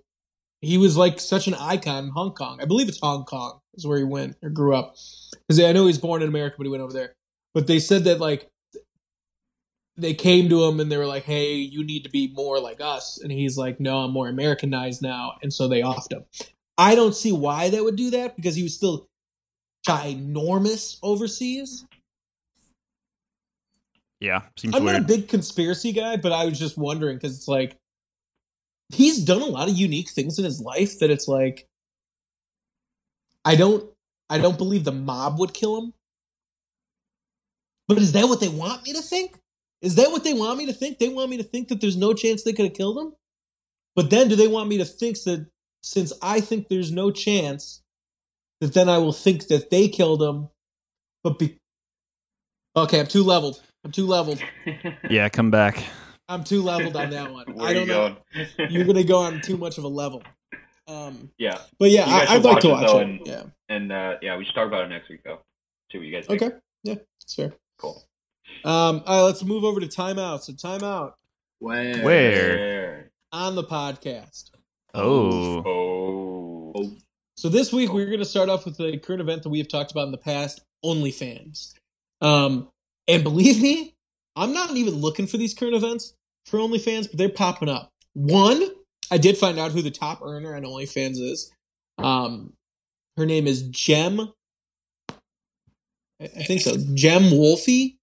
he 0.62 0.78
was 0.78 0.98
like 0.98 1.20
such 1.20 1.48
an 1.48 1.54
icon 1.54 2.06
in 2.06 2.10
Hong 2.10 2.34
Kong. 2.34 2.60
I 2.62 2.66
believe 2.66 2.90
it's 2.90 3.00
Hong 3.00 3.24
Kong 3.24 3.60
is 3.76 3.88
where 3.88 3.98
he 3.98 4.04
went 4.04 4.36
or 4.44 4.50
grew 4.50 4.76
up, 4.76 4.96
because 5.48 5.60
I 5.60 5.72
know 5.72 5.82
he 5.82 5.88
was 5.88 6.00
born 6.00 6.22
in 6.22 6.28
America, 6.28 6.56
but 6.58 6.66
he 6.66 6.70
went 6.72 6.84
over 6.84 6.92
there. 6.94 7.16
But 7.54 7.68
they 7.68 7.80
said 7.80 8.04
that 8.04 8.20
like 8.20 8.50
they 9.98 10.14
came 10.14 10.50
to 10.50 10.64
him 10.66 10.80
and 10.80 10.92
they 10.92 10.98
were 10.98 11.06
like, 11.06 11.24
"Hey, 11.24 11.56
you 11.56 11.84
need 11.84 12.04
to 12.04 12.10
be 12.10 12.28
more 12.28 12.60
like 12.60 12.82
us," 12.82 13.20
and 13.22 13.32
he's 13.32 13.58
like, 13.58 13.80
"No, 13.80 14.00
I'm 14.00 14.12
more 14.12 14.28
Americanized 14.28 15.02
now," 15.02 15.34
and 15.42 15.54
so 15.54 15.68
they 15.68 15.82
offed 15.82 16.12
him. 16.12 16.26
I 16.78 16.96
don't 16.96 17.16
see 17.16 17.32
why 17.32 17.70
they 17.70 17.80
would 17.80 17.96
do 17.96 18.10
that 18.12 18.36
because 18.36 18.56
he 18.56 18.64
was 18.64 18.76
still 18.76 19.08
ginormous 19.88 20.98
overseas. 21.02 21.86
Yeah, 24.20 24.42
seems 24.58 24.76
I'm 24.76 24.84
weird. 24.84 25.02
not 25.02 25.04
a 25.04 25.08
big 25.18 25.28
conspiracy 25.28 25.92
guy, 25.92 26.18
but 26.18 26.32
I 26.32 26.46
was 26.46 26.58
just 26.60 26.78
wondering 26.78 27.18
because 27.18 27.38
it's 27.38 27.48
like 27.48 27.78
he's 28.94 29.24
done 29.24 29.42
a 29.42 29.46
lot 29.46 29.70
of 29.70 29.76
unique 29.76 30.10
things 30.10 30.38
in 30.40 30.46
his 30.46 30.60
life 30.60 31.00
that 31.00 31.10
it's 31.10 31.28
like 31.28 31.68
I 33.44 33.56
don't 33.56 33.90
I 34.30 34.40
don't 34.40 34.58
believe 34.58 34.84
the 34.84 34.92
mob 34.92 35.40
would 35.40 35.54
kill 35.54 35.78
him. 35.78 35.94
But 37.88 38.00
is 38.00 38.14
that 38.14 38.28
what 38.28 38.40
they 38.40 38.48
want 38.48 38.84
me 38.84 38.94
to 38.94 39.02
think? 39.02 39.38
Is 39.82 39.96
that 39.96 40.12
what 40.12 40.24
they 40.24 40.34
want 40.34 40.58
me 40.58 40.66
to 40.66 40.74
think? 40.74 41.00
They 41.00 41.10
want 41.10 41.30
me 41.30 41.38
to 41.38 41.44
think 41.44 41.68
that 41.68 41.82
there's 41.82 41.98
no 41.98 42.14
chance 42.14 42.44
they 42.44 42.54
could 42.54 42.66
have 42.66 42.74
killed 42.74 42.98
him? 42.98 43.14
But 43.96 44.10
then 44.10 44.28
do 44.28 44.36
they 44.36 44.48
want 44.48 44.70
me 44.70 44.78
to 44.78 44.86
think 44.86 45.22
that 45.24 45.48
since 45.82 46.12
I 46.22 46.42
think 46.42 46.68
there's 46.68 46.92
no 46.92 47.12
chance 47.12 47.82
that 48.62 48.74
then 48.74 48.90
I 48.90 48.98
will 48.98 49.14
think 49.14 49.48
that 49.48 49.70
they 49.70 49.88
killed 49.88 50.22
him 50.22 50.50
but 51.24 51.40
be 51.40 51.58
Okay, 52.76 53.00
I'm 53.00 53.08
too 53.08 53.24
leveled. 53.24 53.62
I'm 53.84 53.92
too 53.92 54.06
leveled. 54.06 54.42
yeah, 55.10 55.30
come 55.30 55.50
back. 55.50 55.82
I'm 56.28 56.44
too 56.44 56.62
leveled 56.62 56.96
on 56.96 57.10
that 57.12 57.32
one. 57.32 57.46
Where 57.54 57.68
I 57.68 57.74
don't 57.74 57.84
you 57.84 57.94
know. 57.94 58.18
going? 58.34 58.48
You're 58.70 58.86
gonna 58.86 59.04
go 59.04 59.20
on 59.20 59.42
too 59.42 59.58
much 59.58 59.78
of 59.78 59.86
a 59.86 59.88
level. 59.88 60.24
Um, 60.88 61.32
yeah, 61.38 61.60
but 61.80 61.90
yeah, 61.90 62.06
I, 62.06 62.36
I'd 62.36 62.44
like 62.44 62.60
to 62.62 62.70
watch 62.70 62.84
watch 62.84 62.96
it, 62.96 62.98
it. 62.98 63.02
and- 63.02 63.28
yeah. 63.28 63.44
and 63.70 63.92
uh, 63.92 64.16
yeah, 64.22 64.38
we 64.38 64.46
should 64.46 64.54
talk 64.54 64.68
about 64.68 64.84
it 64.86 64.90
next 64.90 65.10
week 65.10 65.22
though. 65.24 65.40
See 65.92 65.98
what 65.98 66.08
you 66.08 66.14
guys 66.14 66.28
think. 66.28 66.42
Okay. 66.42 66.56
Yeah, 66.84 66.96
that's 67.20 67.34
fair. 67.34 67.54
Cool. 67.78 68.04
Um, 68.64 69.04
all 69.06 69.18
right, 69.18 69.22
let's 69.24 69.44
move 69.44 69.64
over 69.64 69.80
to 69.80 69.88
timeout. 69.88 70.42
So 70.42 70.54
timeout 70.54 71.14
Where? 71.60 72.04
Where? 72.04 73.12
on 73.32 73.56
the 73.56 73.64
podcast. 73.64 74.52
Oh, 74.94 75.64
Oh. 75.66 76.96
So 77.38 77.50
this 77.50 77.74
week 77.74 77.92
we're 77.92 78.06
going 78.06 78.20
to 78.20 78.26
start 78.26 78.50
off 78.50 78.66
with 78.66 78.80
a 78.80 78.98
current 78.98 79.22
event 79.22 79.44
that 79.44 79.50
we 79.50 79.58
have 79.58 79.68
talked 79.68 79.92
about 79.92 80.06
in 80.06 80.12
the 80.12 80.18
past, 80.18 80.62
OnlyFans. 80.84 81.74
Um, 82.22 82.70
and 83.08 83.24
believe 83.24 83.62
me, 83.62 83.94
I'm 84.36 84.54
not 84.54 84.72
even 84.72 84.96
looking 84.96 85.28
for 85.28 85.38
these 85.38 85.54
current 85.54 85.76
events 85.76 86.14
for 86.46 86.60
OnlyFans, 86.60 87.10
but 87.10 87.18
they're 87.18 87.30
popping 87.30 87.70
up. 87.70 87.90
One, 88.14 88.64
I 89.12 89.18
did 89.18 89.38
find 89.38 89.60
out 89.60 89.72
who 89.72 89.82
the 89.82 89.92
top 89.92 90.22
earner 90.24 90.56
on 90.56 90.64
OnlyFans 90.64 91.20
is. 91.20 91.52
Um, 91.98 92.54
her 93.18 93.26
name 93.26 93.48
is 93.48 93.64
Jem. 93.64 94.32
I 96.22 96.26
I 96.26 96.44
think 96.44 96.62
so. 96.62 96.78
Jem 96.94 97.32
Wolfie. 97.32 97.95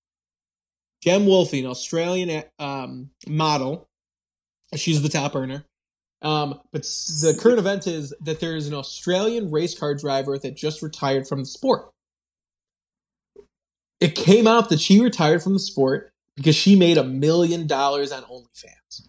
Jem 1.02 1.26
Wolfie, 1.26 1.60
an 1.60 1.66
Australian 1.66 2.44
um, 2.58 3.10
model. 3.26 3.88
She's 4.74 5.02
the 5.02 5.08
top 5.08 5.34
earner. 5.34 5.64
Um, 6.22 6.60
but 6.70 6.82
the 6.82 7.36
current 7.38 7.58
event 7.58 7.86
is 7.88 8.14
that 8.20 8.38
there 8.38 8.54
is 8.54 8.68
an 8.68 8.74
Australian 8.74 9.50
race 9.50 9.76
car 9.76 9.94
driver 9.94 10.38
that 10.38 10.56
just 10.56 10.80
retired 10.80 11.26
from 11.26 11.40
the 11.40 11.46
sport. 11.46 11.90
It 14.00 14.14
came 14.14 14.46
out 14.46 14.68
that 14.68 14.80
she 14.80 15.00
retired 15.00 15.42
from 15.42 15.52
the 15.52 15.58
sport 15.58 16.12
because 16.36 16.54
she 16.54 16.76
made 16.76 16.96
a 16.96 17.04
million 17.04 17.66
dollars 17.66 18.12
on 18.12 18.22
OnlyFans. 18.22 19.08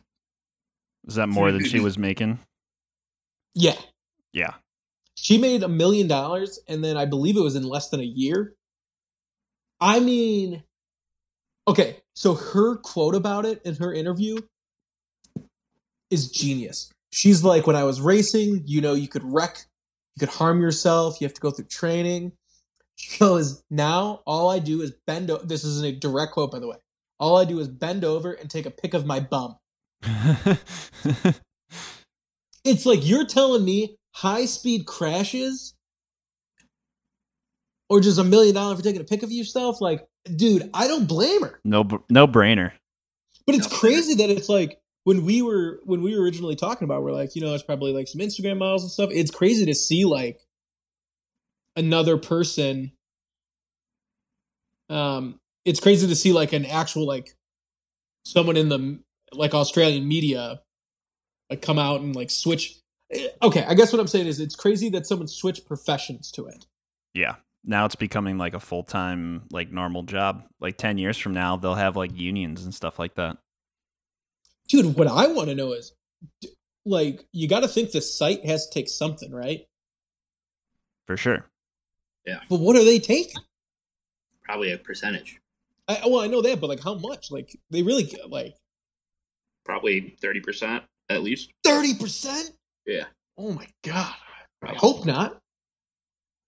is 1.07 1.15
that 1.15 1.29
more 1.29 1.51
than 1.51 1.63
she 1.65 1.79
was 1.79 1.97
making? 1.97 2.39
Yeah, 3.55 3.75
Yeah. 4.33 4.55
she 5.15 5.37
made 5.37 5.61
a 5.61 5.67
million 5.67 6.07
dollars, 6.07 6.59
and 6.67 6.83
then 6.83 6.97
I 6.97 7.05
believe 7.05 7.37
it 7.37 7.41
was 7.41 7.55
in 7.55 7.63
less 7.63 7.89
than 7.89 7.99
a 7.99 8.03
year. 8.03 8.55
I 9.79 9.99
mean, 9.99 10.63
okay, 11.67 11.97
so 12.15 12.33
her 12.33 12.77
quote 12.77 13.15
about 13.15 13.45
it 13.45 13.61
in 13.63 13.75
her 13.75 13.93
interview 13.93 14.37
is 16.09 16.31
genius. 16.31 16.91
She's 17.11 17.43
like, 17.43 17.67
when 17.67 17.75
I 17.75 17.83
was 17.83 18.01
racing, 18.01 18.63
you 18.65 18.81
know, 18.81 18.93
you 18.93 19.07
could 19.07 19.23
wreck, 19.23 19.65
you 20.15 20.19
could 20.19 20.35
harm 20.35 20.61
yourself, 20.61 21.19
you 21.21 21.27
have 21.27 21.33
to 21.33 21.41
go 21.41 21.51
through 21.51 21.65
training. 21.65 22.33
She 22.95 23.19
goes, 23.19 23.63
now 23.69 24.21
all 24.25 24.49
I 24.49 24.59
do 24.59 24.81
is 24.81 24.93
bend 25.07 25.29
over. 25.31 25.45
This 25.45 25.63
is 25.63 25.81
a 25.83 25.91
direct 25.91 26.33
quote, 26.33 26.51
by 26.51 26.59
the 26.59 26.67
way. 26.67 26.77
All 27.19 27.37
I 27.37 27.45
do 27.45 27.59
is 27.59 27.67
bend 27.67 28.03
over 28.03 28.33
and 28.33 28.49
take 28.49 28.65
a 28.65 28.71
pic 28.71 28.93
of 28.93 29.05
my 29.05 29.19
bum. 29.19 29.57
It's 32.63 32.85
like 32.85 33.05
you're 33.05 33.25
telling 33.25 33.65
me 33.65 33.97
high 34.13 34.45
speed 34.45 34.85
crashes 34.85 35.73
or 37.89 37.99
just 37.99 38.17
a 38.17 38.23
million 38.23 38.55
dollars 38.55 38.77
for 38.77 38.83
taking 38.83 39.01
a 39.01 39.05
pic 39.05 39.21
of 39.21 39.31
yourself. 39.31 39.81
Like, 39.81 40.05
dude, 40.25 40.69
I 40.73 40.87
don't 40.87 41.07
blame 41.07 41.41
her. 41.43 41.59
no, 41.63 41.87
no 42.09 42.27
brainer. 42.27 42.71
But 43.45 43.55
it's 43.55 43.69
No. 43.71 43.77
crazy 43.77 44.15
that 44.15 44.29
it's 44.29 44.47
like 44.49 44.79
when 45.03 45.25
we 45.25 45.41
were 45.41 45.81
when 45.83 46.01
we 46.01 46.15
were 46.17 46.23
originally 46.23 46.55
talking 46.55 46.85
about, 46.85 47.03
we're 47.03 47.11
like, 47.11 47.35
you 47.35 47.41
know, 47.41 47.53
it's 47.53 47.63
probably 47.63 47.91
like 47.93 48.07
some 48.07 48.21
Instagram 48.21 48.57
models 48.57 48.83
and 48.83 48.91
stuff. 48.91 49.09
It's 49.11 49.31
crazy 49.31 49.65
to 49.65 49.75
see 49.75 50.05
like 50.05 50.39
another 51.75 52.17
person. 52.17 52.91
Um, 54.89 55.39
it's 55.65 55.79
crazy 55.79 56.07
to 56.07 56.15
see 56.15 56.31
like 56.33 56.53
an 56.53 56.65
actual 56.65 57.05
like 57.05 57.35
someone 58.25 58.57
in 58.57 58.69
the 58.69 58.99
like 59.33 59.53
Australian 59.53 60.07
media 60.07 60.61
like 61.49 61.61
come 61.61 61.79
out 61.79 62.01
and 62.01 62.15
like 62.15 62.29
switch. 62.29 62.77
eh, 63.11 63.27
Okay, 63.41 63.65
I 63.67 63.73
guess 63.73 63.91
what 63.91 63.99
I'm 63.99 64.07
saying 64.07 64.27
is 64.27 64.39
it's 64.39 64.55
crazy 64.55 64.89
that 64.89 65.05
someone 65.07 65.27
switched 65.27 65.65
professions 65.65 66.31
to 66.33 66.45
it. 66.47 66.65
Yeah. 67.13 67.35
Now 67.65 67.85
it's 67.85 67.95
becoming 67.95 68.37
like 68.37 68.53
a 68.53 68.59
full 68.59 68.83
time, 68.83 69.43
like 69.51 69.71
normal 69.71 70.03
job. 70.03 70.43
Like 70.59 70.77
10 70.77 70.97
years 70.97 71.17
from 71.17 71.33
now, 71.33 71.55
they'll 71.55 71.75
have 71.75 71.95
like 71.95 72.17
unions 72.17 72.63
and 72.63 72.73
stuff 72.73 72.99
like 72.99 73.15
that. 73.15 73.37
dude 74.67 74.95
what 74.95 75.07
i 75.07 75.27
want 75.27 75.49
to 75.49 75.55
know 75.55 75.71
is 75.73 75.93
like 76.85 77.25
you 77.31 77.47
got 77.47 77.61
to 77.61 77.67
think 77.67 77.91
the 77.91 78.01
site 78.01 78.45
has 78.45 78.67
to 78.67 78.73
take 78.73 78.89
something, 78.89 79.31
right? 79.31 79.65
For 81.07 81.15
sure. 81.17 81.45
Yeah. 82.25 82.39
But 82.49 82.59
what 82.59 82.75
are 82.75 82.83
they 82.83 82.99
taking? 82.99 83.41
Probably 84.43 84.71
a 84.71 84.77
percentage. 84.77 85.39
I, 85.87 86.01
well, 86.05 86.19
I 86.19 86.27
know 86.27 86.41
that, 86.41 86.59
but 86.61 86.67
like 86.67 86.83
how 86.83 86.95
much? 86.95 87.31
Like 87.31 87.57
they 87.69 87.83
really 87.83 88.03
get 88.03 88.29
like 88.29 88.55
Probably 89.65 90.15
thirty 90.21 90.41
percent 90.41 90.83
at 91.09 91.23
least. 91.23 91.51
thirty 91.63 91.93
percent. 91.93 92.51
Yeah. 92.85 93.05
Oh 93.37 93.51
my 93.53 93.67
god! 93.83 94.15
I 94.61 94.73
hope 94.73 95.05
not. 95.05 95.39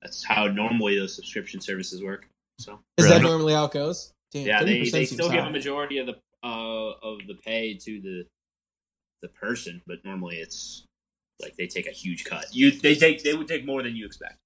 That's 0.06 0.24
how 0.24 0.46
normally 0.46 1.00
those 1.00 1.16
subscription 1.16 1.60
services 1.62 2.04
work. 2.04 2.28
So 2.60 2.80
Is 2.98 3.10
that 3.10 3.24
normally 3.24 3.54
how 3.54 3.66
it 3.66 3.72
goes? 3.72 4.14
Damn, 4.32 4.46
yeah, 4.46 4.64
they, 4.64 4.80
they 4.82 5.06
seems 5.06 5.10
still 5.12 5.32
give 5.32 5.44
a 5.46 5.50
majority 5.50 5.98
of 5.98 6.06
the 6.06 6.14
uh, 6.44 6.92
of 7.02 7.20
the 7.28 7.34
pay 7.34 7.74
to 7.74 8.02
the 8.02 8.26
the 9.24 9.30
person, 9.30 9.82
but 9.88 10.06
normally 10.06 10.38
it's 10.38 10.86
like 11.42 11.56
they 11.58 11.66
take 11.66 11.88
a 11.88 11.92
huge 11.92 12.24
cut. 12.24 12.46
You 12.52 12.70
they 12.72 12.94
take 12.96 13.24
they 13.24 13.34
would 13.34 13.48
take 13.48 13.66
more 13.66 13.82
than 13.82 13.96
you 13.96 14.06
expect. 14.06 14.38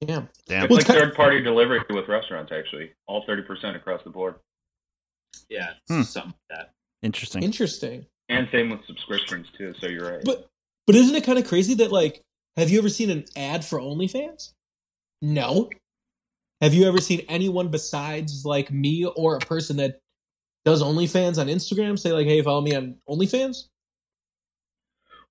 Damn. 0.00 0.28
Damn. 0.46 0.64
It's 0.64 0.70
Well, 0.70 0.78
like 0.78 0.88
it's 0.88 0.98
third 0.98 1.14
party 1.14 1.42
delivery 1.42 1.80
with 1.90 2.08
restaurants, 2.08 2.50
actually. 2.52 2.90
All 3.06 3.26
30% 3.26 3.76
across 3.76 4.02
the 4.02 4.08
board. 4.08 4.36
Yeah, 5.50 5.74
Hmm. 5.90 6.02
something 6.02 6.32
like 6.50 6.58
that. 6.58 6.70
Interesting. 7.02 7.42
Interesting. 7.42 8.06
And 8.30 8.48
same 8.50 8.70
with 8.70 8.80
subscriptions, 8.86 9.46
too, 9.58 9.74
so 9.78 9.88
you're 9.88 10.10
right. 10.10 10.22
But 10.24 10.48
but 10.86 10.96
isn't 10.96 11.14
it 11.14 11.24
kind 11.24 11.38
of 11.38 11.46
crazy 11.46 11.74
that 11.74 11.92
like 11.92 12.22
have 12.56 12.70
you 12.70 12.78
ever 12.78 12.88
seen 12.88 13.10
an 13.10 13.24
ad 13.36 13.64
for 13.64 13.78
OnlyFans? 13.78 14.52
No. 15.22 15.70
Have 16.60 16.74
you 16.74 16.86
ever 16.86 17.00
seen 17.00 17.20
anyone 17.28 17.68
besides 17.68 18.44
like 18.44 18.70
me 18.70 19.04
or 19.04 19.36
a 19.36 19.40
person 19.40 19.76
that 19.78 20.00
does 20.64 20.82
OnlyFans 20.82 21.38
on 21.38 21.46
Instagram 21.46 21.98
say 21.98 22.12
like, 22.12 22.26
"Hey, 22.26 22.42
follow 22.42 22.60
me 22.60 22.74
on 22.74 22.96
OnlyFans"? 23.08 23.68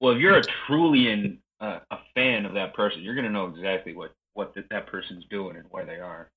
well, 0.02 0.14
if 0.14 0.20
you're 0.20 0.38
a 0.38 0.44
truly 0.66 1.10
in, 1.12 1.40
uh, 1.60 1.80
a 1.92 1.98
fan 2.16 2.46
of 2.46 2.54
that 2.54 2.74
person, 2.74 3.02
you're 3.04 3.16
going 3.16 3.26
to 3.26 3.32
know 3.32 3.48
exactly 3.48 3.94
what, 3.94 4.14
what 4.34 4.54
that, 4.56 4.70
that 4.70 4.88
person's 4.88 5.26
doing 5.30 5.58
and 5.58 5.66
where 5.72 5.86
they 5.86 6.00
are. 6.00 6.30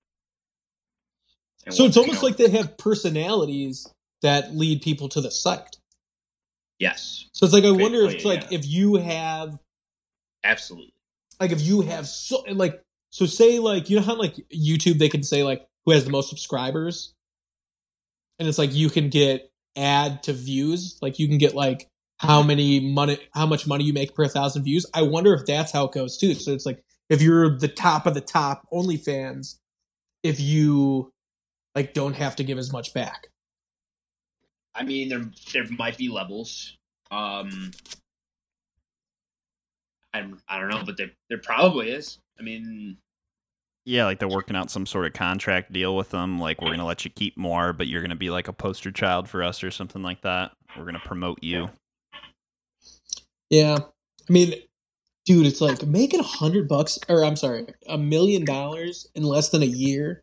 And 1.64 1.72
So 1.74 1.84
what- 1.84 1.88
it's 1.88 1.96
almost 1.96 2.22
know, 2.22 2.28
like 2.28 2.36
they 2.38 2.50
have 2.50 2.76
personalities 2.76 3.86
that 4.22 4.55
lead 4.55 4.82
people 4.82 5.09
to 5.11 5.20
the 5.20 5.30
site. 5.30 5.76
Yes, 6.80 7.26
So 7.32 7.44
it's 7.46 7.55
like 7.55 7.62
I 7.64 7.70
wonder 7.70 8.03
if 8.03 8.14
it's 8.14 8.24
like 8.24 8.42
yeah. 8.50 8.59
if 8.59 8.66
you 8.66 8.96
have 8.96 9.57
absolutely. 10.42 10.92
like 11.38 11.53
if 11.53 11.61
you 11.62 11.82
have 11.82 12.09
so 12.09 12.42
like 12.50 12.82
so 13.13 13.27
say 13.27 13.59
like 13.59 13.91
you 13.91 13.97
know 13.97 14.03
how 14.03 14.17
like 14.17 14.37
YouTube 14.51 14.99
they 14.99 15.11
can 15.11 15.23
say 15.23 15.43
like 15.45 15.67
who 15.85 15.93
has 15.93 16.05
the 16.05 16.11
most 16.11 16.31
subscribers, 16.31 17.13
and 18.39 18.49
it's 18.49 18.59
like 18.59 18.75
you 18.75 18.89
can 18.89 19.11
get 19.11 19.53
add 19.77 20.23
to 20.25 20.33
views, 20.33 20.99
like 21.03 21.19
you 21.19 21.29
can 21.29 21.39
get 21.39 21.55
like 21.55 21.89
how 22.19 22.43
many 22.43 22.81
money 22.81 23.19
how 23.35 23.45
much 23.45 23.67
money 23.67 23.85
you 23.85 23.93
make 23.93 24.15
per 24.15 24.27
thousand 24.27 24.65
views. 24.65 24.87
I 24.95 25.03
wonder 25.03 25.35
if 25.35 25.45
that's 25.45 25.73
how 25.73 25.85
it 25.85 25.93
goes 25.93 26.17
too. 26.17 26.33
So 26.35 26.53
it's 26.53 26.65
like 26.65 26.83
if 27.11 27.21
you're 27.21 27.59
the 27.59 27.69
top 27.69 28.07
of 28.07 28.15
the 28.15 28.23
top 28.23 28.67
OnlyFans, 28.73 29.59
if 30.23 30.41
you 30.41 31.13
like 31.75 31.93
don't 31.93 32.15
have 32.15 32.37
to 32.37 32.45
give 32.45 32.57
as 32.57 32.73
much 32.73 32.95
back. 32.95 33.29
I 34.75 34.85
mean, 34.85 35.11
there 35.11 35.31
there 35.53 35.67
might 35.77 35.99
be 35.99 36.09
levels. 36.09 36.79
Um, 37.11 37.73
I 40.15 40.25
I 40.49 40.59
don't 40.59 40.71
know, 40.71 40.83
but 40.87 40.97
there 40.97 41.11
there 41.29 41.39
probably 41.39 41.91
is. 41.91 42.19
I 42.39 42.43
mean, 42.43 42.97
Yeah, 43.85 44.05
like 44.05 44.20
they're 44.20 44.28
working 44.28 44.55
out 44.55 44.70
some 44.70 44.87
sort 44.87 45.07
of 45.07 45.12
contract 45.12 45.72
deal 45.72 45.97
with 45.97 46.11
them. 46.11 46.39
Like 46.39 46.61
we're 46.61 46.70
gonna 46.70 46.87
let 46.87 47.05
you 47.05 47.11
keep 47.11 47.37
more, 47.37 47.72
but 47.72 47.89
you're 47.89 48.03
gonna 48.03 48.14
be 48.14 48.30
like 48.30 48.49
a 48.49 48.53
poster 48.53 48.93
child 48.93 49.28
for 49.28 49.43
us 49.43 49.64
or 49.64 49.70
something 49.70 50.03
like 50.03 50.22
that. 50.22 50.53
We're 50.76 50.85
gonna 50.85 51.01
promote 51.01 51.43
you. 51.43 51.68
Yeah. 53.51 53.78
I 54.28 54.33
mean, 54.33 54.55
dude, 55.26 55.47
it's 55.47 55.61
like 55.61 55.85
making 55.85 56.20
a 56.20 56.24
hundred 56.24 56.68
bucks, 56.68 56.99
or 57.09 57.24
I'm 57.24 57.37
sorry, 57.37 57.66
a 57.89 57.99
million 57.99 58.45
dollars 58.45 59.09
in 59.14 59.24
less 59.24 59.49
than 59.49 59.62
a 59.62 59.66
year. 59.66 60.22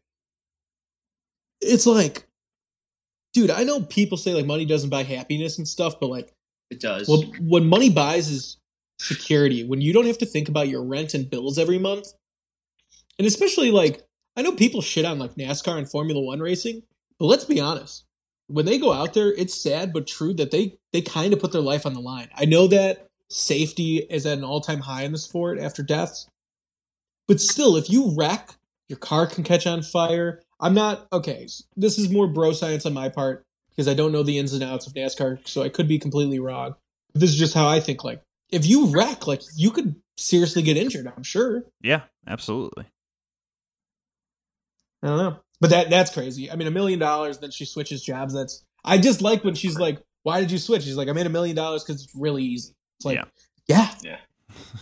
It's 1.62 1.86
like, 1.86 2.28
dude, 3.34 3.52
I 3.52 3.64
know 3.66 3.82
people 3.82 4.18
say 4.18 4.34
like 4.34 4.46
money 4.46 4.66
doesn't 4.66 4.90
buy 4.90 5.04
happiness 5.04 5.58
and 5.58 5.68
stuff, 5.68 6.00
but 6.00 6.08
like, 6.08 6.34
it 6.70 6.80
does. 6.80 7.10
well, 7.10 7.24
what 7.40 7.64
money 7.64 7.90
buys 7.90 8.30
is 8.30 8.58
security. 9.00 9.64
When 9.66 9.82
you 9.82 9.92
don't 9.92 10.08
have 10.08 10.20
to 10.20 10.26
think 10.26 10.50
about 10.50 10.70
your 10.70 10.84
rent 10.84 11.14
and 11.14 11.30
bills 11.30 11.58
every 11.58 11.80
month, 11.80 12.14
and 13.20 13.28
especially 13.28 13.70
like, 13.70 14.02
I 14.36 14.42
know 14.42 14.54
people 14.54 14.82
shit 14.82 15.06
on 15.06 15.20
like 15.20 15.36
NASCAR 15.36 15.78
and 15.78 15.90
Formula 15.90 16.22
One 16.22 16.40
racing, 16.40 16.84
but 17.20 17.26
let's 17.26 17.46
be 17.46 17.60
honest. 17.60 18.06
When 18.48 18.66
they 18.66 18.80
go 18.80 18.94
out 18.94 19.14
there, 19.14 19.32
it's 19.34 19.62
sad 19.62 19.94
but 19.94 20.08
true 20.08 20.34
that 20.36 20.50
they 20.50 20.80
they 20.92 21.02
kind 21.02 21.34
of 21.34 21.40
put 21.40 21.52
their 21.52 21.62
life 21.62 21.86
on 21.86 21.94
the 21.94 22.00
line. 22.00 22.30
I 22.36 22.46
know 22.46 22.66
that 22.68 23.06
safety 23.30 23.98
is 23.98 24.26
at 24.26 24.40
an 24.40 24.44
all-time 24.44 24.80
high 24.80 25.04
in 25.04 25.12
the 25.12 25.20
sport 25.20 25.60
after 25.60 25.84
deaths. 25.84 26.28
But 27.28 27.40
still, 27.40 27.76
if 27.76 27.92
you 27.92 28.16
wreck, 28.18 28.56
your 28.88 28.98
car 28.98 29.28
can 29.28 29.44
catch 29.44 29.68
on 29.68 29.84
fire. 29.84 30.42
I'm 30.60 30.74
not 30.74 31.08
okay. 31.14 31.48
This 31.76 32.00
is 32.00 32.10
more 32.10 32.28
bro 32.28 32.54
science 32.54 32.88
on 32.88 32.94
my 32.94 33.10
part 33.10 33.44
because 33.70 33.88
I 33.88 33.94
don't 33.94 34.12
know 34.12 34.24
the 34.24 34.40
ins 34.40 34.54
and 34.54 34.64
outs 34.64 34.88
of 34.88 34.94
NASCAR, 34.94 35.48
so 35.48 35.62
I 35.62 35.70
could 35.70 35.88
be 35.88 36.00
completely 36.00 36.40
wrong. 36.40 36.74
But 37.14 37.22
this 37.22 37.30
is 37.30 37.38
just 37.38 37.54
how 37.54 37.68
I 37.68 37.82
think. 37.82 38.04
Like, 38.04 38.24
if 38.50 38.66
you 38.66 38.88
wreck, 38.88 39.28
like 39.28 39.44
you 39.56 39.70
could 39.70 39.96
seriously 40.18 40.64
get 40.64 40.76
injured. 40.76 41.12
I'm 41.16 41.24
sure. 41.24 41.66
Yeah, 41.82 42.02
absolutely. 42.26 42.86
I 45.04 45.08
don't 45.08 45.18
know, 45.18 45.38
but 45.62 45.70
that 45.70 45.90
that's 45.90 46.14
crazy. 46.14 46.52
I 46.52 46.56
mean, 46.56 46.68
a 46.68 46.72
million 46.72 47.00
dollars, 47.00 47.40
then 47.40 47.52
she 47.52 47.66
switches 47.66 48.04
jobs. 48.04 48.34
That's 48.34 48.64
I 48.84 48.98
just 48.98 49.22
like 49.22 49.44
when 49.44 49.56
she's 49.56 49.78
like, 49.78 50.02
"Why 50.24 50.40
did 50.42 50.52
you 50.52 50.58
switch?" 50.58 50.84
She's 50.84 50.98
like, 50.98 51.08
"I 51.08 51.14
made 51.14 51.26
a 51.26 51.30
million 51.30 51.56
dollars 51.56 51.84
because 51.84 52.04
it's 52.04 52.16
really 52.16 52.44
easy." 52.44 52.74
It's 52.98 53.06
like, 53.06 53.16
Yeah. 53.18 53.26
yeah, 53.68 53.94
Yeah. 54.04 54.18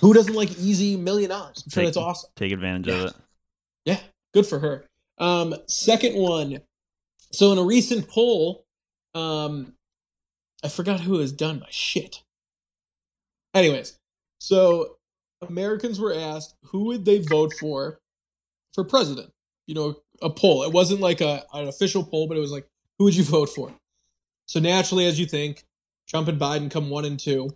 Who 0.01 0.13
doesn't 0.13 0.33
like 0.33 0.57
easy 0.57 0.95
million 0.97 1.29
dollars? 1.29 1.61
I'm 1.65 1.69
sure 1.71 1.81
Take- 1.83 1.87
that's 1.87 1.97
awesome. 1.97 2.29
Take 2.35 2.51
advantage 2.51 2.87
of 2.87 3.05
it. 3.09 3.13
Yeah, 3.85 3.99
good 4.33 4.45
for 4.47 4.59
her. 4.59 4.85
Um, 5.17 5.55
second 5.67 6.15
one. 6.15 6.61
So 7.31 7.51
in 7.51 7.57
a 7.57 7.63
recent 7.63 8.07
poll, 8.07 8.65
um, 9.13 9.73
I 10.63 10.69
forgot 10.69 11.01
who 11.01 11.19
has 11.19 11.31
done 11.31 11.59
my 11.59 11.67
Shit. 11.69 12.23
Anyways, 13.53 13.97
so 14.39 14.97
Americans 15.47 15.99
were 15.99 16.13
asked 16.13 16.55
who 16.65 16.85
would 16.85 17.05
they 17.05 17.19
vote 17.19 17.53
for 17.59 17.99
for 18.73 18.83
president. 18.83 19.31
You 19.67 19.75
know, 19.75 19.95
a 20.21 20.29
poll. 20.29 20.63
It 20.63 20.71
wasn't 20.71 21.01
like 21.01 21.21
a 21.21 21.43
an 21.53 21.67
official 21.67 22.03
poll, 22.03 22.27
but 22.27 22.37
it 22.37 22.41
was 22.41 22.51
like 22.51 22.67
who 22.97 23.05
would 23.05 23.15
you 23.15 23.23
vote 23.23 23.49
for? 23.49 23.71
So 24.47 24.59
naturally, 24.59 25.05
as 25.05 25.19
you 25.19 25.25
think, 25.25 25.65
Trump 26.07 26.27
and 26.27 26.39
Biden 26.39 26.71
come 26.71 26.89
one 26.89 27.05
and 27.05 27.19
two. 27.19 27.49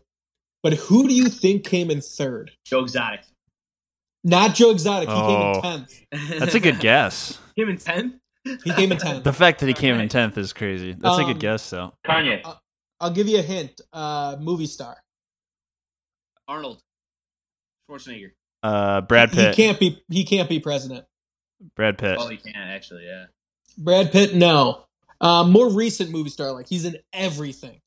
But 0.64 0.74
who 0.74 1.08
do 1.08 1.14
you 1.16 1.26
think 1.30 1.64
came 1.66 1.90
in 1.90 2.02
third? 2.02 2.52
Joe 2.66 2.82
Exotic. 2.82 3.22
Not 4.24 4.54
Joe 4.54 4.70
Exotic. 4.72 5.10
He 5.10 5.16
came 5.16 5.24
Oh. 5.26 5.54
in 5.56 5.62
tenth. 5.62 6.40
That's 6.40 6.54
a 6.54 6.60
good 6.60 6.80
guess. 6.80 7.40
Him 7.56 7.70
in 7.70 7.78
10th? 7.78 8.20
He 8.64 8.72
came 8.74 8.92
in 8.92 8.98
tenth. 9.00 9.24
The 9.24 9.34
fact 9.34 9.60
that 9.62 9.68
he 9.68 9.74
came 9.74 10.00
in 10.00 10.08
tenth 10.10 10.38
is 10.38 10.54
crazy. 10.54 10.94
That's 10.94 11.18
a 11.18 11.22
Um, 11.24 11.28
good 11.34 11.40
guess, 11.40 11.68
though. 11.72 11.94
Kanye. 12.06 12.42
I'll 13.00 13.10
give 13.12 13.28
you 13.28 13.40
a 13.40 13.42
hint. 13.42 13.82
Uh, 13.92 14.38
movie 14.40 14.68
star. 14.68 14.98
Arnold. 16.48 16.82
Schwarzenegger. 17.90 18.32
Uh, 18.64 19.02
Brad 19.02 19.30
Pitt. 19.32 19.40
He 19.40 19.46
Pitt. 19.46 19.56
can't 19.56 19.80
be. 19.80 20.04
He 20.10 20.24
can't 20.24 20.48
be 20.50 20.60
president. 20.60 21.06
Brad 21.76 21.98
Pitt. 21.98 22.18
Oh, 22.20 22.28
he 22.28 22.38
can 22.38 22.56
actually. 22.56 23.06
Yeah. 23.06 23.26
Brad 23.78 24.12
Pitt. 24.12 24.36
No. 24.36 24.86
Uh, 25.20 25.44
more 25.44 25.70
recent 25.70 26.10
movie 26.12 26.30
star. 26.30 26.52
Like 26.52 26.68
he's 26.68 26.86
in 26.86 26.98
everything. 27.14 27.80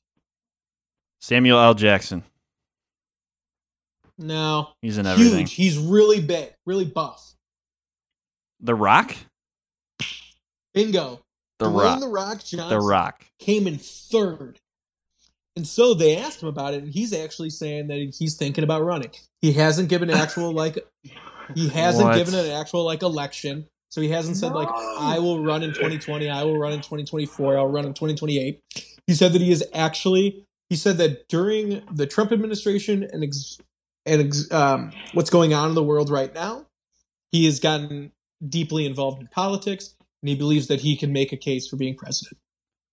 Samuel 1.21 1.59
L. 1.59 1.75
Jackson. 1.75 2.23
No. 4.19 4.69
He's 4.83 4.99
in 4.99 5.07
everything. 5.07 5.41
Huge. 5.41 5.53
He's 5.55 5.79
really 5.79 6.21
big. 6.21 6.53
Really 6.67 6.85
buff. 6.85 7.35
The 8.61 8.75
Rock. 8.75 9.17
Bingo. 10.73 11.21
The 11.59 11.67
Dwayne 11.67 11.83
Rock. 11.83 12.01
The 12.01 12.09
Rock 12.09 12.45
Johnson 12.45 12.69
The 12.69 12.81
Rock. 12.81 13.25
came 13.39 13.67
in 13.67 13.79
third. 13.79 14.61
And 15.57 15.67
so 15.67 15.95
they 15.95 16.17
asked 16.17 16.43
him 16.43 16.49
about 16.49 16.75
it, 16.75 16.83
and 16.83 16.93
he's 16.93 17.13
actually 17.13 17.51
saying 17.51 17.87
that 17.87 18.15
he's 18.19 18.35
thinking 18.35 18.65
about 18.65 18.83
running. 18.83 19.11
He 19.41 19.53
hasn't 19.53 19.89
given 19.89 20.11
actual 20.11 20.53
like 20.53 20.79
he 21.55 21.69
hasn't 21.69 22.07
What? 22.09 22.17
given 22.17 22.35
an 22.35 22.51
actual 22.51 22.85
like 22.85 23.03
election. 23.03 23.67
So 23.91 24.01
he 24.01 24.09
hasn't 24.09 24.37
said 24.37 24.53
like 24.53 24.69
I 24.99 25.19
will 25.21 25.43
run 25.45 25.63
in 25.63 25.71
2020, 25.73 26.29
I 26.29 26.43
will 26.43 26.59
run 26.59 26.73
in 26.73 26.81
2024, 26.81 27.57
I'll 27.59 27.67
run 27.69 27.85
in 27.85 27.95
2028. 27.95 28.61
He 29.07 29.15
said 29.15 29.33
that 29.33 29.41
he 29.41 29.53
is 29.53 29.63
actually 29.73 30.47
he 30.71 30.77
said 30.77 30.97
that 30.99 31.29
during 31.29 31.83
the 31.93 32.07
Trump 32.07 32.33
administration 32.33 33.07
and 33.13 33.23
ex, 33.23 33.59
and 34.07 34.23
ex, 34.23 34.51
um, 34.51 34.93
what's 35.13 35.31
going 35.31 35.53
on 35.55 35.69
in 35.69 35.75
the 35.75 35.83
world 35.83 36.11
right 36.11 36.35
now, 36.35 36.67
he 37.31 37.45
has 37.45 37.61
gotten 37.61 38.11
deeply 38.49 38.85
involved 38.87 39.21
in 39.21 39.29
politics, 39.29 39.95
and 40.23 40.29
he 40.31 40.35
believes 40.35 40.67
that 40.69 40.81
he 40.81 40.97
can 40.97 41.13
make 41.13 41.33
a 41.33 41.37
case 41.37 41.69
for 41.69 41.77
being 41.77 41.95
president. 41.97 42.39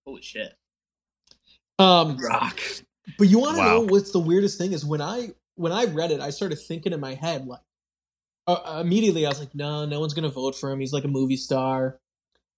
Holy 0.06 0.22
shit. 0.22 0.54
Um, 1.78 2.16
Rock. 2.18 2.60
but 3.18 3.28
you 3.28 3.38
want 3.38 3.56
to 3.56 3.62
Wow. 3.62 3.74
know 3.74 3.80
what's 3.80 4.12
the 4.12 4.18
weirdest 4.20 4.58
thing 4.58 4.72
is 4.72 4.84
when 4.84 5.00
I 5.00 5.30
when 5.56 5.72
I 5.72 5.84
read 5.86 6.10
it, 6.12 6.20
I 6.20 6.30
started 6.30 6.56
thinking 6.58 6.92
in 6.92 7.00
my 7.00 7.14
head 7.14 7.46
like 7.46 7.60
uh, 8.46 8.78
immediately 8.84 9.24
I 9.26 9.28
was 9.28 9.40
like, 9.40 9.54
no, 9.54 9.84
no 9.84 10.00
one's 10.00 10.14
gonna 10.14 10.28
vote 10.30 10.54
for 10.56 10.70
him. 10.70 10.80
He's 10.80 10.92
like 10.92 11.04
a 11.04 11.08
movie 11.08 11.36
star. 11.36 11.98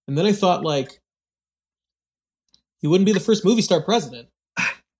And 0.09 0.17
then 0.19 0.27
I 0.27 0.33
thought 0.33 0.63
like 0.65 1.01
he 2.81 2.87
wouldn't 2.89 3.07
be 3.07 3.13
the 3.13 3.21
first 3.21 3.45
movie 3.45 3.63
star 3.63 3.81
president. 3.83 4.29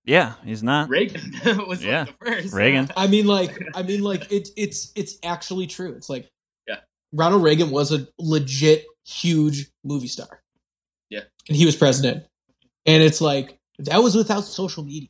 Yeah, 0.07 0.33
he's 0.43 0.61
not. 0.61 0.87
Reagan 0.89 1.31
was 1.67 1.83
Yeah, 1.83 2.03
like 2.03 2.19
the 2.19 2.25
first. 2.25 2.53
Reagan. 2.53 2.89
I 2.95 3.07
mean, 3.07 3.25
like, 3.25 3.59
I 3.73 3.81
mean, 3.81 4.01
like, 4.03 4.31
it's 4.31 4.51
it's 4.55 4.91
it's 4.95 5.17
actually 5.23 5.65
true. 5.65 5.93
It's 5.93 6.09
like, 6.09 6.29
Yeah. 6.67 6.77
Ronald 7.11 7.41
Reagan 7.41 7.71
was 7.71 7.91
a 7.91 8.07
legit 8.19 8.85
huge 9.07 9.67
movie 9.83 10.07
star. 10.07 10.41
Yeah. 11.09 11.21
and 11.47 11.55
he 11.57 11.65
was 11.65 11.75
president, 11.75 12.23
and 12.85 13.01
it's 13.01 13.19
like 13.21 13.57
that 13.79 13.97
was 14.03 14.15
without 14.15 14.41
social 14.41 14.83
media. 14.83 15.09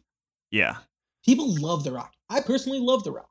Yeah. 0.51 0.77
People 1.25 1.53
love 1.59 1.83
The 1.83 1.91
Rock. 1.91 2.13
I 2.29 2.39
personally 2.41 2.79
love 2.79 3.03
The 3.03 3.11
Rock. 3.11 3.29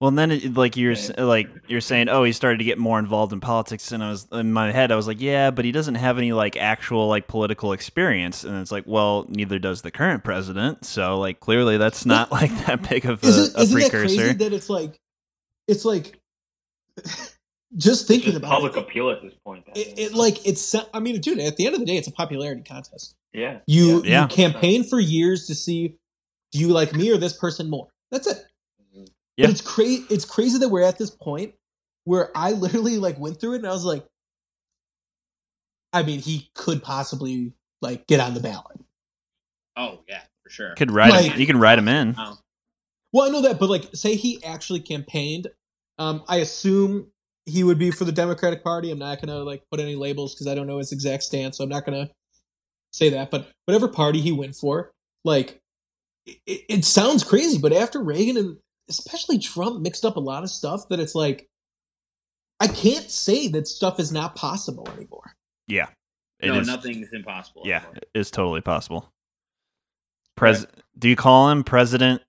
Well, 0.00 0.08
and 0.08 0.18
then 0.18 0.32
it, 0.32 0.54
like 0.54 0.76
you're 0.76 0.92
s- 0.92 1.16
like 1.16 1.48
you're 1.68 1.80
saying, 1.80 2.08
oh, 2.08 2.24
he 2.24 2.32
started 2.32 2.58
to 2.58 2.64
get 2.64 2.78
more 2.78 2.98
involved 2.98 3.32
in 3.32 3.40
politics, 3.40 3.90
and 3.92 4.02
I 4.02 4.10
was 4.10 4.26
in 4.32 4.52
my 4.52 4.70
head, 4.72 4.90
I 4.92 4.96
was 4.96 5.06
like, 5.06 5.20
yeah, 5.20 5.50
but 5.50 5.64
he 5.64 5.72
doesn't 5.72 5.94
have 5.94 6.18
any 6.18 6.32
like 6.32 6.56
actual 6.56 7.06
like 7.08 7.26
political 7.28 7.72
experience, 7.72 8.44
and 8.44 8.56
it's 8.60 8.72
like, 8.72 8.84
well, 8.86 9.24
neither 9.28 9.58
does 9.58 9.82
the 9.82 9.90
current 9.90 10.24
president, 10.24 10.84
so 10.84 11.18
like 11.18 11.40
clearly 11.40 11.78
that's 11.78 12.04
not 12.04 12.30
like 12.38 12.50
that 12.66 12.86
big 12.88 13.06
of 13.06 13.22
a, 13.22 13.26
Isn't, 13.26 13.56
a 13.56 13.60
isn't 13.60 13.78
that 13.80 13.90
precursor. 13.90 14.16
crazy 14.16 14.32
that 14.34 14.52
it's 14.52 14.68
like, 14.68 14.98
it's 15.68 15.84
like, 15.84 16.18
just 17.76 18.06
thinking 18.06 18.32
Just 18.32 18.38
about 18.38 18.50
public 18.50 18.76
it, 18.76 18.80
appeal 18.80 19.10
at 19.10 19.22
this 19.22 19.34
point. 19.44 19.64
it, 19.74 19.98
it 19.98 20.12
like 20.14 20.46
it's. 20.46 20.74
I 20.92 21.00
mean, 21.00 21.20
dude, 21.20 21.38
at 21.40 21.56
the 21.56 21.66
end 21.66 21.74
of 21.74 21.80
the 21.80 21.86
day, 21.86 21.96
it's 21.96 22.08
a 22.08 22.12
popularity 22.12 22.62
contest. 22.62 23.14
yeah. 23.32 23.58
You 23.66 24.02
Yeah. 24.04 24.22
you 24.22 24.28
campaign 24.28 24.84
for 24.84 25.00
years 25.00 25.46
to 25.46 25.54
see 25.54 25.96
do 26.52 26.58
you 26.60 26.68
like 26.68 26.94
me 26.94 27.10
or 27.10 27.16
this 27.16 27.32
person 27.36 27.68
more. 27.70 27.88
That's 28.12 28.26
it. 28.28 28.44
Yeah. 29.36 29.46
But 29.46 29.50
it's 29.52 29.60
crazy. 29.60 30.06
It's 30.10 30.24
crazy 30.24 30.58
that 30.58 30.68
we're 30.68 30.82
at 30.82 30.98
this 30.98 31.10
point 31.10 31.54
where 32.04 32.30
I 32.36 32.52
literally 32.52 32.98
like 32.98 33.18
went 33.18 33.40
through 33.40 33.54
it 33.54 33.58
and 33.58 33.66
I 33.66 33.70
was 33.72 33.84
like, 33.84 34.04
I 35.92 36.02
mean, 36.02 36.20
he 36.20 36.50
could 36.54 36.82
possibly 36.82 37.52
like 37.80 38.06
get 38.06 38.20
on 38.20 38.34
the 38.34 38.40
ballot. 38.40 38.78
Oh 39.76 40.00
yeah, 40.08 40.22
for 40.42 40.50
sure. 40.50 40.74
Could 40.74 40.90
write 40.90 41.10
Like- 41.12 41.32
him. 41.32 41.40
You 41.40 41.46
can 41.46 41.58
write 41.58 41.78
him 41.78 41.88
in. 41.88 42.14
Oh. 42.18 42.38
Well, 43.12 43.26
I 43.26 43.30
know 43.30 43.42
that, 43.42 43.60
but 43.60 43.68
like, 43.70 43.88
say 43.94 44.16
he 44.16 44.42
actually 44.44 44.80
campaigned. 44.80 45.46
Um, 45.98 46.24
I 46.26 46.38
assume 46.38 47.08
he 47.46 47.62
would 47.62 47.78
be 47.78 47.92
for 47.92 48.04
the 48.04 48.10
Democratic 48.12 48.64
Party. 48.64 48.90
I'm 48.90 48.98
not 48.98 49.20
gonna 49.20 49.38
like 49.38 49.62
put 49.70 49.78
any 49.80 49.94
labels 49.94 50.34
because 50.34 50.48
I 50.48 50.54
don't 50.56 50.66
know 50.66 50.78
his 50.78 50.90
exact 50.92 51.22
stance, 51.22 51.58
so 51.58 51.64
I'm 51.64 51.70
not 51.70 51.84
gonna 51.84 52.10
say 52.92 53.10
that. 53.10 53.30
But 53.30 53.48
whatever 53.66 53.86
party 53.86 54.20
he 54.20 54.32
went 54.32 54.56
for, 54.56 54.90
like, 55.24 55.60
it, 56.26 56.40
it 56.68 56.84
sounds 56.84 57.22
crazy. 57.22 57.58
But 57.58 57.72
after 57.72 58.02
Reagan 58.02 58.36
and 58.36 58.56
especially 58.88 59.38
Trump 59.38 59.80
mixed 59.80 60.04
up 60.04 60.16
a 60.16 60.20
lot 60.20 60.42
of 60.42 60.50
stuff, 60.50 60.88
that 60.88 61.00
it's 61.00 61.14
like, 61.14 61.48
I 62.60 62.66
can't 62.66 63.10
say 63.10 63.48
that 63.48 63.66
stuff 63.66 63.98
is 63.98 64.12
not 64.12 64.36
possible 64.36 64.88
anymore. 64.96 65.34
Yeah. 65.66 65.88
It 66.40 66.48
no, 66.48 66.60
is- 66.60 66.66
nothing's 66.66 67.12
impossible. 67.12 67.62
Yeah, 67.64 67.78
anymore. 67.78 67.94
it's 68.14 68.30
totally 68.30 68.60
possible. 68.60 69.10
Pres 70.36 70.66
do 70.98 71.08
you 71.08 71.16
call 71.16 71.50
him 71.50 71.62
President 71.62 72.22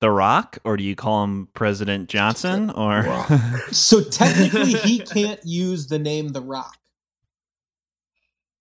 The 0.00 0.10
Rock 0.10 0.58
or 0.64 0.76
do 0.76 0.84
you 0.84 0.94
call 0.94 1.24
him 1.24 1.48
President 1.54 2.08
Johnson 2.08 2.70
or 2.76 3.04
So 3.72 4.02
technically, 4.02 4.74
he 4.74 5.00
can't 5.00 5.40
use 5.44 5.88
the 5.88 5.98
name 5.98 6.28
The 6.28 6.40
Rock. 6.40 6.78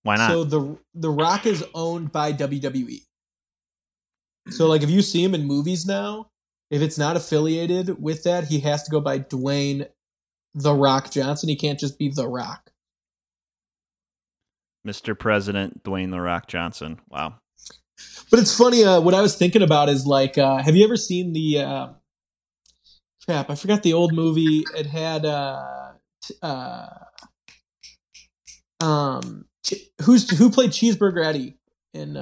why 0.03 0.15
not? 0.15 0.31
So 0.31 0.43
the 0.43 0.77
the 0.95 1.11
Rock 1.11 1.45
is 1.45 1.63
owned 1.75 2.11
by 2.11 2.33
WWE. 2.33 3.01
So 4.49 4.63
mm-hmm. 4.63 4.69
like 4.69 4.81
if 4.81 4.89
you 4.89 5.01
see 5.01 5.23
him 5.23 5.35
in 5.35 5.45
movies 5.45 5.85
now, 5.85 6.30
if 6.71 6.81
it's 6.81 6.97
not 6.97 7.17
affiliated 7.17 8.01
with 8.01 8.23
that, 8.23 8.45
he 8.45 8.61
has 8.61 8.81
to 8.83 8.91
go 8.91 9.01
by 9.01 9.19
Dwayne 9.19 9.89
The 10.55 10.73
Rock 10.73 11.11
Johnson. 11.11 11.49
He 11.49 11.57
can't 11.57 11.77
just 11.77 11.99
be 11.99 12.09
The 12.09 12.27
Rock. 12.27 12.71
Mr. 14.87 15.17
President 15.19 15.83
Dwayne 15.83 16.11
The 16.11 16.21
Rock 16.21 16.47
Johnson. 16.47 17.01
Wow. 17.09 17.35
But 18.31 18.39
it's 18.39 18.57
funny. 18.57 18.85
Uh, 18.85 19.01
what 19.01 19.13
I 19.13 19.21
was 19.21 19.35
thinking 19.35 19.61
about 19.61 19.89
is 19.89 20.07
like, 20.07 20.37
uh, 20.37 20.63
have 20.63 20.75
you 20.75 20.85
ever 20.85 20.95
seen 20.95 21.33
the? 21.33 21.59
Uh, 21.59 21.87
crap, 23.25 23.49
I 23.49 23.55
forgot 23.55 23.83
the 23.83 23.93
old 23.93 24.13
movie. 24.13 24.63
It 24.75 24.87
had 24.87 25.25
uh, 25.25 25.91
t- 26.23 26.33
uh, 26.41 26.87
um, 28.79 29.45
Ch- 29.63 29.91
who's 30.03 30.27
who 30.37 30.49
played 30.49 30.71
Cheeseburger 30.71 31.23
Eddie 31.23 31.57
in? 31.93 32.15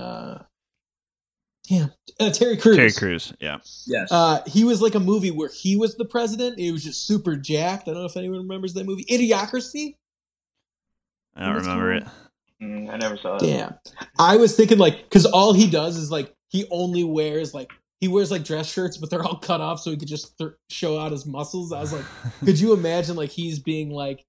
Damn, 1.70 1.93
uh, 2.20 2.32
Terry 2.32 2.57
Crews. 2.57 2.76
Terry 2.76 2.91
Crews. 2.91 3.34
Yeah. 3.39 3.59
Yes. 3.86 4.11
Uh, 4.11 4.41
he 4.47 4.63
was 4.63 4.82
like 4.82 4.95
a 4.95 4.99
movie 4.99 5.30
where 5.30 5.49
he 5.49 5.76
was 5.76 5.95
the 5.95 6.05
president. 6.05 6.57
He 6.57 6.72
was 6.72 6.84
just 6.84 7.05
super 7.05 7.36
jacked. 7.36 7.88
I 7.88 7.91
don't 7.91 8.01
know 8.01 8.05
if 8.07 8.17
anyone 8.17 8.39
remembers 8.39 8.74
that 8.74 8.86
movie, 8.86 9.05
Idiocracy. 9.05 9.95
I 11.36 11.45
don't 11.45 11.57
remember 11.57 11.93
it. 11.93 12.03
Mm, 12.61 12.91
I 12.91 12.97
never 12.97 13.17
saw 13.17 13.36
it. 13.36 13.41
Damn. 13.41 13.76
I 14.17 14.38
was 14.38 14.55
thinking 14.55 14.80
like 14.80 15.03
because 15.03 15.26
all 15.28 15.53
he 15.53 15.70
does 15.70 15.95
is 15.95 16.11
like 16.11 16.34
he 16.49 16.65
only 16.72 17.03
wears 17.03 17.53
like 17.53 17.72
he 18.01 18.07
wears 18.07 18.32
like 18.32 18.43
dress 18.43 18.72
shirts, 18.72 18.97
but 18.97 19.09
they're 19.09 19.24
all 19.24 19.38
cut 19.38 19.61
off 19.61 19.80
so 19.80 19.91
he 19.91 19.97
could 19.97 20.07
just 20.07 20.38
th- 20.38 20.51
show 20.70 20.99
out 20.99 21.11
his 21.11 21.26
muscles. 21.26 21.72
I 21.72 21.82
was 21.82 21.93
like, 21.93 22.05
could 22.43 22.59
you 22.59 22.74
imagine 22.74 23.15
like 23.15 23.30
he's 23.30 23.59
being 23.59 23.91
like 23.91 24.26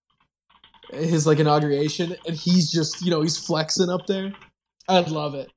his 0.92 1.26
like 1.26 1.38
inauguration 1.38 2.16
and 2.26 2.36
he's 2.36 2.70
just 2.70 3.02
you 3.02 3.10
know 3.10 3.22
he's 3.22 3.38
flexing 3.38 3.88
up 3.88 4.06
there. 4.06 4.32
I'd 4.88 5.08
love 5.08 5.34
it. 5.34 5.50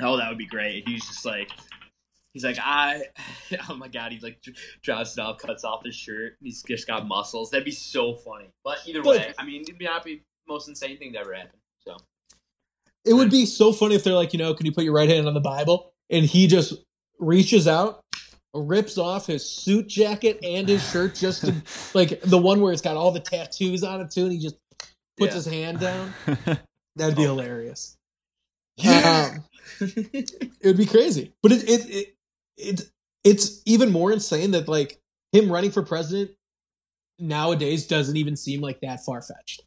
Oh, 0.00 0.16
that 0.16 0.28
would 0.28 0.38
be 0.38 0.46
great. 0.46 0.86
He's 0.88 1.04
just 1.06 1.24
like, 1.24 1.50
he's 2.32 2.44
like, 2.44 2.58
I, 2.60 3.02
oh 3.68 3.74
my 3.76 3.88
god, 3.88 4.12
he 4.12 4.18
like 4.20 4.40
dr- 4.42 4.56
drops 4.82 5.16
it 5.16 5.20
off, 5.20 5.38
cuts 5.38 5.64
off 5.64 5.84
his 5.84 5.94
shirt. 5.94 6.36
He's 6.40 6.62
just 6.62 6.86
got 6.86 7.06
muscles. 7.06 7.50
That'd 7.50 7.64
be 7.64 7.70
so 7.72 8.14
funny. 8.14 8.48
But 8.64 8.78
either 8.86 9.02
But- 9.02 9.18
way, 9.18 9.34
I 9.38 9.44
mean, 9.44 9.62
it'd 9.62 9.78
be 9.78 9.84
not 9.86 10.04
be 10.04 10.16
the 10.16 10.52
most 10.52 10.68
insane 10.68 10.98
thing 10.98 11.12
to 11.14 11.18
ever 11.18 11.34
happen. 11.34 11.58
So 11.86 11.96
It 13.04 13.14
would 13.14 13.30
be 13.30 13.46
so 13.46 13.72
funny 13.72 13.94
if 13.94 14.04
they're 14.04 14.12
like, 14.14 14.32
you 14.32 14.38
know, 14.38 14.54
can 14.54 14.66
you 14.66 14.72
put 14.72 14.84
your 14.84 14.92
right 14.94 15.08
hand 15.08 15.26
on 15.28 15.34
the 15.34 15.40
Bible? 15.40 15.92
And 16.10 16.24
he 16.24 16.46
just 16.46 16.74
reaches 17.18 17.66
out, 17.68 18.00
rips 18.54 18.96
off 18.98 19.26
his 19.26 19.48
suit 19.48 19.86
jacket 19.88 20.38
and 20.42 20.68
his 20.68 20.88
shirt, 20.90 21.14
just 21.14 21.44
to, 21.44 21.54
like 21.94 22.20
the 22.22 22.38
one 22.38 22.60
where 22.60 22.72
it's 22.72 22.82
got 22.82 22.96
all 22.96 23.10
the 23.12 23.20
tattoos 23.20 23.82
on 23.84 24.00
it 24.00 24.10
too, 24.10 24.24
and 24.24 24.32
he 24.32 24.38
just 24.38 24.56
puts 25.16 25.30
Yeah. 25.30 25.34
his 25.34 25.46
hand 25.46 25.80
down. 25.80 26.14
That'd 26.96 27.16
be 27.16 27.22
hilarious. 27.22 27.96
Yeah. 28.76 29.30
Um, 29.34 29.44
it 29.80 30.56
would 30.64 30.76
be 30.76 30.86
crazy, 30.86 31.32
but 31.42 31.52
it 31.52 31.68
it, 31.68 31.90
it 31.90 32.16
it 32.56 32.90
it's 33.24 33.62
even 33.66 33.90
more 33.90 34.12
insane 34.12 34.52
that 34.52 34.68
like 34.68 35.00
him 35.32 35.50
running 35.50 35.70
for 35.70 35.82
president 35.82 36.30
nowadays 37.18 37.86
doesn't 37.86 38.16
even 38.16 38.36
seem 38.36 38.60
like 38.60 38.80
that 38.80 39.04
far 39.04 39.22
fetched. 39.22 39.62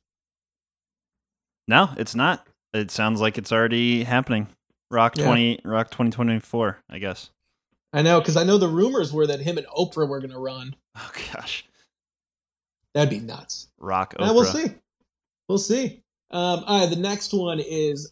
no, 1.67 1.89
it's 1.97 2.15
not. 2.15 2.47
It 2.73 2.91
sounds 2.91 3.19
like 3.21 3.37
it's 3.37 3.51
already 3.51 4.03
happening. 4.03 4.47
Rock 4.91 5.17
Yeah. 5.17 5.25
20 5.25 5.59
Rock 5.65 5.87
2024, 5.91 6.79
I 6.89 6.99
guess. 6.99 7.29
I 7.93 8.01
know 8.03 8.19
because 8.19 8.37
I 8.37 8.43
know 8.43 8.57
the 8.57 8.67
rumors 8.67 9.11
were 9.11 9.27
that 9.27 9.39
him 9.39 9.57
and 9.57 9.67
Oprah 9.67 10.07
were 10.07 10.19
going 10.19 10.31
to 10.31 10.39
run. 10.39 10.75
Oh 10.95 11.11
gosh. 11.33 11.65
That'd 12.93 13.09
be 13.09 13.19
nuts. 13.19 13.67
Rock 13.79 14.15
Oprah. 14.15 14.29
Uh, 14.29 14.33
we'll 14.33 14.45
see. 14.45 14.73
We'll 15.47 15.57
see. 15.57 16.03
Um, 16.31 16.63
all 16.65 16.81
right, 16.81 16.89
the 16.89 16.95
next 16.95 17.33
one 17.33 17.59
is 17.59 18.11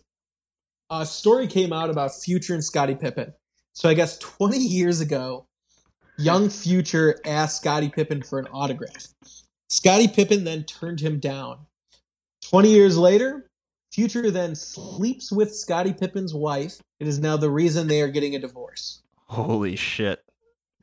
a 0.89 1.05
story 1.05 1.47
came 1.47 1.73
out 1.73 1.89
about 1.89 2.15
Future 2.15 2.53
and 2.53 2.63
Scottie 2.63 2.95
Pippen. 2.95 3.33
So 3.73 3.89
I 3.89 3.93
guess 3.93 4.17
20 4.19 4.57
years 4.57 5.01
ago, 5.01 5.45
young 6.17 6.49
Future 6.49 7.19
asked 7.25 7.57
Scottie 7.57 7.89
Pippen 7.89 8.23
for 8.23 8.39
an 8.39 8.47
autograph. 8.51 9.07
Scottie 9.69 10.07
Pippen 10.07 10.43
then 10.43 10.63
turned 10.63 10.99
him 10.99 11.19
down. 11.19 11.59
20 12.49 12.69
years 12.69 12.97
later, 12.97 13.49
Future 13.91 14.31
then 14.31 14.55
sleeps 14.55 15.31
with 15.31 15.55
Scottie 15.55 15.93
Pippen's 15.93 16.33
wife. 16.33 16.79
It 16.99 17.07
is 17.07 17.19
now 17.19 17.38
the 17.38 17.49
reason 17.49 17.88
they 17.88 18.01
are 18.01 18.07
getting 18.07 18.35
a 18.35 18.39
divorce. 18.39 19.01
Holy 19.25 19.75
shit. 19.75 20.23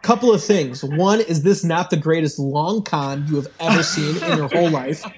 Couple 0.03 0.35
of 0.35 0.45
things. 0.45 0.85
One, 0.85 1.21
is 1.21 1.43
this 1.43 1.65
not 1.65 1.89
the 1.89 1.97
greatest 1.97 2.39
long 2.39 2.83
con 2.83 3.25
you 3.27 3.37
have 3.37 3.49
ever 3.59 3.83
seen 3.83 4.23
in 4.23 4.37
your 4.37 4.49
whole 4.49 4.71
life? 4.71 5.05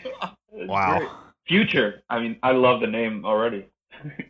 Wow. 0.58 1.20
Future. 1.46 2.02
I 2.08 2.18
mean, 2.18 2.38
I 2.42 2.52
love 2.52 2.80
the 2.80 2.86
name 2.86 3.26
already. 3.26 3.66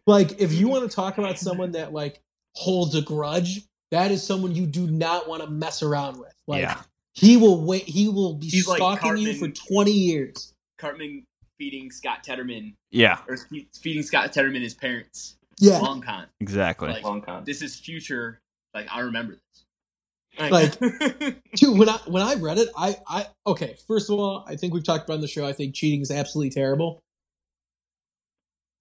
Like 0.06 0.40
if 0.40 0.52
you 0.52 0.68
want 0.68 0.88
to 0.88 0.94
talk 0.94 1.18
about 1.18 1.38
someone 1.46 1.72
that 1.72 1.92
like 1.92 2.20
holds 2.54 2.94
a 2.94 3.02
grudge 3.02 3.62
that 3.90 4.10
is 4.10 4.22
someone 4.22 4.54
you 4.54 4.66
do 4.66 4.86
not 4.86 5.28
want 5.28 5.42
to 5.42 5.50
mess 5.50 5.82
around 5.82 6.18
with 6.18 6.34
like 6.46 6.62
yeah. 6.62 6.80
he 7.14 7.36
will 7.36 7.64
wait 7.64 7.84
he 7.84 8.08
will 8.08 8.34
be 8.34 8.46
He's 8.46 8.66
like 8.66 8.78
stalking 8.78 9.16
you 9.18 9.34
for 9.34 9.48
20 9.48 9.90
years 9.90 10.54
Cartman 10.78 11.24
feeding 11.58 11.90
Scott 11.90 12.24
Tenorman 12.24 12.74
Yeah, 12.90 13.18
or 13.28 13.38
feeding 13.80 14.02
Scott 14.02 14.32
Tenorman 14.32 14.62
his 14.62 14.74
parents. 14.74 15.36
yeah 15.58 15.78
Long 15.78 16.02
con. 16.02 16.26
exactly. 16.40 16.88
Like, 16.88 17.04
Long 17.04 17.22
con. 17.22 17.44
This 17.44 17.62
is 17.62 17.76
future. 17.76 18.40
Like 18.74 18.86
I 18.90 19.00
remember 19.00 19.34
this. 19.34 20.50
Like- 20.50 20.78
dude 21.54 21.78
when 21.78 21.88
i 21.88 21.98
when 22.06 22.22
i 22.22 22.34
read 22.34 22.58
it 22.58 22.68
i 22.76 22.96
i 23.08 23.26
okay 23.46 23.74
first 23.88 24.10
of 24.10 24.18
all 24.18 24.44
i 24.46 24.54
think 24.54 24.74
we've 24.74 24.84
talked 24.84 25.04
about 25.04 25.14
on 25.14 25.20
the 25.22 25.28
show 25.28 25.46
i 25.46 25.52
think 25.54 25.74
cheating 25.74 26.02
is 26.02 26.10
absolutely 26.10 26.50
terrible 26.50 27.00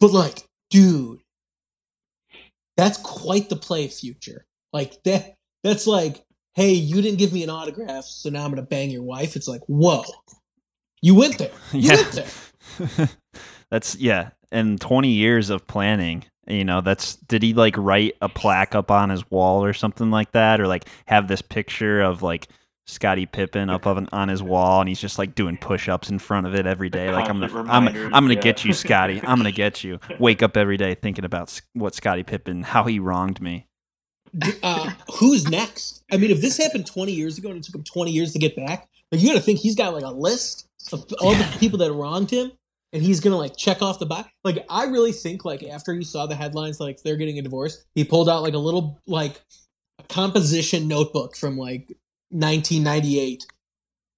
but 0.02 0.12
like 0.12 0.44
dude 0.70 1.20
that's 2.78 2.97
quite 2.97 3.49
the 3.49 3.55
play 3.55 3.88
future. 3.88 4.45
Like 4.74 5.01
that 5.05 5.36
that's 5.63 5.88
like 5.88 6.24
hey 6.55 6.74
you 6.74 7.01
didn't 7.01 7.20
give 7.20 7.34
me 7.34 7.43
an 7.43 7.49
autograph 7.49 8.03
so 8.05 8.30
now 8.30 8.43
i'm 8.45 8.51
gonna 8.51 8.61
bang 8.61 8.89
your 8.89 9.03
wife. 9.03 9.36
It's 9.36 9.47
like 9.47 9.61
whoa. 9.68 10.03
You 11.01 11.16
went 11.16 11.38
there. 11.38 11.51
You 11.74 11.91
Yeah. 11.91 11.95
went 11.95 12.11
there. 12.13 13.09
That's 13.72 13.95
yeah, 13.95 14.30
and 14.51 14.80
20 14.80 15.09
years 15.09 15.49
of 15.49 15.68
planning 15.68 16.26
You 16.47 16.63
know, 16.63 16.82
that's 16.82 17.16
did 17.16 17.41
he 17.43 17.53
like 17.53 17.76
write 17.78 18.16
a 18.22 18.30
plaque 18.30 18.76
up 18.76 18.91
on 18.91 19.09
his 19.09 19.30
wall 19.32 19.63
or 19.63 19.74
something 19.74 20.11
like 20.11 20.32
that, 20.34 20.61
or 20.61 20.68
like 20.68 20.88
have 21.07 21.28
this 21.28 21.41
picture 21.41 22.01
of 22.01 22.22
like 22.22 22.47
Scottie 22.88 23.26
Pippen 23.26 23.70
up 23.70 23.88
on, 23.88 24.08
on 24.12 24.28
his 24.28 24.44
wall, 24.44 24.80
and 24.80 24.88
he's 24.88 25.00
just 25.00 25.18
like 25.18 25.34
doing 25.34 25.58
push-ups 25.58 26.10
in 26.10 26.20
front 26.20 26.46
of 26.46 26.54
it 26.54 26.68
every 26.68 26.90
day. 26.90 27.12
Like 27.12 27.30
I'm 27.30 27.40
gonna, 27.40 27.54
I'm, 27.70 27.86
reminders, 27.86 28.12
I'm 28.14 28.24
gonna 28.24 28.36
yeah. 28.36 28.42
get 28.42 28.64
you, 28.64 28.74
Scotty. 28.74 29.22
I'm 29.24 29.38
gonna 29.38 29.52
get 29.52 29.84
you. 29.84 30.00
Wake 30.20 30.44
up 30.44 30.56
every 30.56 30.78
day 30.78 30.94
thinking 30.96 31.26
about 31.26 31.60
what 31.74 31.96
Scottie 31.96 32.24
Pippen, 32.24 32.62
how 32.64 32.84
he 32.84 33.00
wronged 33.00 33.42
me. 33.42 33.68
uh, 34.62 34.92
who's 35.20 35.50
next? 35.50 36.04
I 36.12 36.18
mean, 36.18 36.30
if 36.30 36.42
this 36.42 36.58
happened 36.58 36.86
20 36.86 37.12
years 37.12 37.38
ago 37.38 37.50
and 37.50 37.58
it 37.58 37.64
took 37.64 37.76
him 37.76 37.84
20 37.84 38.12
years 38.12 38.34
to 38.34 38.40
get 38.40 38.56
back, 38.56 38.88
like 39.12 39.22
you 39.22 39.30
got 39.30 39.36
to 39.36 39.42
think 39.42 39.60
he's 39.60 39.76
got 39.76 39.94
like 39.94 40.04
a 40.04 40.12
list 40.12 40.68
of 40.92 41.06
all 41.20 41.34
the 41.34 41.58
people 41.60 41.80
that 41.80 41.92
wronged 41.92 42.30
him, 42.30 42.52
and 42.94 43.02
he's 43.02 43.20
gonna 43.20 43.38
like 43.38 43.58
check 43.58 43.82
off 43.82 43.98
the 43.98 44.06
box. 44.06 44.30
Like 44.44 44.64
I 44.70 44.86
really 44.86 45.12
think 45.12 45.44
like 45.44 45.64
after 45.64 45.94
he 45.94 46.04
saw 46.04 46.28
the 46.28 46.36
headlines 46.36 46.80
like 46.80 47.02
they're 47.02 47.18
getting 47.18 47.40
a 47.40 47.42
divorce, 47.42 47.84
he 47.96 48.04
pulled 48.04 48.30
out 48.30 48.44
like 48.44 48.54
a 48.54 48.60
little 48.60 49.02
like 49.08 49.42
a 50.00 50.04
composition 50.04 50.88
notebook 50.88 51.36
from 51.36 51.58
like 51.58 51.92
1998 52.40 53.46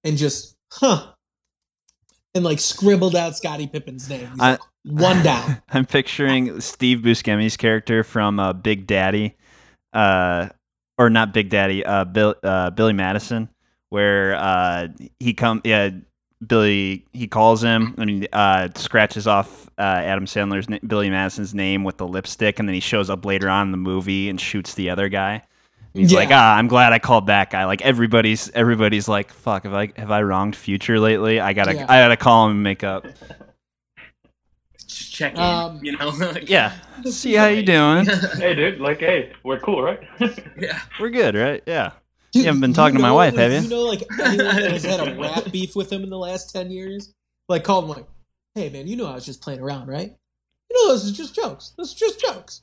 and 0.04 0.16
just 0.16 0.56
huh 0.72 1.12
and 2.34 2.44
like 2.44 2.58
scribbled 2.58 3.16
out 3.16 3.36
Scottie 3.36 3.66
Pippen's 3.66 4.08
name. 4.08 4.28
I- 4.38 4.52
like, 4.52 4.60
one 4.84 5.22
down. 5.22 5.60
I'm 5.70 5.86
picturing 5.86 6.60
Steve 6.60 6.98
Buscemi's 6.98 7.56
character 7.56 8.02
from 8.02 8.40
uh, 8.40 8.52
Big 8.52 8.86
Daddy, 8.86 9.36
uh, 9.92 10.48
or 10.96 11.10
not 11.10 11.34
Big 11.34 11.50
Daddy, 11.50 11.84
uh, 11.84 12.04
Bill, 12.04 12.34
uh, 12.42 12.70
Billy 12.70 12.92
Madison, 12.92 13.48
where 13.90 14.34
uh, 14.36 14.88
he 15.18 15.34
come, 15.34 15.60
yeah, 15.64 15.90
Billy, 16.46 17.04
he 17.12 17.26
calls 17.26 17.62
him 17.62 17.94
I 17.98 18.04
mean 18.04 18.26
uh, 18.32 18.68
scratches 18.76 19.26
off 19.26 19.68
uh, 19.78 19.82
Adam 19.82 20.24
Sandler's 20.24 20.66
Billy 20.86 21.10
Madison's 21.10 21.54
name 21.54 21.84
with 21.84 21.98
the 21.98 22.06
lipstick, 22.06 22.58
and 22.58 22.68
then 22.68 22.74
he 22.74 22.80
shows 22.80 23.10
up 23.10 23.24
later 23.24 23.48
on 23.48 23.66
in 23.68 23.72
the 23.72 23.78
movie 23.78 24.28
and 24.28 24.40
shoots 24.40 24.74
the 24.74 24.88
other 24.90 25.08
guy. 25.08 25.42
He's 25.98 26.12
Yeah. 26.12 26.18
like, 26.20 26.28
ah, 26.30 26.56
I'm 26.56 26.68
glad 26.68 26.92
I 26.92 26.98
called 26.98 27.26
that 27.26 27.50
guy. 27.50 27.64
Like 27.66 27.82
everybody's, 27.82 28.50
everybody's 28.50 29.08
like, 29.08 29.32
fuck, 29.32 29.64
have 29.64 29.74
I 29.74 29.92
have 29.96 30.10
I 30.10 30.22
wronged 30.22 30.56
Future 30.56 30.98
lately? 31.00 31.40
I 31.40 31.52
gotta, 31.52 31.74
Yeah. 31.74 31.86
I 31.88 31.98
gotta 32.00 32.16
call 32.16 32.46
him 32.46 32.52
and 32.52 32.62
make 32.62 32.84
up. 32.84 33.04
Just 34.86 35.12
check 35.12 35.34
in. 35.34 35.40
Um, 35.40 35.80
you 35.82 35.96
know. 35.96 36.10
Like, 36.18 36.48
Yeah, 36.48 36.72
see 37.04 37.34
how 37.34 37.46
you 37.46 37.62
doing. 37.62 38.06
hey, 38.06 38.54
dude, 38.54 38.80
like, 38.80 39.00
hey, 39.00 39.32
we're 39.44 39.60
cool, 39.60 39.82
right? 39.82 40.00
yeah. 40.58 40.80
We're 41.00 41.10
good, 41.10 41.34
right? 41.34 41.62
Yeah. 41.66 41.92
Dude, 42.32 42.42
You 42.42 42.46
haven't 42.46 42.60
been 42.60 42.72
talking 42.74 42.96
to 42.96 43.02
my 43.02 43.12
wife, 43.12 43.34
have 43.36 43.50
you? 43.52 43.60
You 43.60 43.68
know, 43.68 43.82
like 43.82 44.02
anyone 44.20 44.56
that 44.56 44.70
has 44.72 44.84
had 44.84 45.00
a 45.06 45.18
rap 45.18 45.50
beef 45.50 45.74
with 45.74 45.90
him 45.92 46.02
in 46.02 46.10
the 46.10 46.18
last 46.18 46.52
ten 46.52 46.70
years, 46.70 47.12
like 47.48 47.64
called 47.64 47.84
him 47.84 47.90
like, 47.90 48.04
"Hey, 48.54 48.68
man, 48.68 48.86
you 48.86 48.96
know 48.96 49.06
I 49.06 49.14
was 49.14 49.24
just 49.24 49.40
playing 49.40 49.60
around, 49.60 49.88
right? 49.88 50.14
You 50.70 50.86
know 50.86 50.92
this 50.94 51.04
is 51.04 51.12
just 51.16 51.34
jokes. 51.34 51.72
This 51.78 51.88
is 51.88 51.94
just 51.94 52.20
jokes." 52.20 52.60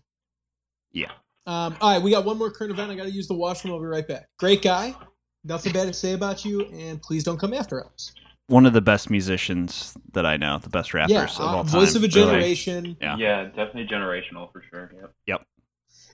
Yeah. 0.91 1.11
Um. 1.47 1.75
All 1.79 1.91
right, 1.91 2.01
we 2.01 2.11
got 2.11 2.25
one 2.25 2.37
more 2.37 2.49
current 2.51 2.71
event. 2.73 2.91
I 2.91 2.95
got 2.95 3.03
to 3.03 3.11
use 3.11 3.27
the 3.27 3.35
washroom. 3.35 3.73
I'll 3.73 3.79
be 3.79 3.85
right 3.85 4.07
back. 4.07 4.27
Great 4.39 4.61
guy. 4.61 4.95
Nothing 5.43 5.73
bad 5.73 5.87
to 5.87 5.93
say 5.93 6.13
about 6.13 6.43
you, 6.43 6.61
and 6.73 6.99
please 7.01 7.23
don't 7.23 7.39
come 7.39 7.53
after 7.53 7.85
us. 7.85 8.11
One 8.47 8.65
of 8.65 8.73
the 8.73 8.81
best 8.81 9.09
musicians 9.11 9.95
that 10.13 10.25
I 10.25 10.37
know, 10.37 10.57
the 10.59 10.69
best 10.69 10.93
rappers 10.93 11.11
yeah, 11.11 11.23
of 11.25 11.39
uh, 11.39 11.43
all 11.43 11.63
time. 11.63 11.79
voice 11.81 11.95
of 11.95 12.03
a 12.03 12.07
really. 12.07 12.09
generation. 12.09 12.97
Yeah. 13.01 13.17
yeah, 13.17 13.43
definitely 13.45 13.87
generational 13.87 14.51
for 14.51 14.63
sure. 14.71 14.91
Yep. 14.99 15.13
Yep. 15.27 15.47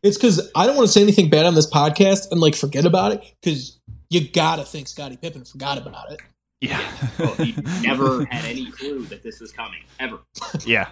It's 0.04 0.18
because 0.18 0.50
I 0.56 0.66
don't 0.66 0.76
want 0.76 0.88
to 0.88 0.92
say 0.92 1.02
anything 1.02 1.30
bad 1.30 1.46
on 1.46 1.56
this 1.56 1.70
podcast 1.70 2.32
and 2.32 2.40
like 2.42 2.56
forget 2.56 2.86
about 2.86 3.12
it 3.14 3.24
because 3.42 3.80
you 4.10 4.28
gotta 4.30 4.64
think 4.64 4.88
Scottie 4.88 5.18
Pippen 5.18 5.46
forgot 5.46 5.78
about 5.78 6.12
it. 6.12 6.22
Yeah. 6.62 6.80
Well, 7.20 7.34
he 7.36 7.54
never 7.82 8.26
had 8.26 8.46
any 8.46 8.72
clue 8.72 9.04
that 9.06 9.24
this 9.24 9.40
was 9.40 9.52
coming 9.52 9.80
ever. 10.00 10.20
yeah. 10.66 10.90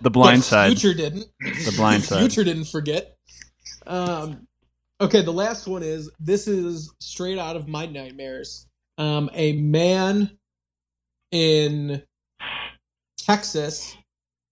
The 0.00 0.10
blind 0.10 0.38
But 0.42 0.44
side. 0.44 0.78
Future 0.78 0.94
didn't. 0.94 1.26
The 1.40 1.72
blind 1.76 2.02
side. 2.04 2.20
Future 2.20 2.44
didn't 2.44 2.64
forget. 2.64 3.16
Um, 3.86 4.46
okay, 5.00 5.22
the 5.22 5.32
last 5.32 5.66
one 5.66 5.82
is 5.82 6.10
this 6.20 6.46
is 6.48 6.92
straight 7.00 7.38
out 7.38 7.56
of 7.56 7.68
my 7.68 7.86
nightmares. 7.86 8.66
Um, 8.98 9.30
a 9.34 9.52
man 9.54 10.36
in 11.30 12.02
Texas 13.18 13.96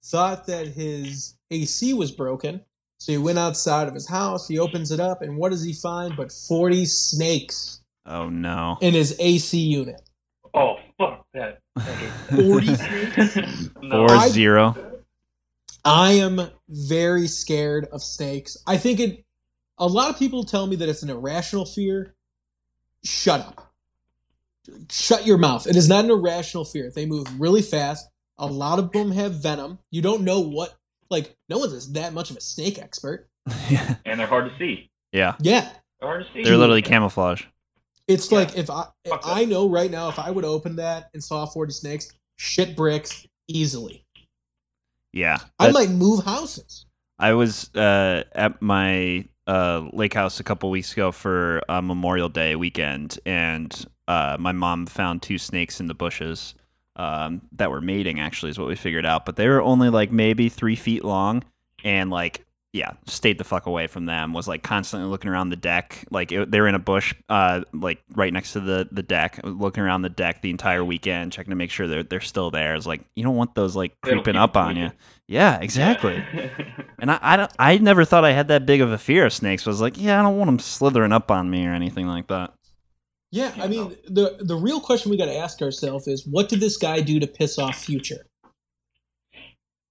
thought 0.04 0.46
that 0.46 0.68
his 0.68 1.34
AC 1.50 1.94
was 1.94 2.10
broken, 2.10 2.60
so 2.98 3.12
he 3.12 3.18
went 3.18 3.38
outside 3.38 3.88
of 3.88 3.94
his 3.94 4.08
house. 4.08 4.48
He 4.48 4.58
opens 4.58 4.90
it 4.90 5.00
up, 5.00 5.22
and 5.22 5.36
what 5.36 5.50
does 5.50 5.62
he 5.62 5.72
find? 5.72 6.16
But 6.16 6.32
forty 6.32 6.84
snakes 6.86 7.82
Oh 8.06 8.28
no. 8.28 8.78
in 8.80 8.94
his 8.94 9.14
AC 9.20 9.58
unit. 9.58 10.00
Oh, 10.54 10.76
fuck 10.98 11.24
that. 11.34 11.58
Forty 12.30 12.74
snakes. 12.74 13.36
No. 13.82 14.06
Four 14.08 14.12
I- 14.16 14.28
zero. 14.28 14.89
I 15.84 16.12
am 16.12 16.40
very 16.68 17.26
scared 17.26 17.86
of 17.92 18.02
snakes. 18.02 18.56
I 18.66 18.76
think 18.76 19.00
it. 19.00 19.24
A 19.78 19.86
lot 19.86 20.10
of 20.10 20.18
people 20.18 20.44
tell 20.44 20.66
me 20.66 20.76
that 20.76 20.88
it's 20.88 21.02
an 21.02 21.08
irrational 21.10 21.64
fear. 21.64 22.14
Shut 23.02 23.40
up. 23.40 23.72
Shut 24.90 25.26
your 25.26 25.38
mouth. 25.38 25.66
It 25.66 25.74
is 25.76 25.88
not 25.88 26.04
an 26.04 26.10
irrational 26.10 26.64
fear. 26.64 26.92
They 26.94 27.06
move 27.06 27.26
really 27.40 27.62
fast. 27.62 28.08
A 28.38 28.46
lot 28.46 28.78
of 28.78 28.92
them 28.92 29.10
have 29.12 29.42
venom. 29.42 29.78
You 29.90 30.02
don't 30.02 30.22
know 30.22 30.40
what. 30.40 30.74
Like 31.08 31.34
no 31.48 31.58
one's 31.58 31.92
that 31.92 32.12
much 32.12 32.30
of 32.30 32.36
a 32.36 32.40
snake 32.40 32.78
expert. 32.78 33.28
yeah. 33.70 33.96
And 34.04 34.20
they're 34.20 34.26
hard 34.26 34.50
to 34.50 34.58
see. 34.58 34.90
Yeah, 35.12 35.34
Yeah. 35.40 35.68
They're 35.98 36.08
hard 36.08 36.24
to 36.26 36.32
see. 36.32 36.44
They're 36.44 36.56
literally 36.56 36.82
camouflage. 36.82 37.44
it's 38.06 38.30
Yeah. 38.30 38.38
like 38.38 38.56
if 38.56 38.70
I 38.70 38.86
if 39.04 39.18
I 39.24 39.44
know 39.44 39.68
right 39.68 39.90
now 39.90 40.08
if 40.08 40.18
I 40.18 40.30
would 40.30 40.44
open 40.44 40.76
that 40.76 41.10
and 41.14 41.24
saw 41.24 41.46
forty 41.46 41.72
snakes, 41.72 42.12
shit 42.36 42.76
bricks 42.76 43.26
easily. 43.48 44.04
Yeah. 45.12 45.38
I 45.58 45.70
might 45.72 45.90
move 45.90 46.24
houses. 46.24 46.86
I 47.18 47.34
was 47.34 47.74
uh, 47.74 48.24
at 48.32 48.62
my 48.62 49.26
uh, 49.46 49.88
lake 49.92 50.14
house 50.14 50.40
a 50.40 50.44
couple 50.44 50.70
weeks 50.70 50.92
ago 50.92 51.12
for 51.12 51.60
uh, 51.68 51.82
Memorial 51.82 52.28
Day 52.28 52.56
weekend, 52.56 53.18
and 53.26 53.84
uh, 54.08 54.36
my 54.40 54.52
mom 54.52 54.86
found 54.86 55.22
two 55.22 55.36
snakes 55.36 55.80
in 55.80 55.86
the 55.86 55.94
bushes 55.94 56.54
um, 56.96 57.42
that 57.52 57.70
were 57.70 57.80
mating. 57.80 58.20
Actually, 58.20 58.50
is 58.50 58.58
what 58.58 58.68
we 58.68 58.76
figured 58.76 59.04
out, 59.04 59.26
but 59.26 59.36
they 59.36 59.48
were 59.48 59.60
only 59.60 59.90
like 59.90 60.10
maybe 60.10 60.48
three 60.48 60.76
feet 60.76 61.04
long, 61.04 61.42
and 61.84 62.10
like 62.10 62.46
yeah, 62.72 62.92
stayed 63.06 63.38
the 63.38 63.44
fuck 63.44 63.66
away 63.66 63.88
from 63.88 64.06
them. 64.06 64.32
Was 64.32 64.46
like 64.46 64.62
constantly 64.62 65.08
looking 65.08 65.28
around 65.28 65.48
the 65.48 65.56
deck, 65.56 66.04
like 66.10 66.30
it, 66.30 66.50
they 66.50 66.60
were 66.60 66.68
in 66.68 66.76
a 66.76 66.80
bush, 66.80 67.12
uh, 67.28 67.62
like 67.72 68.00
right 68.14 68.32
next 68.32 68.52
to 68.52 68.60
the 68.60 68.88
the 68.92 69.02
deck, 69.02 69.40
looking 69.42 69.82
around 69.82 70.02
the 70.02 70.08
deck 70.08 70.40
the 70.40 70.50
entire 70.50 70.84
weekend, 70.84 71.32
checking 71.32 71.50
to 71.50 71.56
make 71.56 71.70
sure 71.70 71.88
they're 71.88 72.04
they're 72.04 72.20
still 72.20 72.52
there. 72.52 72.76
It's 72.76 72.86
like 72.86 73.02
you 73.16 73.24
don't 73.24 73.34
want 73.34 73.56
those 73.56 73.74
like 73.74 74.00
creeping 74.02 74.36
up 74.36 74.56
on 74.56 74.76
you. 74.76 74.92
Yeah, 75.26 75.58
exactly. 75.60 76.22
Yeah. 76.34 76.48
And 76.98 77.10
I, 77.10 77.18
I, 77.22 77.36
don't, 77.36 77.52
I 77.58 77.78
never 77.78 78.04
thought 78.04 78.24
I 78.24 78.32
had 78.32 78.48
that 78.48 78.66
big 78.66 78.80
of 78.80 78.90
a 78.90 78.98
fear 78.98 79.26
of 79.26 79.32
snakes. 79.32 79.64
I 79.66 79.70
was 79.70 79.80
like, 79.80 79.96
yeah, 79.96 80.18
I 80.18 80.22
don't 80.22 80.36
want 80.36 80.48
them 80.48 80.58
slithering 80.58 81.12
up 81.12 81.30
on 81.30 81.48
me 81.48 81.66
or 81.66 81.72
anything 81.72 82.08
like 82.08 82.26
that. 82.28 82.52
Yeah, 83.30 83.52
Yeah, 83.56 83.64
I 83.64 83.68
mean 83.68 83.96
the 84.06 84.38
the 84.40 84.56
real 84.56 84.80
question 84.80 85.10
we 85.10 85.16
got 85.16 85.26
to 85.26 85.36
ask 85.36 85.62
ourselves 85.62 86.06
is 86.08 86.26
what 86.26 86.48
did 86.48 86.60
this 86.60 86.76
guy 86.76 87.00
do 87.00 87.18
to 87.20 87.26
piss 87.26 87.58
off 87.58 87.76
Future? 87.76 88.26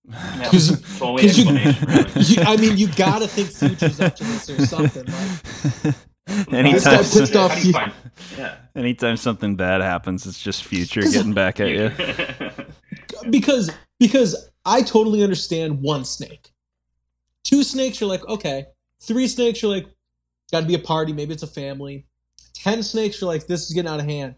Yeah, 0.07 0.49
'Cause 0.49 0.69
you- 0.69 0.75
it's 0.77 0.99
the 0.99 1.05
only 1.05 1.21
'cause 1.23 1.37
you- 1.37 1.45
really. 1.51 2.11
You, 2.15 2.41
I 2.43 2.57
mean, 2.57 2.77
you 2.77 2.87
got 2.93 3.19
to 3.19 3.27
think 3.27 3.49
Future's 3.49 3.99
up 3.99 4.15
to 4.15 4.23
this 4.23 4.49
or 4.49 4.65
something. 4.65 5.05
Like, 5.05 5.95
anytime, 6.53 6.81
guy 6.83 6.97
pissed 6.97 7.33
some- 7.33 7.37
off 7.37 7.51
How 7.51 7.55
do 7.55 7.61
you 7.61 7.67
you. 7.67 7.73
find- 7.73 7.93
Yeah. 8.37 8.55
anytime 8.75 9.17
something 9.17 9.55
bad 9.55 9.81
happens, 9.81 10.25
it's 10.25 10.41
just 10.41 10.63
future 10.63 11.01
getting 11.01 11.33
back 11.33 11.59
at 11.59 11.69
you. 11.69 11.91
because 13.29 13.71
because 13.99 14.49
I 14.65 14.81
totally 14.81 15.23
understand 15.23 15.81
one 15.81 16.05
snake. 16.05 16.51
Two 17.43 17.63
snakes, 17.63 17.99
you're 17.99 18.09
like 18.09 18.25
okay. 18.27 18.65
Three 19.01 19.27
snakes, 19.27 19.61
you're 19.61 19.71
like, 19.71 19.87
got 20.51 20.61
to 20.61 20.65
be 20.65 20.75
a 20.75 20.79
party. 20.79 21.13
Maybe 21.13 21.33
it's 21.33 21.43
a 21.43 21.47
family. 21.47 22.05
Ten 22.53 22.83
snakes, 22.83 23.21
you're 23.21 23.29
like, 23.29 23.47
this 23.47 23.67
is 23.67 23.73
getting 23.73 23.89
out 23.89 23.99
of 23.99 24.05
hand. 24.05 24.35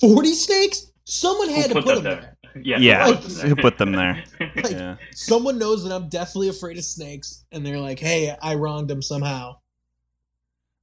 Forty 0.00 0.32
snakes? 0.34 0.86
Someone 1.04 1.48
had 1.50 1.68
to 1.68 1.74
put 1.74 1.84
put 1.84 1.94
them 1.96 2.04
them 2.04 2.20
there. 2.22 2.36
Yeah. 2.60 2.78
Yeah, 2.78 3.06
Like- 3.08 3.22
who 3.24 3.56
put 3.56 3.78
them 3.78 3.92
there? 3.92 4.22
Like, 4.40 4.54
Yeah. 4.70 4.96
Someone 5.12 5.58
knows 5.58 5.84
that 5.84 5.94
I'm 5.94 6.08
deathly 6.08 6.48
afraid 6.48 6.78
of 6.78 6.84
snakes, 6.84 7.44
and 7.52 7.64
they're 7.66 7.78
like, 7.78 7.98
hey, 7.98 8.36
I 8.42 8.54
wronged 8.54 8.88
them 8.88 9.02
somehow. 9.02 9.56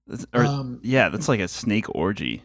That's- 0.07 0.25
or- 0.33 0.45
Um, 0.45 0.79
yeah, 0.83 1.09
that's 1.09 1.27
like 1.27 1.39
a 1.39 1.47
snake 1.47 1.85
orgy. 1.95 2.43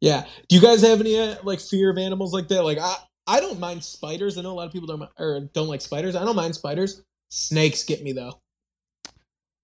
Yeah. 0.00 0.24
Do 0.48 0.56
you 0.56 0.60
guys 0.62 0.82
have 0.82 1.00
any 1.00 1.18
uh, 1.18 1.36
like 1.44 1.60
fear 1.60 1.88
of 1.90 1.96
animals 1.98 2.34
like 2.34 2.48
that? 2.48 2.62
Like 2.62 2.78
I, 2.78 2.94
I 3.26 3.40
don't 3.40 3.58
mind 3.58 3.82
spiders. 3.82 4.36
I 4.36 4.42
know 4.42 4.50
a 4.50 4.54
lot 4.54 4.66
of 4.66 4.72
people 4.72 4.86
don't 4.86 5.08
or 5.18 5.48
don't 5.54 5.68
like 5.68 5.80
spiders. 5.80 6.14
I 6.14 6.24
don't 6.24 6.36
mind 6.36 6.54
spiders. 6.54 7.02
Snakes 7.30 7.84
get 7.84 8.02
me 8.02 8.12
though. 8.12 8.38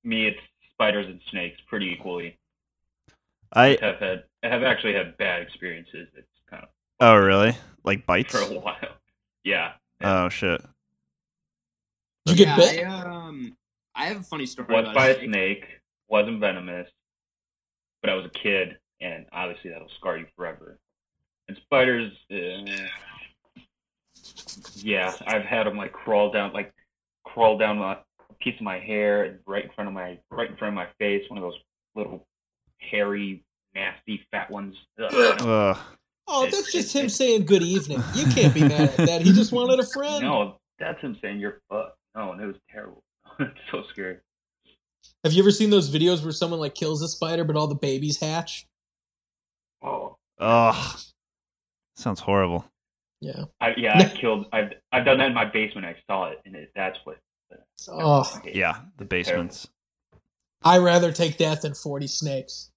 Me, 0.02 0.26
it's 0.28 0.40
spiders 0.72 1.06
and 1.08 1.20
snakes 1.30 1.60
pretty 1.68 1.90
equally. 1.90 2.38
I 3.52 3.76
have 3.82 3.96
had, 3.98 4.24
I 4.42 4.48
have 4.48 4.62
actually 4.62 4.94
had 4.94 5.16
bad 5.18 5.42
experiences. 5.42 6.08
It's 6.16 6.16
kind 6.16 6.22
of 6.22 6.29
oh 7.01 7.16
really? 7.16 7.57
Like 7.84 8.07
bites? 8.07 8.32
for 8.32 8.40
a 8.40 8.59
while. 8.59 8.76
Yeah. 9.42 9.72
Oh 10.03 10.28
shit. 10.28 10.61
Did 12.26 12.38
you 12.38 12.44
get 12.44 12.59
yeah, 12.59 12.72
bit? 12.72 12.86
I, 12.86 13.01
um, 13.01 13.57
I 13.94 14.05
have 14.05 14.18
a 14.18 14.22
funny 14.22 14.44
story 14.44 14.68
Was 14.68 14.82
about 14.82 14.94
by 14.94 15.09
a 15.09 15.16
a 15.16 15.24
snake, 15.24 15.64
wasn't 16.09 16.40
venomous, 16.40 16.90
but 18.03 18.11
I 18.11 18.14
was 18.14 18.26
a 18.26 18.38
kid, 18.38 18.76
and 19.01 19.24
obviously 19.32 19.70
that'll 19.70 19.88
scar 19.98 20.18
you 20.18 20.26
forever. 20.36 20.78
And 21.48 21.57
spiders, 21.57 22.12
uh, 22.30 22.86
yeah, 24.76 25.14
I've 25.26 25.44
had 25.44 25.66
them 25.66 25.78
like 25.78 25.92
crawl 25.92 26.30
down, 26.30 26.53
like 26.53 26.74
crawl 27.24 27.57
down 27.57 27.78
a 27.78 28.05
piece 28.40 28.57
of 28.57 28.62
my 28.62 28.78
hair 28.78 29.40
right 29.46 29.64
in 29.64 29.70
front 29.70 29.88
of 29.88 29.94
my 29.94 30.18
right 30.30 30.51
in 30.51 30.57
front 30.57 30.72
of 30.72 30.76
my 30.76 30.88
face. 30.98 31.24
One 31.28 31.38
of 31.38 31.42
those 31.42 31.59
little 31.94 32.26
hairy, 32.78 33.42
nasty, 33.74 34.26
fat 34.30 34.51
ones. 34.51 34.76
Ugh. 34.98 35.42
Ugh. 35.42 35.78
Oh, 36.32 36.44
It- 36.44 36.52
that's 36.52 36.72
just 36.72 36.94
it- 36.94 36.98
him 37.00 37.06
it- 37.06 37.10
saying 37.10 37.44
good 37.46 37.62
evening. 37.62 38.02
You 38.14 38.26
can't 38.32 38.54
be 38.54 38.60
mad 38.60 38.82
at 38.90 38.96
that. 38.98 39.22
He 39.22 39.32
just 39.32 39.50
wanted 39.52 39.80
a 39.80 39.86
friend. 39.86 40.22
No, 40.22 40.56
that's 40.78 41.00
him 41.00 41.16
saying 41.20 41.40
you're 41.40 41.60
fucked. 41.68 41.96
No, 42.14 42.32
and 42.32 42.40
it 42.40 42.46
was 42.46 42.56
terrible. 42.70 43.02
it's 43.40 43.58
so 43.70 43.82
scary. 43.90 44.18
Have 45.24 45.32
you 45.32 45.42
ever 45.42 45.50
seen 45.50 45.70
those 45.70 45.90
videos 45.90 46.22
where 46.22 46.32
someone 46.32 46.60
like 46.60 46.74
kills 46.74 47.02
a 47.02 47.08
spider 47.08 47.42
but 47.44 47.56
all 47.56 47.66
the 47.66 47.74
babies 47.74 48.20
hatch? 48.20 48.66
Oh, 49.82 50.16
Ugh. 50.38 50.98
Sounds 51.96 52.20
horrible. 52.20 52.64
Yeah. 53.20 53.44
I, 53.60 53.74
yeah, 53.76 53.98
I 53.98 54.04
killed. 54.08 54.46
I've 54.52 54.72
I've 54.92 55.04
done 55.04 55.18
that 55.18 55.26
in 55.26 55.34
my 55.34 55.44
basement. 55.44 55.86
I 55.86 55.96
saw 56.06 56.30
it, 56.30 56.38
and 56.46 56.54
it, 56.54 56.70
that's 56.74 56.98
what. 57.04 57.18
Oh, 57.88 58.40
Yeah, 58.44 58.78
the 58.96 59.04
basements. 59.04 59.68
I 60.62 60.78
rather 60.78 61.12
take 61.12 61.36
that 61.38 61.60
than 61.62 61.74
forty 61.74 62.06
snakes. 62.06 62.70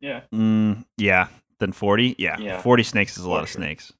Yeah. 0.00 0.22
Mm, 0.34 0.84
yeah. 0.98 1.28
Then 1.60 1.72
40? 1.72 2.16
Yeah. 2.18 2.38
Yeah. 2.38 2.60
40 2.62 2.82
snakes 2.82 3.18
is 3.18 3.24
a 3.24 3.30
lot 3.30 3.42
of 3.42 3.48
snakes. 3.48 3.92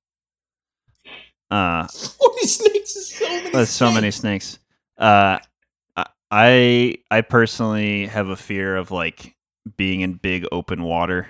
Uh, 1.51 1.87
Forty 1.89 2.47
snakes 2.47 2.95
is 2.95 3.09
so 3.15 3.27
many. 3.27 3.51
That's 3.51 3.71
so 3.71 3.91
many 3.91 4.11
snakes. 4.11 4.45
snakes. 4.45 4.59
Uh, 4.99 5.39
I 6.31 6.97
I 7.11 7.23
personally 7.23 8.07
have 8.07 8.29
a 8.29 8.37
fear 8.37 8.77
of 8.77 8.91
like 8.91 9.35
being 9.79 10.03
in 10.03 10.15
big 10.15 10.45
open 10.53 10.83
water, 10.83 11.27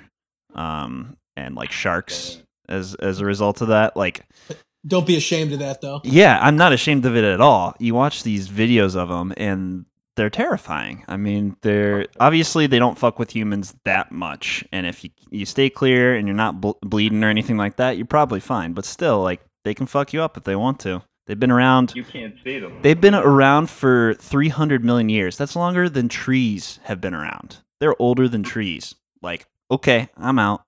um, 0.56 1.16
and 1.36 1.54
like 1.54 1.70
sharks 1.70 2.42
as 2.68 2.96
as 2.96 3.20
a 3.20 3.24
result 3.24 3.60
of 3.62 3.68
that. 3.68 3.96
Like, 3.96 4.26
Don't 4.84 5.06
be 5.06 5.16
ashamed 5.16 5.52
of 5.52 5.60
that 5.60 5.80
though. 5.80 6.00
yeah, 6.02 6.36
I'm 6.42 6.56
not 6.56 6.72
ashamed 6.72 7.06
of 7.06 7.16
it 7.16 7.22
at 7.22 7.40
all. 7.40 7.74
You 7.78 7.94
watch 7.94 8.24
these 8.24 8.48
videos 8.48 8.96
of 8.96 9.08
them, 9.08 9.32
and 9.36 9.84
they're 10.18 10.28
terrifying. 10.28 11.04
I 11.06 11.16
mean, 11.16 11.56
they're 11.62 12.06
obviously 12.18 12.66
they 12.66 12.80
don't 12.80 12.98
fuck 12.98 13.18
with 13.20 13.34
humans 13.34 13.74
that 13.84 14.10
much, 14.10 14.64
and 14.72 14.84
if 14.84 15.04
you 15.04 15.10
you 15.30 15.46
stay 15.46 15.70
clear 15.70 16.16
and 16.16 16.26
you're 16.26 16.36
not 16.36 16.60
ble- 16.60 16.78
bleeding 16.82 17.22
or 17.22 17.28
anything 17.28 17.56
like 17.56 17.76
that, 17.76 17.96
you're 17.96 18.04
probably 18.04 18.40
fine. 18.40 18.72
But 18.72 18.84
still, 18.84 19.22
like 19.22 19.40
they 19.64 19.74
can 19.74 19.86
fuck 19.86 20.12
you 20.12 20.20
up 20.20 20.36
if 20.36 20.42
they 20.42 20.56
want 20.56 20.80
to. 20.80 21.02
They've 21.26 21.38
been 21.38 21.52
around. 21.52 21.92
You 21.94 22.04
can't 22.04 22.34
see 22.42 22.58
them. 22.58 22.80
They've 22.82 23.00
been 23.00 23.14
around 23.14 23.70
for 23.70 24.14
300 24.14 24.84
million 24.84 25.08
years. 25.08 25.36
That's 25.36 25.54
longer 25.54 25.88
than 25.88 26.08
trees 26.08 26.80
have 26.82 27.00
been 27.00 27.14
around. 27.14 27.58
They're 27.80 28.00
older 28.00 28.28
than 28.28 28.42
trees. 28.42 28.94
Like, 29.22 29.46
okay, 29.70 30.08
I'm 30.16 30.38
out. 30.38 30.62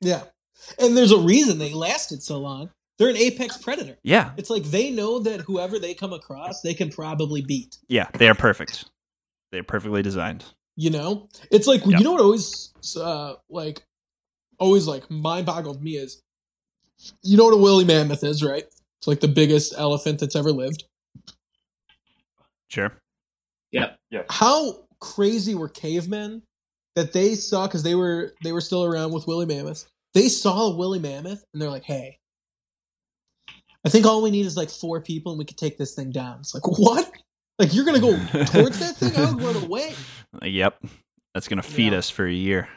Yeah, 0.00 0.22
and 0.78 0.96
there's 0.96 1.12
a 1.12 1.18
reason 1.18 1.58
they 1.58 1.74
lasted 1.74 2.22
so 2.22 2.38
long. 2.38 2.70
They're 3.00 3.08
an 3.08 3.16
apex 3.16 3.56
predator. 3.56 3.96
Yeah, 4.04 4.32
It's 4.36 4.50
like 4.50 4.62
they 4.64 4.90
know 4.90 5.18
that 5.20 5.40
whoever 5.40 5.78
they 5.78 5.94
come 5.94 6.12
across, 6.12 6.60
they 6.60 6.74
can 6.74 6.90
probably 6.90 7.40
beat. 7.40 7.78
yeah, 7.88 8.08
they 8.12 8.28
are 8.28 8.34
perfect. 8.34 8.84
They're 9.50 9.62
perfectly 9.64 10.02
designed. 10.02 10.44
You 10.76 10.90
know, 10.90 11.28
it's 11.50 11.66
like 11.66 11.80
Yep. 11.86 11.98
you 11.98 12.04
know 12.04 12.12
what 12.12 12.20
always 12.20 12.72
uh, 12.96 13.34
like 13.48 13.82
always 14.58 14.86
like 14.86 15.10
mind 15.10 15.46
boggled 15.46 15.82
me 15.82 15.96
is 15.96 16.22
you 17.22 17.36
know 17.38 17.46
what 17.46 17.54
a 17.54 17.56
woolly 17.56 17.84
mammoth 17.86 18.22
is, 18.22 18.44
right? 18.44 18.64
It's 18.98 19.06
like 19.06 19.20
the 19.20 19.28
biggest 19.28 19.72
elephant 19.78 20.20
that's 20.20 20.36
ever 20.36 20.52
lived. 20.52 20.84
Sure. 22.68 22.92
Yep. 23.72 23.98
How 24.28 24.84
crazy 25.00 25.54
were 25.54 25.68
cavemen 25.70 26.42
that 26.96 27.12
they 27.14 27.34
saw 27.34 27.66
because 27.66 27.82
they 27.82 27.94
were 27.94 28.34
they 28.44 28.52
were 28.52 28.60
still 28.60 28.84
around 28.84 29.12
with 29.12 29.26
woolly 29.26 29.46
mammoths. 29.46 29.86
They 30.14 30.28
saw 30.28 30.66
a 30.66 30.76
woolly 30.76 30.98
mammoth 30.98 31.42
and 31.52 31.62
they're 31.62 31.70
like, 31.70 31.84
"Hey, 31.84 32.18
I 33.84 33.88
think 33.88 34.06
all 34.06 34.22
we 34.22 34.30
need 34.30 34.46
is 34.46 34.56
like 34.56 34.70
four 34.70 35.00
people 35.00 35.32
and 35.32 35.38
we 35.38 35.44
could 35.44 35.56
take 35.58 35.78
this 35.78 35.94
thing 35.94 36.10
down." 36.10 36.40
It's 36.40 36.54
like, 36.54 36.66
what? 36.66 37.10
Like 37.58 37.74
you're 37.74 37.84
gonna 37.84 38.00
go 38.00 38.16
towards 38.46 38.78
that 38.78 38.96
thing? 38.96 39.14
I 39.16 39.32
would 39.32 39.42
run 39.42 39.56
away. 39.64 39.94
Yep. 40.42 40.82
That's 41.34 41.46
going 41.48 41.60
to 41.60 41.68
feed 41.68 41.92
Yeah. 41.92 41.98
us 41.98 42.08
for 42.08 42.26
a 42.26 42.32
year. 42.32 42.68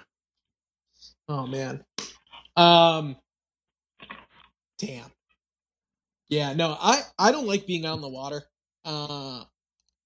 Oh 1.29 1.45
man. 1.47 1.83
Um 2.57 3.15
damn. 4.79 5.05
Yeah, 6.29 6.53
no, 6.53 6.75
I 6.79 7.01
I 7.17 7.31
don't 7.31 7.47
like 7.47 7.65
being 7.67 7.85
out 7.85 7.95
in 7.95 8.01
the 8.01 8.09
water. 8.09 8.43
Uh 8.83 9.43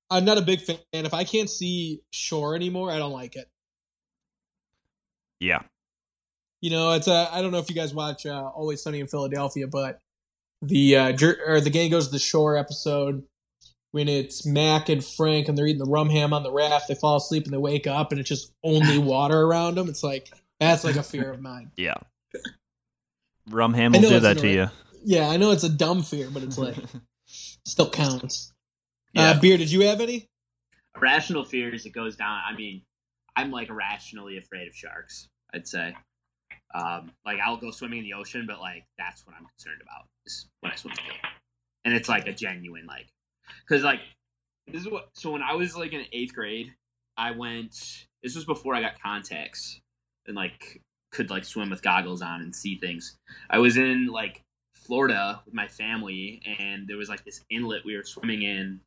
I'm 0.10 0.26
not 0.26 0.38
a 0.38 0.42
big 0.42 0.62
fan. 0.62 0.78
If 0.94 1.14
I 1.14 1.24
can't 1.24 1.50
see 1.50 2.02
shore 2.12 2.56
anymore, 2.56 2.92
I 2.92 2.98
don't 2.98 3.12
like 3.12 3.36
it. 3.36 3.50
Yeah. 5.40 5.64
You 6.62 6.70
know, 6.72 6.94
it's 6.94 7.08
uh, 7.08 7.30
I 7.32 7.42
don't 7.42 7.52
know 7.52 7.60
if 7.60 7.70
you 7.70 7.76
guys 7.76 7.94
watch 7.94 8.26
uh, 8.26 8.50
Always 8.56 8.82
Sunny 8.82 9.00
in 9.00 9.08
Philadelphia, 9.08 9.68
but 9.68 10.00
the 10.62 10.96
uh 10.96 11.12
jer- 11.12 11.40
or 11.46 11.62
the 11.62 11.70
gang 11.70 11.92
goes 11.92 12.08
to 12.08 12.12
the 12.12 12.20
shore 12.20 12.58
episode 12.58 13.24
when 13.92 14.08
it's 14.08 14.46
Mac 14.46 14.90
and 14.90 15.04
Frank 15.04 15.48
and 15.48 15.58
they're 15.58 15.68
eating 15.68 15.84
the 15.84 15.90
rum 15.90 16.10
ham 16.10 16.34
on 16.34 16.44
the 16.44 16.52
raft. 16.52 16.88
They 16.88 16.96
fall 16.96 17.18
asleep 17.18 17.46
and 17.46 17.54
they 17.54 17.58
wake 17.58 17.88
up 17.88 18.12
and 18.12 18.20
it's 18.20 18.30
just 18.30 18.52
only 18.64 18.98
water 19.00 19.42
around 19.42 19.76
them. 19.76 19.90
It's 19.90 20.04
like 20.04 20.30
that's 20.60 20.84
like 20.84 20.96
a 20.96 21.04
fear 21.04 21.32
of 21.32 21.42
mine. 21.42 21.72
Yeah. 21.76 21.96
Rum 23.50 23.74
ham 23.74 23.94
will 23.94 24.02
do 24.02 24.16
it's 24.16 24.24
that 24.24 24.40
to 24.40 24.48
you. 24.48 24.70
Yeah, 25.04 25.30
I 25.30 25.38
know 25.38 25.52
it's 25.52 25.64
a 25.64 25.70
dumb 25.70 26.04
fear, 26.04 26.30
but 26.32 26.44
it's 26.44 26.58
like 26.58 26.76
still 27.26 27.90
counts. 27.90 28.52
Yeah. 29.14 29.32
Uh, 29.32 29.40
Beer, 29.40 29.58
did 29.58 29.72
you 29.72 29.82
have 29.82 30.02
any? 30.02 30.28
Irrational 30.96 31.46
fears, 31.46 31.86
it 31.86 31.92
goes 31.92 32.16
down. 32.18 32.42
I 32.46 32.56
mean, 32.56 32.82
I'm 33.36 33.52
like 33.52 33.70
irrationally 33.70 34.38
afraid 34.38 34.68
of 34.68 34.76
sharks, 34.76 35.30
I'd 35.54 35.68
say. 35.68 35.96
Um, 36.74 37.12
like, 37.26 37.40
I'll 37.40 37.58
go 37.58 37.72
swimming 37.72 38.00
in 38.00 38.06
the 38.06 38.14
ocean, 38.14 38.46
but 38.48 38.60
like, 38.60 38.86
that's 38.98 39.26
what 39.26 39.36
I'm 39.36 39.46
concerned 39.46 39.82
about 39.82 40.08
is 40.26 40.48
when 40.62 40.72
I 40.72 40.76
swim. 40.76 40.94
And 41.86 41.94
it's 41.94 42.10
like 42.10 42.28
a 42.28 42.34
genuine, 42.34 42.86
like, 42.86 43.08
because 43.68 43.84
like, 43.84 44.02
this 44.68 44.82
is 44.82 44.90
what, 44.90 45.10
so 45.14 45.32
when 45.32 45.42
I 45.42 45.54
was 45.54 45.78
like 45.78 45.94
in 45.94 46.06
eighth 46.12 46.34
grade, 46.34 46.74
I 47.18 47.32
went, 47.32 48.06
this 48.22 48.36
was 48.36 48.46
before 48.46 48.76
I 48.76 48.82
got 48.82 49.02
contacts 49.02 49.80
and 50.28 50.36
like 50.36 50.82
could 51.12 51.30
like 51.30 51.46
swim 51.46 51.70
with 51.70 51.82
goggles 51.82 52.22
on 52.22 52.42
and 52.42 52.56
see 52.56 52.78
things. 52.78 53.18
I 53.50 53.60
was 53.60 53.78
in 53.78 54.08
like 54.08 54.44
Florida 54.76 55.42
with 55.46 55.54
my 55.54 55.68
family, 55.68 56.42
and 56.60 56.88
there 56.88 56.98
was 56.98 57.10
like 57.10 57.24
this 57.26 57.44
inlet 57.50 57.86
we 57.86 57.96
were 57.96 58.04
swimming 58.04 58.42
in, 58.42 58.82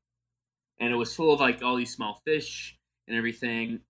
and 0.78 0.92
it 0.92 0.96
was 0.96 1.14
full 1.14 1.32
of 1.32 1.40
like 1.40 1.62
all 1.62 1.76
these 1.76 1.92
small 1.92 2.20
fish 2.24 2.76
and 3.08 3.16
everything. 3.16 3.80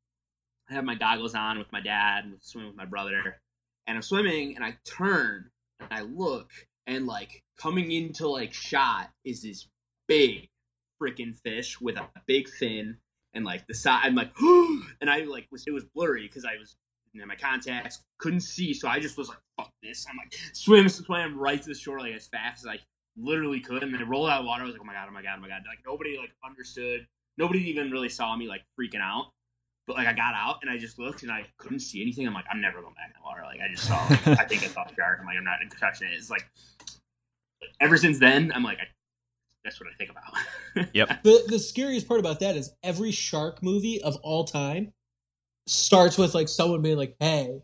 I 0.70 0.74
had 0.74 0.84
my 0.84 0.94
goggles 0.94 1.34
on 1.34 1.58
with 1.58 1.70
my 1.72 1.80
dad 1.80 2.24
and 2.24 2.34
swimming 2.40 2.70
with 2.70 2.76
my 2.76 2.84
brother, 2.84 3.40
and 3.86 3.96
I'm 3.96 4.02
swimming, 4.02 4.56
and 4.56 4.64
I 4.64 4.76
turn 4.84 5.50
and 5.80 5.88
I 5.90 6.02
look, 6.02 6.50
and 6.86 7.06
like 7.06 7.42
coming 7.58 7.90
into 7.92 8.28
like 8.28 8.52
shot 8.52 9.10
is 9.24 9.42
this 9.42 9.68
big 10.08 10.48
freaking 11.00 11.36
fish 11.36 11.80
with 11.80 11.96
a 11.96 12.06
big 12.26 12.48
fin 12.48 12.98
and 13.34 13.44
like 13.44 13.66
the 13.66 13.74
side. 13.74 14.02
I'm 14.04 14.14
like, 14.14 14.32
and 14.40 15.10
I 15.10 15.20
like 15.20 15.46
was 15.50 15.64
it 15.66 15.72
was 15.72 15.84
blurry 15.94 16.26
because 16.26 16.44
I 16.44 16.56
was 16.58 16.76
in 17.14 17.26
my 17.26 17.34
contacts, 17.34 18.02
couldn't 18.18 18.40
see, 18.40 18.72
so 18.72 18.88
I 18.88 19.00
just 19.00 19.18
was 19.18 19.28
like, 19.28 19.38
fuck 19.56 19.72
this. 19.82 20.06
I'm 20.08 20.16
like, 20.16 20.32
swim, 20.52 20.88
swam 20.88 21.38
right 21.38 21.60
to 21.60 21.68
the 21.68 21.74
shore 21.74 22.00
like 22.00 22.14
as 22.14 22.28
fast 22.28 22.64
as 22.64 22.66
I 22.66 22.78
literally 23.16 23.60
could, 23.60 23.82
and 23.82 23.92
then 23.92 24.00
I 24.02 24.04
rolled 24.04 24.30
out 24.30 24.40
of 24.40 24.46
water. 24.46 24.62
I 24.62 24.66
was 24.66 24.74
like, 24.74 24.82
oh 24.82 24.86
my 24.86 24.92
god, 24.92 25.06
oh 25.08 25.12
my 25.12 25.22
god, 25.22 25.34
oh 25.38 25.40
my 25.40 25.48
god. 25.48 25.62
Like 25.66 25.80
nobody 25.86 26.16
like 26.16 26.30
understood. 26.44 27.06
Nobody 27.36 27.68
even 27.70 27.90
really 27.90 28.08
saw 28.08 28.36
me 28.36 28.46
like 28.46 28.62
freaking 28.78 29.00
out. 29.00 29.30
But 29.90 29.96
like 29.96 30.06
I 30.06 30.12
got 30.12 30.34
out 30.34 30.58
and 30.62 30.70
I 30.70 30.78
just 30.78 31.00
looked 31.00 31.24
and 31.24 31.32
I 31.32 31.44
couldn't 31.58 31.80
see 31.80 32.00
anything. 32.00 32.24
I'm 32.24 32.32
like, 32.32 32.44
I'm 32.48 32.60
never 32.60 32.80
going 32.80 32.94
back 32.94 33.08
in 33.08 33.20
the 33.20 33.24
water. 33.24 33.42
Like 33.42 33.58
I 33.58 33.68
just 33.74 33.88
saw, 33.88 33.96
like, 34.08 34.38
I 34.38 34.44
think 34.44 34.62
I 34.62 34.66
saw 34.68 34.84
a 34.84 34.94
shark. 34.94 35.18
I'm 35.20 35.26
like, 35.26 35.36
I'm 35.36 35.42
not 35.42 35.58
touching 35.80 36.06
it. 36.06 36.12
It's 36.14 36.30
like, 36.30 36.48
ever 37.80 37.96
since 37.96 38.20
then, 38.20 38.52
I'm 38.54 38.62
like, 38.62 38.78
I, 38.78 38.84
that's 39.64 39.80
what 39.80 39.88
I 39.92 39.96
think 39.96 40.10
about. 40.12 40.86
Yep. 40.94 41.24
The 41.24 41.42
the 41.48 41.58
scariest 41.58 42.06
part 42.06 42.20
about 42.20 42.38
that 42.38 42.54
is 42.54 42.72
every 42.84 43.10
shark 43.10 43.60
movie 43.64 44.00
of 44.00 44.14
all 44.22 44.44
time 44.44 44.92
starts 45.66 46.16
with 46.16 46.32
like 46.32 46.48
someone 46.48 46.80
being 46.80 46.96
like, 46.96 47.16
"Hey, 47.18 47.62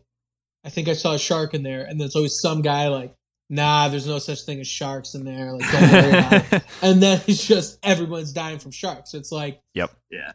I 0.65 0.69
think 0.69 0.89
I 0.89 0.93
saw 0.93 1.13
a 1.13 1.17
shark 1.17 1.53
in 1.53 1.63
there," 1.63 1.85
and 1.85 1.97
there's 1.97 2.17
always 2.17 2.37
some 2.37 2.61
guy 2.61 2.89
like, 2.89 3.15
"Nah, 3.49 3.87
there's 3.87 4.05
no 4.05 4.19
such 4.19 4.41
thing 4.41 4.59
as 4.59 4.67
sharks 4.67 5.15
in 5.15 5.23
there." 5.23 5.53
Like, 5.53 5.71
don't 5.71 5.91
worry 5.93 6.09
about 6.09 6.53
it. 6.53 6.63
And 6.81 7.01
then 7.01 7.21
it's 7.27 7.47
just 7.47 7.79
everyone's 7.81 8.33
dying 8.33 8.59
from 8.59 8.71
sharks. 8.71 9.13
It's 9.13 9.31
like, 9.31 9.61
Yep. 9.75 9.91
Yeah. 10.11 10.33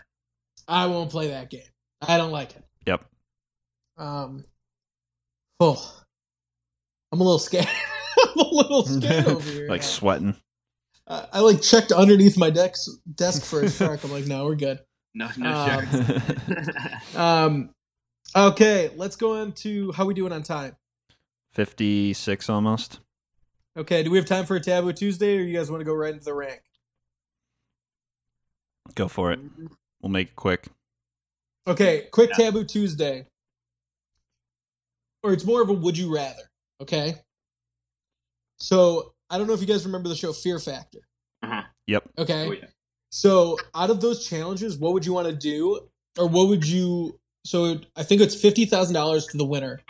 I 0.67 0.87
won't 0.87 1.11
play 1.11 1.29
that 1.29 1.51
game. 1.51 1.61
I 2.07 2.17
don't 2.17 2.33
like 2.33 2.51
it. 2.57 2.65
Yep. 2.87 3.05
Um, 3.97 4.45
oh, 5.61 6.03
I'm 7.13 7.21
a 7.21 7.25
little 7.25 7.39
scared. 7.39 7.67
I'm 8.35 8.39
a 8.41 8.49
little 8.55 8.85
scared 8.85 9.27
over 9.27 9.51
here. 9.51 9.69
like 9.71 9.81
Uh, 9.83 9.85
sweating. 9.85 10.37
I, 11.07 11.27
I 11.35 11.41
like 11.41 11.61
checked 11.63 11.93
underneath 11.93 12.37
my 12.37 12.51
desk 12.51 12.91
desk 13.15 13.45
for 13.45 13.61
a 13.63 13.71
shark. 13.71 14.03
I'm 14.05 14.11
like, 14.13 14.27
no, 14.27 14.45
we're 14.45 14.55
good. 14.57 14.81
no, 15.15 15.29
no 15.37 15.53
Um, 15.53 15.69
sharks. 15.69 17.17
Um, 17.17 17.71
okay, 18.35 18.91
let's 18.97 19.17
go 19.17 19.41
on 19.41 19.53
to 19.53 19.93
how 19.93 20.05
we 20.07 20.15
doing 20.15 20.33
on 20.33 20.43
time. 20.43 20.77
56 21.55 22.49
almost. 22.49 23.01
Okay, 23.77 24.03
do 24.03 24.11
we 24.11 24.19
have 24.19 24.27
time 24.27 24.45
for 24.47 24.57
a 24.57 24.61
Taboo 24.61 24.93
Tuesday, 24.93 25.37
or 25.37 25.41
you 25.43 25.57
guys 25.57 25.71
want 25.71 25.81
to 25.81 25.85
go 25.85 25.95
right 25.95 26.13
into 26.13 26.25
the 26.25 26.35
rank? 26.35 26.61
Go 28.95 29.09
for 29.09 29.33
it. 29.33 29.41
We'll 30.01 30.11
make 30.11 30.29
it 30.29 30.37
quick. 30.37 30.67
Okay, 31.67 32.09
quick 32.11 32.31
Yeah. 32.31 32.47
Taboo 32.47 32.65
Tuesday, 32.65 33.27
or 35.23 35.33
it's 35.33 35.45
more 35.45 35.63
of 35.63 35.69
a 35.69 35.73
would 35.73 35.97
you 35.97 36.15
rather. 36.15 36.43
Okay, 36.81 37.15
so 38.59 39.15
I 39.31 39.39
don't 39.39 39.47
know 39.47 39.55
if 39.55 39.61
you 39.61 39.67
guys 39.67 39.85
remember 39.85 40.09
the 40.09 40.17
show 40.17 40.33
Fear 40.33 40.59
Factor. 40.59 41.01
Uh-huh. 41.43 41.63
Yep. 41.87 42.11
Okay, 42.19 42.47
Oh, 42.49 42.53
yeah. 42.53 42.67
So, 43.11 43.59
out 43.75 43.91
of 43.91 44.01
those 44.01 44.27
challenges, 44.27 44.79
what 44.79 44.95
would 44.95 45.05
you 45.05 45.13
want 45.13 45.29
to 45.29 45.35
do, 45.35 45.89
or 46.19 46.27
what 46.27 46.49
would 46.49 46.67
you? 46.67 47.19
So, 47.45 47.81
I 47.97 48.03
think 48.03 48.21
it's 48.21 48.35
fifty 48.35 48.65
thousand 48.65 48.95
dollars 48.95 49.27
to 49.27 49.37
the 49.37 49.45
winner. 49.45 49.81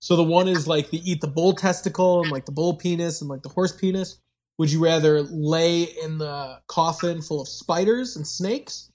So 0.00 0.14
the 0.14 0.22
one 0.22 0.46
is 0.46 0.68
like 0.68 0.90
the 0.90 1.10
eat 1.10 1.20
the 1.20 1.26
bull 1.26 1.54
testicle 1.54 2.22
and 2.22 2.30
like 2.30 2.46
the 2.46 2.52
bull 2.52 2.74
penis 2.74 3.20
and 3.20 3.28
like 3.28 3.42
the 3.42 3.48
horse 3.48 3.72
penis. 3.72 4.18
Would 4.58 4.70
you 4.70 4.82
rather 4.82 5.22
lay 5.22 5.82
in 5.82 6.18
the 6.18 6.60
coffin 6.68 7.22
full 7.22 7.40
of 7.40 7.48
spiders 7.48 8.16
and 8.16 8.26
snakes, 8.26 8.90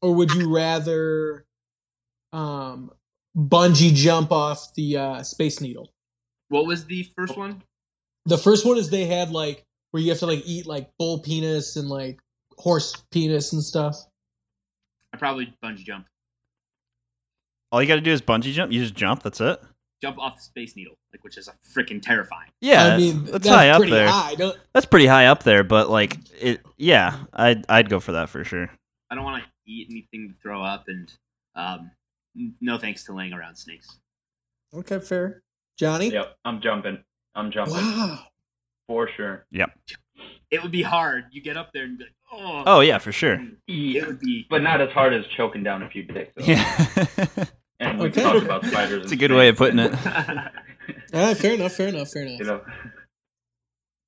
or 0.00 0.14
would 0.14 0.32
you 0.32 0.52
rather 0.52 1.44
um, 2.32 2.90
bungee 3.36 3.94
jump 3.94 4.32
off 4.32 4.74
the 4.74 4.96
uh, 4.96 5.22
space 5.22 5.60
needle? 5.60 5.90
What 6.48 6.66
was 6.66 6.86
the 6.86 7.08
first 7.16 7.36
one? 7.36 7.62
The 8.26 8.38
first 8.38 8.66
one 8.66 8.76
is 8.76 8.90
they 8.90 9.06
had 9.06 9.30
like 9.30 9.64
where 9.90 10.02
you 10.02 10.10
have 10.10 10.18
to 10.20 10.26
like 10.26 10.42
eat 10.44 10.66
like 10.66 10.90
bull 10.98 11.20
penis 11.20 11.76
and 11.76 11.88
like 11.88 12.18
horse 12.58 12.94
penis 13.10 13.52
and 13.52 13.62
stuff. 13.62 13.96
I 15.12 15.16
probably 15.16 15.54
bungee 15.62 15.84
jump. 15.84 16.06
All 17.70 17.80
you 17.80 17.88
got 17.88 17.94
to 17.94 18.00
do 18.00 18.12
is 18.12 18.20
bungee 18.20 18.52
jump. 18.52 18.72
You 18.72 18.80
just 18.80 18.94
jump. 18.94 19.22
That's 19.22 19.40
it. 19.40 19.60
Jump 20.02 20.18
off 20.18 20.36
the 20.36 20.42
space 20.42 20.74
needle, 20.74 20.94
like 21.12 21.22
which 21.22 21.38
is 21.38 21.48
a 21.48 21.52
freaking 21.66 22.02
terrifying. 22.02 22.50
Yeah, 22.60 22.86
I 22.86 22.96
mean 22.96 23.24
that's, 23.24 23.44
that's, 23.44 23.48
high 23.48 23.70
up 23.70 23.78
pretty 23.78 23.92
there. 23.92 24.08
high. 24.08 24.34
That's 24.72 24.86
pretty 24.86 25.06
high 25.06 25.26
up 25.26 25.44
there, 25.44 25.62
but 25.62 25.88
like 25.88 26.18
it. 26.40 26.60
Yeah, 26.76 27.18
I'd 27.32 27.64
I'd 27.68 27.88
go 27.88 28.00
for 28.00 28.12
that 28.12 28.28
for 28.28 28.42
sure. 28.44 28.68
I 29.10 29.14
don't 29.14 29.24
want 29.24 29.44
to 29.44 29.50
eat 29.72 29.86
anything 29.90 30.28
to 30.28 30.42
throw 30.42 30.62
up, 30.62 30.88
and 30.88 31.12
um, 31.54 31.78
n- 31.80 31.90
no 32.60 32.78
thanks 32.78 33.04
to 33.04 33.12
laying 33.14 33.32
around 33.32 33.56
snakes. 33.56 33.98
okay, 34.74 34.98
fair. 34.98 35.42
Johnny. 35.78 36.10
Yep, 36.10 36.36
I'm 36.44 36.60
jumping. 36.60 37.02
I'm 37.34 37.50
jumping 37.50 37.74
Wow. 37.74 38.20
for 38.86 39.08
sure. 39.16 39.46
Yep. 39.52 39.70
It 40.50 40.62
would 40.62 40.70
be 40.72 40.82
hard. 40.82 41.24
You 41.32 41.40
get 41.42 41.56
up 41.56 41.70
there 41.72 41.84
and 41.84 41.96
be 41.96 42.04
like, 42.04 42.12
oh, 42.32 42.62
Oh 42.66 42.80
yeah, 42.80 42.98
for 42.98 43.10
sure. 43.12 43.40
It 43.66 44.06
would 44.06 44.20
be. 44.20 44.46
But 44.50 44.62
not 44.62 44.80
as 44.82 44.90
hard 44.90 45.14
as 45.14 45.24
choking 45.36 45.62
down 45.62 45.82
a 45.82 45.88
few 45.88 46.02
dicks. 46.02 46.32
Though. 46.36 46.44
Yeah, 46.44 47.44
And 47.80 47.98
we 47.98 48.08
Okay. 48.08 48.22
talked 48.22 48.44
about 48.44 48.64
spiders. 48.66 49.02
it's 49.04 49.12
a 49.12 49.16
good 49.16 49.32
way 49.32 49.48
of 49.48 49.56
putting 49.56 49.78
it. 49.78 49.92
All 49.92 50.12
right, 50.12 50.50
ah, 51.14 51.34
fair 51.34 51.54
enough. 51.54 51.72
Fair 51.72 51.88
enough. 51.88 52.10
Fair 52.10 52.22
enough. 52.26 52.38
You 52.38 52.44
know, 52.46 52.60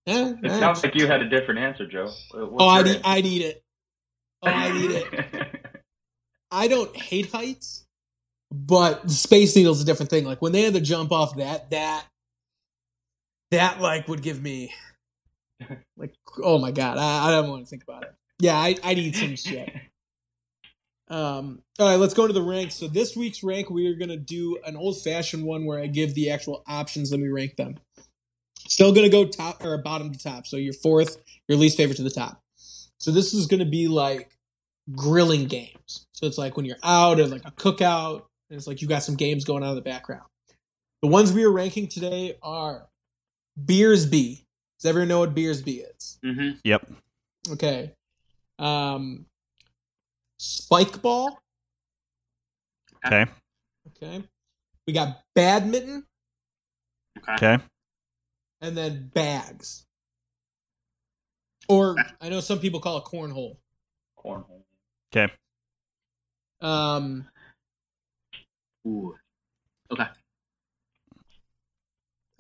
Yeah, 0.07 0.29
it 0.31 0.39
yeah. 0.43 0.59
sounds 0.61 0.83
like 0.85 0.95
you 0.95 1.07
had 1.07 1.23
a 1.23 1.29
different 1.29 1.61
answer, 1.61 1.87
Joe. 1.87 2.11
Uh, 2.35 2.47
what's 2.47 2.63
Oh, 2.63 2.69
I'd 2.69 2.87
your 2.87 2.97
eat, 2.97 3.01
I'd 3.05 3.27
eat 3.27 3.43
it. 3.43 3.65
Oh, 4.43 4.49
I'd 4.51 4.75
eat 4.77 4.91
it. 4.91 5.67
I 6.51 6.69
don't 6.69 6.95
hate 6.95 7.33
heights, 7.33 7.84
but 8.55 9.03
the 9.03 9.11
Space 9.11 9.57
Needle's 9.57 9.83
a 9.83 9.85
different 9.85 10.11
thing. 10.11 10.25
Like 10.25 10.41
when 10.41 10.53
they 10.53 10.63
had 10.63 10.75
to 10.75 10.81
jump 10.81 11.11
off 11.11 11.37
that, 11.37 11.71
that, 11.71 12.05
that 13.51 13.81
like 13.81 14.07
would 14.07 14.23
give 14.23 14.41
me 14.41 14.73
like, 15.97 16.15
oh 16.43 16.59
my 16.59 16.71
god, 16.71 16.99
I, 16.99 17.29
I 17.29 17.31
don't 17.31 17.51
want 17.51 17.65
to 17.65 17.71
think 17.71 17.83
about 17.83 18.05
it. 18.05 18.15
Yeah, 18.39 18.57
I, 18.57 18.77
I'd 18.83 18.99
eat 18.99 19.17
some 19.17 19.37
shit. 19.37 19.73
Um, 21.07 21.61
all 21.79 21.87
right, 21.87 21.97
let's 21.97 22.15
go 22.15 22.27
to 22.27 22.33
the 22.33 22.43
ranks. 22.43 22.77
So 22.77 22.89
this 22.89 23.15
week's 23.15 23.45
rank, 23.45 23.69
we 23.69 23.87
are 23.89 23.95
gonna 23.95 24.17
do 24.17 24.59
an 24.65 24.75
old 24.75 25.03
fashioned 25.03 25.45
one 25.45 25.67
where 25.67 25.79
I 25.79 25.87
give 25.87 26.15
the 26.15 26.31
actual 26.31 26.63
options 26.67 27.13
and 27.13 27.23
we 27.23 27.29
rank 27.29 27.57
them. 27.57 27.79
Still 28.67 28.91
gonna 28.91 29.11
go 29.11 29.27
top 29.27 29.63
or 29.63 29.77
bottom 29.77 30.11
to 30.13 30.19
top. 30.19 30.47
So 30.47 30.57
your 30.57 30.73
fourth, 30.73 31.19
your 31.47 31.59
least 31.59 31.77
favorite 31.77 31.97
to 31.97 32.03
the 32.03 32.11
top. 32.11 32.43
So 32.97 33.11
this 33.11 33.35
is 33.35 33.47
gonna 33.47 33.67
be 33.67 33.87
like 33.87 34.35
grilling 34.93 35.45
games. 35.45 36.07
So 36.13 36.27
it's 36.27 36.39
like 36.39 36.57
when 36.57 36.65
you're 36.65 36.77
out 36.83 37.21
at 37.21 37.29
like 37.29 37.45
a 37.45 37.53
cookout, 37.53 38.23
and 38.51 38.57
it's 38.57 38.67
like 38.67 38.83
you 38.83 38.89
got 38.89 39.03
some 39.03 39.17
games 39.17 39.45
going 39.45 39.63
on 39.63 39.71
in 39.71 39.75
the 39.77 39.81
background. 39.83 40.25
The 41.03 41.09
ones 41.09 41.33
we 41.33 41.45
are 41.45 41.53
ranking 41.53 41.89
today 41.89 42.37
are 42.43 42.89
Beersby. 43.63 44.45
Does 44.79 44.89
everyone 44.89 45.09
know 45.09 45.21
what 45.21 45.35
Beersby 45.35 45.83
is? 45.97 46.19
hmm 46.23 46.51
Yep. 46.65 46.91
Okay. 47.51 47.93
Um, 48.59 49.27
Spike 50.39 51.01
ball. 51.03 51.39
Okay. 53.07 53.27
Okay. 53.89 54.23
We 54.87 54.93
got 54.93 55.21
badminton 55.35 56.05
Okay. 57.19 57.55
Okay. 57.55 57.65
and 58.61 58.77
then 58.77 59.11
bags. 59.15 59.87
Or 61.69 61.97
I 62.21 62.29
know 62.29 62.41
some 62.41 62.59
people 62.59 62.81
call 62.81 62.99
it 62.99 63.05
cornhole. 63.05 63.57
Cornhole. 64.19 64.65
Okay. 65.15 65.33
Um, 66.61 67.27
Ooh. 68.87 69.15
Okay. 69.91 70.07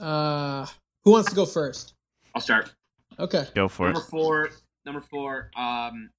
uh, 0.00 0.66
who 1.04 1.12
wants 1.12 1.28
to 1.28 1.36
go 1.36 1.46
first? 1.46 1.94
I'll 2.34 2.40
start. 2.40 2.72
Okay. 3.18 3.46
Go 3.54 3.68
for 3.68 3.88
it. 3.88 3.92
Number 3.92 4.06
four. 4.08 4.50
Number 4.84 5.00
four. 5.00 5.50
Um, 5.56 6.10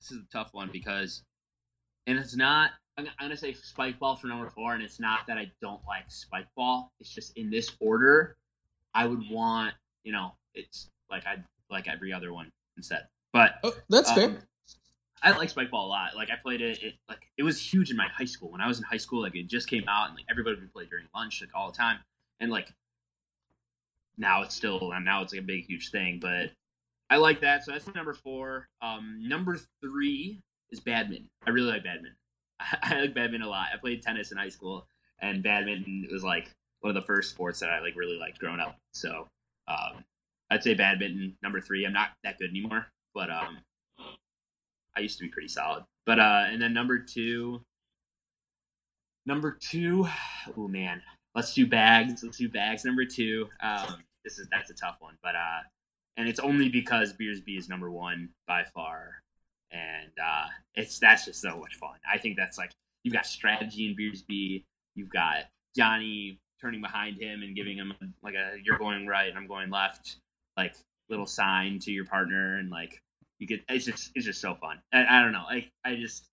this 0.00 0.12
is 0.12 0.18
a 0.18 0.32
tough 0.32 0.50
one 0.52 0.70
because, 0.72 1.22
and 2.06 2.18
it's 2.18 2.36
not. 2.36 2.70
I'm, 2.96 3.06
I'm 3.18 3.26
gonna 3.26 3.36
say 3.36 3.52
spike 3.52 3.98
ball 3.98 4.16
for 4.16 4.26
number 4.26 4.48
four, 4.50 4.74
and 4.74 4.82
it's 4.82 4.98
not 4.98 5.20
that 5.28 5.38
I 5.38 5.50
don't 5.60 5.80
like 5.86 6.04
spike 6.08 6.46
ball. 6.56 6.92
It's 7.00 7.14
just 7.14 7.36
in 7.36 7.50
this 7.50 7.70
order, 7.80 8.36
I 8.94 9.06
would 9.06 9.22
want. 9.30 9.74
You 10.04 10.12
know, 10.12 10.32
it's 10.54 10.88
like 11.10 11.26
I 11.26 11.36
like 11.70 11.88
every 11.88 12.12
other 12.12 12.32
one 12.32 12.50
instead. 12.76 13.06
But 13.32 13.56
Oh, 13.62 13.74
that's 13.88 14.10
um, 14.10 14.16
fair. 14.16 14.36
I 15.22 15.36
like 15.36 15.52
Spikeball 15.52 15.72
a 15.72 15.88
lot. 15.88 16.16
Like 16.16 16.30
I 16.30 16.36
played 16.36 16.60
it, 16.60 16.82
it. 16.82 16.94
Like 17.08 17.28
it 17.36 17.42
was 17.42 17.60
huge 17.60 17.90
in 17.90 17.96
my 17.96 18.08
high 18.08 18.24
school. 18.24 18.50
When 18.50 18.60
I 18.60 18.68
was 18.68 18.78
in 18.78 18.84
high 18.84 18.98
school, 18.98 19.22
like 19.22 19.34
it 19.34 19.48
just 19.48 19.68
came 19.68 19.84
out, 19.88 20.08
and 20.08 20.16
like 20.16 20.26
everybody 20.30 20.56
would 20.56 20.72
play 20.72 20.86
during 20.86 21.06
lunch, 21.14 21.40
like 21.40 21.50
all 21.54 21.70
the 21.70 21.76
time. 21.76 21.98
And 22.40 22.50
like 22.50 22.72
now 24.16 24.42
it's 24.42 24.54
still, 24.54 24.92
and 24.92 25.04
now 25.04 25.22
it's 25.22 25.32
like 25.32 25.42
a 25.42 25.46
big, 25.46 25.66
huge 25.66 25.90
thing. 25.90 26.18
But 26.20 26.50
I 27.10 27.16
like 27.16 27.40
that. 27.40 27.64
So 27.64 27.72
that's 27.72 27.92
number 27.94 28.14
four. 28.14 28.68
Um, 28.82 29.20
number 29.22 29.58
three 29.82 30.40
is 30.70 30.80
badminton. 30.80 31.28
I 31.46 31.50
really 31.50 31.70
like 31.70 31.84
badminton. 31.84 32.16
I, 32.60 32.78
I 32.82 33.00
like 33.00 33.14
badminton 33.14 33.46
a 33.46 33.50
lot. 33.50 33.68
I 33.72 33.78
played 33.78 34.02
tennis 34.02 34.32
in 34.32 34.38
high 34.38 34.48
school, 34.50 34.86
and 35.20 35.42
badminton 35.42 36.08
was 36.12 36.22
like 36.22 36.54
one 36.80 36.96
of 36.96 37.00
the 37.00 37.06
first 37.06 37.30
sports 37.30 37.60
that 37.60 37.70
I 37.70 37.80
like 37.80 37.96
really 37.96 38.18
liked 38.18 38.38
growing 38.38 38.60
up. 38.60 38.76
So 38.92 39.28
um, 39.66 40.04
I'd 40.50 40.62
say 40.62 40.74
badminton 40.74 41.36
number 41.42 41.60
three. 41.60 41.84
I'm 41.84 41.92
not 41.92 42.10
that 42.24 42.38
good 42.38 42.50
anymore, 42.50 42.86
but 43.14 43.30
um, 43.30 43.58
I 44.98 45.02
used 45.02 45.18
to 45.18 45.24
be 45.24 45.30
pretty 45.30 45.48
solid. 45.48 45.84
But 46.04 46.18
uh, 46.18 46.46
and 46.48 46.60
then 46.60 46.74
number 46.74 46.98
two, 46.98 47.62
number 49.24 49.56
two, 49.60 50.08
oh 50.56 50.68
man, 50.68 51.00
let's 51.34 51.54
do 51.54 51.66
bags. 51.66 52.22
Let's 52.22 52.38
do 52.38 52.48
bags. 52.48 52.84
Number 52.84 53.04
two. 53.04 53.46
Um, 53.62 54.02
this 54.24 54.38
is 54.38 54.48
that's 54.50 54.70
a 54.70 54.74
tough 54.74 54.96
one, 54.98 55.14
but 55.22 55.36
uh, 55.36 55.60
and 56.16 56.28
it's 56.28 56.40
only 56.40 56.68
because 56.68 57.12
Beersby 57.12 57.56
is 57.56 57.68
number 57.68 57.90
one 57.90 58.30
by 58.46 58.64
far, 58.74 59.22
and 59.70 60.10
uh, 60.22 60.46
it's 60.74 60.98
that's 60.98 61.24
just 61.24 61.40
so 61.40 61.56
much 61.56 61.76
fun. 61.76 61.96
I 62.12 62.18
think 62.18 62.36
that's 62.36 62.58
like 62.58 62.72
you've 63.04 63.14
got 63.14 63.24
strategy 63.24 63.86
in 63.86 63.96
Beersby. 63.96 64.64
You've 64.96 65.10
got 65.10 65.44
Johnny 65.76 66.40
turning 66.60 66.80
behind 66.80 67.22
him 67.22 67.42
and 67.42 67.54
giving 67.54 67.76
him 67.76 67.94
like 68.22 68.34
a 68.34 68.56
you're 68.64 68.78
going 68.78 69.06
right 69.06 69.28
and 69.28 69.38
I'm 69.38 69.46
going 69.46 69.70
left, 69.70 70.16
like 70.56 70.74
little 71.08 71.26
sign 71.26 71.78
to 71.78 71.92
your 71.92 72.04
partner 72.04 72.58
and 72.58 72.68
like 72.68 73.00
you 73.38 73.46
get 73.46 73.60
it's 73.68 73.84
just 73.84 74.10
it's 74.14 74.26
just 74.26 74.40
so 74.40 74.54
fun. 74.54 74.78
I, 74.92 75.18
I 75.18 75.22
don't 75.22 75.32
know. 75.32 75.44
Like 75.48 75.70
I 75.84 75.96
just 75.96 76.28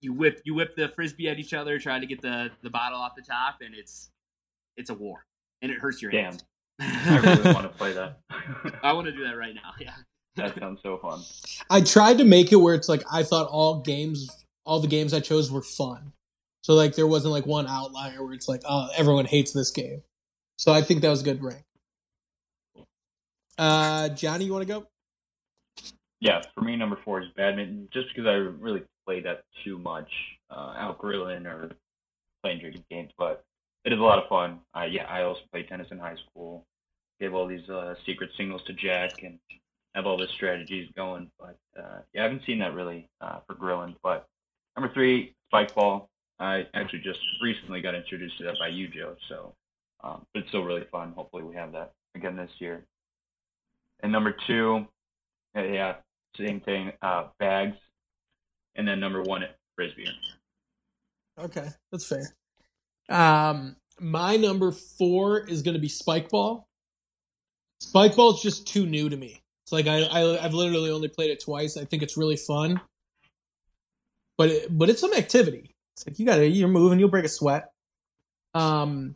you 0.00 0.12
whip 0.12 0.40
you 0.44 0.54
whip 0.54 0.76
the 0.76 0.88
frisbee 0.94 1.28
at 1.28 1.38
each 1.38 1.54
other, 1.54 1.78
try 1.78 1.98
to 1.98 2.06
get 2.06 2.22
the 2.22 2.50
the 2.62 2.70
bottle 2.70 2.98
off 2.98 3.14
the 3.16 3.22
top, 3.22 3.56
and 3.60 3.74
it's 3.74 4.10
it's 4.76 4.90
a 4.90 4.94
war, 4.94 5.24
and 5.62 5.70
it 5.70 5.78
hurts 5.78 6.00
your 6.00 6.10
Damn. 6.10 6.24
hands. 6.24 6.44
I 6.80 7.18
really 7.18 7.52
want 7.52 7.64
to 7.64 7.68
play 7.78 7.92
that. 7.92 8.20
I 8.82 8.92
want 8.92 9.06
to 9.06 9.12
do 9.12 9.24
that 9.24 9.36
right 9.36 9.54
now. 9.54 9.72
Yeah. 9.78 9.92
that 10.36 10.58
sounds 10.58 10.80
so 10.82 10.96
fun. 10.98 11.20
I 11.68 11.80
tried 11.82 12.18
to 12.18 12.24
make 12.24 12.52
it 12.52 12.56
where 12.56 12.74
it's 12.74 12.88
like 12.88 13.02
I 13.12 13.22
thought 13.22 13.48
all 13.48 13.80
games, 13.80 14.44
all 14.64 14.80
the 14.80 14.88
games 14.88 15.12
I 15.12 15.20
chose 15.20 15.50
were 15.50 15.62
fun. 15.62 16.12
So 16.62 16.74
like 16.74 16.94
there 16.94 17.06
wasn't 17.06 17.32
like 17.32 17.46
one 17.46 17.66
outlier 17.66 18.24
where 18.24 18.34
it's 18.34 18.48
like, 18.48 18.62
oh, 18.64 18.88
everyone 18.96 19.26
hates 19.26 19.52
this 19.52 19.70
game. 19.70 20.02
So 20.56 20.72
I 20.72 20.82
think 20.82 21.02
that 21.02 21.08
was 21.08 21.22
a 21.22 21.24
good 21.24 21.42
rank. 21.42 21.64
Uh, 23.58 24.08
Johnny, 24.10 24.46
you 24.46 24.52
want 24.52 24.66
to 24.66 24.72
go? 24.72 24.86
Yeah, 26.20 26.42
for 26.54 26.60
me, 26.60 26.76
number 26.76 26.98
four 27.04 27.22
is 27.22 27.28
badminton, 27.34 27.88
just 27.92 28.08
because 28.08 28.26
I 28.26 28.34
really 28.34 28.82
play 29.06 29.20
that 29.22 29.44
too 29.64 29.78
much 29.78 30.10
uh, 30.50 30.74
out 30.76 30.98
grilling 30.98 31.46
or 31.46 31.70
playing 32.42 32.60
drinking 32.60 32.84
games. 32.90 33.10
But 33.16 33.42
it 33.84 33.92
is 33.92 33.98
a 33.98 34.02
lot 34.02 34.22
of 34.22 34.28
fun. 34.28 34.60
Uh, 34.76 34.84
yeah, 34.84 35.06
I 35.06 35.22
also 35.22 35.40
played 35.50 35.68
tennis 35.68 35.88
in 35.90 35.98
high 35.98 36.16
school. 36.28 36.66
Gave 37.20 37.34
all 37.34 37.46
these 37.46 37.68
uh, 37.68 37.94
secret 38.04 38.30
singles 38.36 38.62
to 38.66 38.72
Jack 38.74 39.22
and 39.22 39.38
have 39.94 40.06
all 40.06 40.18
the 40.18 40.26
strategies 40.34 40.90
going. 40.94 41.30
But 41.38 41.56
uh, 41.78 42.00
yeah, 42.12 42.20
I 42.20 42.24
haven't 42.24 42.42
seen 42.46 42.58
that 42.58 42.74
really 42.74 43.08
uh, 43.20 43.40
for 43.46 43.54
grilling. 43.54 43.96
But 44.02 44.26
number 44.76 44.92
three, 44.92 45.34
spike 45.48 45.74
ball. 45.74 46.08
I 46.38 46.66
actually 46.74 47.00
just 47.00 47.20
recently 47.42 47.80
got 47.80 47.94
introduced 47.94 48.38
to 48.38 48.44
that 48.44 48.58
by 48.58 48.68
you, 48.68 48.88
Joe. 48.88 49.16
So, 49.28 49.54
um, 50.02 50.26
but 50.32 50.40
it's 50.40 50.48
still 50.48 50.64
really 50.64 50.86
fun. 50.90 51.12
Hopefully, 51.14 51.42
we 51.42 51.54
have 51.56 51.72
that 51.72 51.92
again 52.14 52.36
this 52.36 52.50
year. 52.58 52.84
And 54.02 54.10
number 54.10 54.34
two, 54.46 54.86
yeah, 55.54 55.96
same 56.36 56.60
thing, 56.60 56.92
uh, 57.02 57.24
bags, 57.38 57.76
and 58.76 58.86
then 58.86 59.00
number 59.00 59.22
one, 59.22 59.42
at 59.42 59.56
frisbee. 59.76 60.08
Okay, 61.38 61.68
that's 61.90 62.06
fair. 62.06 62.34
Um, 63.08 63.76
my 63.98 64.36
number 64.36 64.72
four 64.72 65.40
is 65.46 65.62
going 65.62 65.74
to 65.74 65.80
be 65.80 65.88
spike 65.88 66.28
ball. 66.30 66.68
Spike 67.80 68.14
ball 68.14 68.34
is 68.34 68.42
just 68.42 68.66
too 68.66 68.86
new 68.86 69.08
to 69.08 69.16
me. 69.16 69.42
It's 69.64 69.72
like 69.72 69.86
I, 69.86 70.02
I 70.02 70.44
I've 70.44 70.54
literally 70.54 70.90
only 70.90 71.08
played 71.08 71.30
it 71.30 71.42
twice. 71.42 71.76
I 71.76 71.84
think 71.84 72.02
it's 72.02 72.16
really 72.16 72.36
fun, 72.36 72.80
but 74.36 74.48
it, 74.48 74.78
but 74.78 74.90
it's 74.90 75.00
some 75.00 75.14
activity. 75.14 75.74
It's 75.94 76.06
like 76.06 76.18
you 76.18 76.26
got 76.26 76.36
to 76.36 76.46
you're 76.46 76.68
moving, 76.68 76.98
you'll 76.98 77.08
break 77.08 77.24
a 77.24 77.28
sweat. 77.28 77.70
Um, 78.54 79.14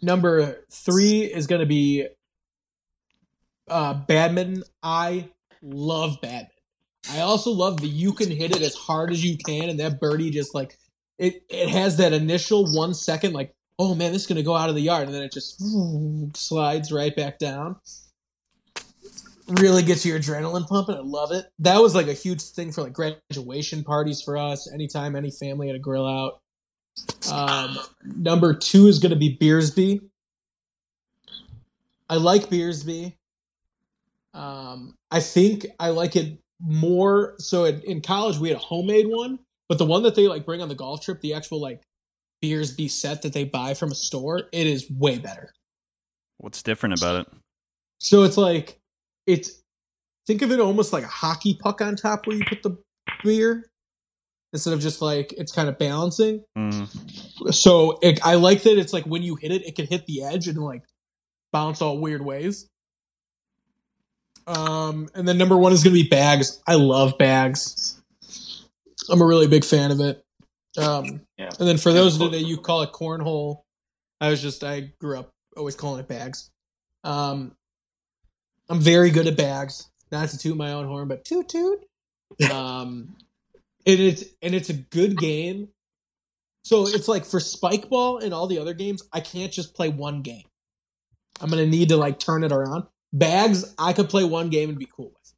number 0.00 0.64
three 0.70 1.22
is 1.22 1.46
going 1.46 1.60
to 1.60 1.66
be 1.66 2.08
uh, 3.68 3.94
badminton. 3.94 4.64
I 4.82 5.28
love 5.62 6.20
badminton. 6.20 6.50
I 7.10 7.20
also 7.20 7.50
love 7.50 7.80
that 7.80 7.88
you 7.88 8.12
can 8.12 8.30
hit 8.30 8.54
it 8.54 8.62
as 8.62 8.74
hard 8.74 9.10
as 9.12 9.24
you 9.24 9.38
can, 9.38 9.68
and 9.68 9.80
that 9.80 10.00
birdie 10.00 10.30
just 10.30 10.54
like 10.54 10.76
it. 11.18 11.42
It 11.48 11.68
has 11.68 11.96
that 11.98 12.12
initial 12.12 12.66
one 12.74 12.94
second, 12.94 13.32
like, 13.32 13.54
oh 13.78 13.94
man, 13.94 14.12
this 14.12 14.22
is 14.22 14.26
gonna 14.26 14.42
go 14.42 14.56
out 14.56 14.68
of 14.68 14.74
the 14.74 14.82
yard, 14.82 15.06
and 15.06 15.14
then 15.14 15.22
it 15.22 15.32
just 15.32 15.62
slides 16.36 16.92
right 16.92 17.14
back 17.14 17.38
down. 17.38 17.76
Really 19.48 19.82
gets 19.82 20.04
your 20.04 20.18
adrenaline 20.18 20.68
pumping. 20.68 20.96
I 20.96 21.00
love 21.00 21.32
it. 21.32 21.46
That 21.60 21.80
was 21.80 21.94
like 21.94 22.06
a 22.06 22.12
huge 22.12 22.42
thing 22.42 22.70
for 22.70 22.82
like 22.82 22.92
graduation 22.92 23.82
parties 23.82 24.20
for 24.20 24.36
us. 24.36 24.70
Anytime 24.70 25.16
any 25.16 25.30
family 25.30 25.68
had 25.68 25.76
a 25.76 25.78
grill 25.78 26.06
out. 26.06 26.40
Um, 27.32 27.78
number 28.04 28.52
two 28.54 28.88
is 28.88 28.98
to 28.98 29.16
be 29.16 29.38
Beersby. 29.40 30.00
I 32.10 32.16
like 32.16 32.50
Beersby. 32.50 33.14
Um, 34.38 34.94
I 35.10 35.20
think 35.20 35.66
I 35.80 35.90
like 35.90 36.14
it 36.16 36.38
more. 36.60 37.34
So 37.38 37.64
in, 37.64 37.80
in 37.82 38.00
college, 38.00 38.38
we 38.38 38.48
had 38.48 38.56
a 38.56 38.60
homemade 38.60 39.06
one, 39.08 39.40
but 39.68 39.78
the 39.78 39.84
one 39.84 40.02
that 40.04 40.14
they 40.14 40.28
like 40.28 40.46
bring 40.46 40.62
on 40.62 40.68
the 40.68 40.74
golf 40.74 41.02
trip, 41.04 41.20
the 41.20 41.34
actual 41.34 41.60
like 41.60 41.82
beers 42.40 42.72
be 42.72 42.86
set 42.88 43.22
that 43.22 43.32
they 43.32 43.44
buy 43.44 43.74
from 43.74 43.90
a 43.90 43.96
store, 43.96 44.42
it 44.52 44.66
is 44.66 44.88
way 44.90 45.18
better. 45.18 45.52
What's 46.38 46.62
different 46.62 46.98
about 46.98 47.26
it? 47.26 47.32
So 47.98 48.22
it's 48.22 48.36
like 48.36 48.78
it's 49.26 49.60
think 50.26 50.42
of 50.42 50.52
it 50.52 50.60
almost 50.60 50.92
like 50.92 51.04
a 51.04 51.08
hockey 51.08 51.58
puck 51.60 51.80
on 51.80 51.96
top 51.96 52.26
where 52.26 52.36
you 52.36 52.44
put 52.48 52.62
the 52.62 52.78
beer 53.24 53.66
instead 54.52 54.72
of 54.72 54.80
just 54.80 55.02
like 55.02 55.34
it's 55.36 55.50
kind 55.50 55.68
of 55.68 55.78
balancing. 55.78 56.44
Mm, 56.56 57.52
So 57.52 57.98
it, 58.02 58.24
I 58.24 58.36
like 58.36 58.62
that 58.62 58.78
it's 58.78 58.92
like 58.92 59.04
when 59.04 59.22
you 59.22 59.34
hit 59.34 59.50
it, 59.50 59.66
it 59.66 59.74
can 59.74 59.86
hit 59.86 60.06
the 60.06 60.22
edge 60.22 60.46
and 60.46 60.58
like 60.58 60.84
bounce 61.52 61.82
all 61.82 61.98
weird 61.98 62.24
ways. 62.24 62.68
Um, 64.48 65.08
and 65.14 65.28
then 65.28 65.36
number 65.36 65.56
one 65.56 65.72
is 65.72 65.84
gonna 65.84 65.94
be 65.94 66.08
bags. 66.08 66.60
I 66.66 66.74
love 66.76 67.18
bags. 67.18 68.00
I'm 69.10 69.20
a 69.20 69.26
really 69.26 69.46
big 69.46 69.64
fan 69.64 69.90
of 69.90 70.00
it. 70.00 70.24
Um, 70.78 71.22
Yeah. 71.36 71.50
and 71.58 71.68
then 71.68 71.76
for 71.76 71.92
those 71.92 72.18
that 72.18 72.30
you 72.46 72.56
call 72.56 72.82
it 72.82 72.92
cornhole, 72.92 73.62
I 74.20 74.30
was 74.30 74.40
just 74.40 74.64
I 74.64 74.92
grew 75.00 75.18
up 75.18 75.30
always 75.56 75.74
calling 75.76 76.00
it 76.00 76.08
bags. 76.08 76.50
Um, 77.04 77.54
I'm 78.68 78.80
very 78.80 79.10
good 79.10 79.26
at 79.26 79.36
bags. 79.36 79.88
Not 80.10 80.28
to 80.30 80.38
toot 80.38 80.56
my 80.56 80.72
own 80.72 80.86
horn, 80.86 81.08
but 81.08 81.24
toot 81.24 81.48
toot. 81.48 81.84
Um, 82.52 83.16
and 83.86 84.00
it's 84.00 84.24
and 84.42 84.54
it's 84.54 84.68
a 84.68 84.74
good 84.74 85.16
game. 85.16 85.68
So 86.64 86.86
it's 86.86 87.08
like 87.08 87.24
for 87.24 87.40
spike 87.40 87.88
ball 87.88 88.18
and 88.18 88.34
all 88.34 88.46
the 88.46 88.58
other 88.58 88.74
games, 88.74 89.02
I 89.12 89.20
can't 89.20 89.50
just 89.52 89.74
play 89.74 89.88
one 89.88 90.20
game. 90.22 90.44
I'm 91.40 91.48
gonna 91.50 91.66
need 91.66 91.88
to 91.88 91.96
like 91.96 92.18
turn 92.18 92.44
it 92.44 92.52
around. 92.52 92.84
Bags, 93.12 93.74
I 93.78 93.92
could 93.92 94.08
play 94.08 94.24
one 94.24 94.50
game 94.50 94.68
and 94.68 94.78
be 94.78 94.86
cool 94.86 95.06
with. 95.06 95.34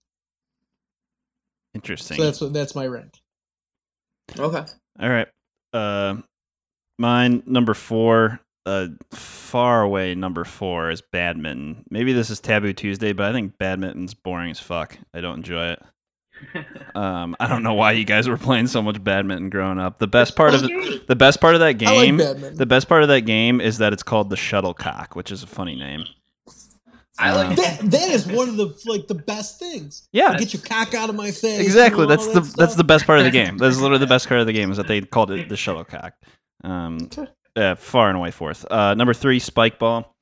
interesting. 1.75 2.17
So 2.17 2.25
that's 2.25 2.41
what 2.41 2.53
that's 2.53 2.75
my 2.75 2.87
rank. 2.87 3.15
Okay. 4.39 4.65
All 5.01 5.09
right. 5.09 5.29
Uh, 5.73 6.17
mine 6.99 7.43
number 7.47 7.75
four. 7.75 8.41
Uh, 8.67 8.89
far 9.11 9.83
away 9.83 10.15
number 10.15 10.45
four 10.45 10.91
is 10.91 11.01
badminton. 11.01 11.85
Maybe 11.91 12.13
this 12.13 12.29
is 12.29 12.41
Taboo 12.41 12.73
Tuesday, 12.75 13.13
but 13.13 13.27
I 13.27 13.33
think 13.33 13.57
badminton's 13.59 14.13
boring 14.15 14.51
as 14.51 14.61
fuck. 14.61 14.99
I 15.15 15.21
don't 15.21 15.39
enjoy 15.39 15.71
it. 15.71 15.83
Um, 16.95 17.37
I 17.39 17.47
don't 17.47 17.63
know 17.63 17.75
why 17.75 17.93
you 17.93 18.05
guys 18.05 18.29
were 18.29 18.37
playing 18.37 18.67
so 18.67 18.83
much 18.83 19.03
badminton 19.03 19.49
growing 19.49 19.79
up. 19.79 19.99
The 19.99 20.09
best 20.09 20.35
part 20.35 20.55
of 20.55 20.63
the, 20.63 21.03
the 21.07 21.15
best 21.15 21.41
part 21.41 21.55
of 21.55 21.61
that 21.61 21.67
I 21.67 21.69
like 21.69 22.17
game, 22.17 22.17
the 22.17 22.67
best 22.67 22.89
part 22.89 23.03
of 23.03 23.09
that 23.11 23.21
game 23.23 23.61
is 23.61 23.79
that 23.79 23.93
it's 23.93 24.03
called 24.03 24.29
the 24.29 24.37
shuttlecock, 24.37 25.15
which 25.15 25.31
is 25.31 25.43
a 25.43 25.47
funny 25.47 25.77
name. 25.77 26.05
I 27.21 27.35
like 27.35 27.57
that, 27.57 27.81
that 27.91 28.09
is 28.09 28.27
one 28.27 28.49
of 28.49 28.57
the 28.57 28.75
like 28.87 29.07
the 29.07 29.15
best 29.15 29.59
things. 29.59 30.09
Yeah, 30.13 30.37
Get 30.39 30.53
your 30.55 30.63
cock 30.63 30.95
out 30.95 31.09
of 31.11 31.15
my 31.17 31.31
face. 31.31 31.61
exactly. 31.61 32.07
That's 32.07 32.27
that 32.29 32.41
the 32.45 32.55
that's 32.57 32.75
the 32.75 32.85
best 32.85 33.07
part 33.07 33.19
of 33.19 33.25
the 33.25 33.31
game. 33.31 33.59
That's 33.59 33.77
literally 33.79 33.99
the 34.01 34.07
best 34.15 34.29
part 34.29 34.41
of 34.41 34.47
the 34.47 34.53
game 34.53 34.71
is 34.71 34.77
that 34.79 34.89
they 34.89 35.01
called 35.03 35.31
it 35.31 35.49
the 35.49 35.57
shuttlecock. 35.57 36.13
Um, 36.65 37.09
yeah, 37.57 37.75
far 37.75 38.09
and 38.09 38.17
away 38.17 38.31
fourth. 38.31 38.65
Uh, 38.71 38.95
number 38.95 39.15
three, 39.15 39.39
spike 39.39 39.79
ball. 39.79 40.15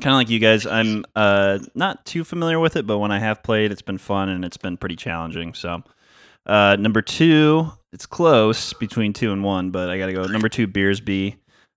Kind 0.00 0.14
of 0.14 0.18
like 0.18 0.30
you 0.30 0.38
guys, 0.38 0.64
I'm 0.64 1.04
uh 1.14 1.58
not 1.74 2.06
too 2.06 2.24
familiar 2.24 2.58
with 2.58 2.76
it, 2.76 2.86
but 2.86 2.98
when 2.98 3.10
I 3.12 3.18
have 3.18 3.42
played, 3.42 3.70
it's 3.72 3.82
been 3.82 3.98
fun 3.98 4.30
and 4.30 4.44
it's 4.44 4.56
been 4.56 4.78
pretty 4.78 4.96
challenging. 4.96 5.52
So, 5.52 5.82
uh, 6.46 6.76
number 6.80 7.02
two, 7.02 7.70
it's 7.92 8.06
close 8.06 8.72
between 8.72 9.12
two 9.12 9.32
and 9.32 9.44
one, 9.44 9.70
but 9.70 9.90
I 9.90 9.98
got 9.98 10.06
to 10.06 10.14
go 10.14 10.24
number 10.24 10.48
two, 10.48 10.66
Beersby. 10.66 11.36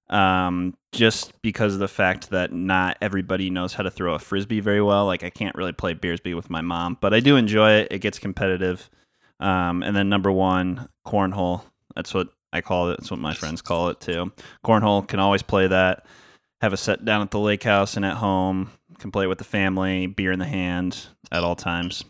Um, 0.09 0.75
just 0.91 1.33
because 1.41 1.73
of 1.73 1.79
the 1.79 1.87
fact 1.87 2.29
that 2.29 2.53
not 2.53 2.97
everybody 3.01 3.49
knows 3.49 3.73
how 3.73 3.83
to 3.83 3.91
throw 3.91 4.13
a 4.13 4.19
frisbee 4.19 4.59
very 4.59 4.81
well. 4.81 5.05
Like 5.05 5.23
I 5.23 5.29
can't 5.29 5.55
really 5.55 5.73
play 5.73 5.93
Beersby 5.93 6.35
with 6.35 6.49
my 6.49 6.61
mom, 6.61 6.97
but 7.01 7.13
I 7.13 7.19
do 7.19 7.35
enjoy 7.35 7.71
it. 7.71 7.87
It 7.91 7.99
gets 7.99 8.19
competitive. 8.19 8.89
Um, 9.39 9.83
and 9.83 9.95
then 9.95 10.09
number 10.09 10.31
one, 10.31 10.87
cornhole. 11.05 11.63
That's 11.95 12.13
what 12.13 12.29
I 12.53 12.61
call 12.61 12.89
it. 12.91 12.97
That's 12.99 13.11
what 13.11 13.19
my 13.19 13.33
friends 13.33 13.61
call 13.61 13.89
it 13.89 13.99
too. 13.99 14.31
Cornhole 14.65 15.07
can 15.07 15.19
always 15.19 15.41
play 15.41 15.67
that. 15.67 16.05
Have 16.61 16.71
a 16.71 16.77
set 16.77 17.03
down 17.03 17.21
at 17.21 17.31
the 17.31 17.39
lake 17.39 17.63
house 17.63 17.97
and 17.97 18.05
at 18.05 18.15
home. 18.15 18.71
Can 18.99 19.11
play 19.11 19.27
with 19.27 19.39
the 19.39 19.43
family, 19.43 20.07
beer 20.07 20.31
in 20.31 20.39
the 20.39 20.45
hand 20.45 21.07
at 21.31 21.43
all 21.43 21.55
times. 21.55 22.05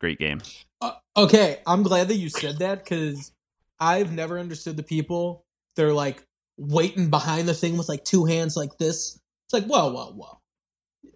Great 0.00 0.18
game. 0.18 0.40
Uh, 0.80 0.92
okay, 1.16 1.58
I'm 1.66 1.82
glad 1.82 2.08
that 2.08 2.16
you 2.16 2.28
said 2.28 2.58
that 2.58 2.82
because 2.82 3.32
I've 3.78 4.12
never 4.12 4.38
understood 4.38 4.76
the 4.76 4.82
people. 4.82 5.44
They're 5.76 5.94
like 5.94 6.24
waiting 6.58 7.08
behind 7.08 7.48
the 7.48 7.54
thing 7.54 7.78
with 7.78 7.88
like 7.88 8.04
two 8.04 8.24
hands 8.24 8.56
like 8.56 8.76
this. 8.78 9.18
It's 9.46 9.54
like, 9.54 9.64
whoa, 9.64 9.90
whoa, 9.92 10.12
whoa. 10.12 10.38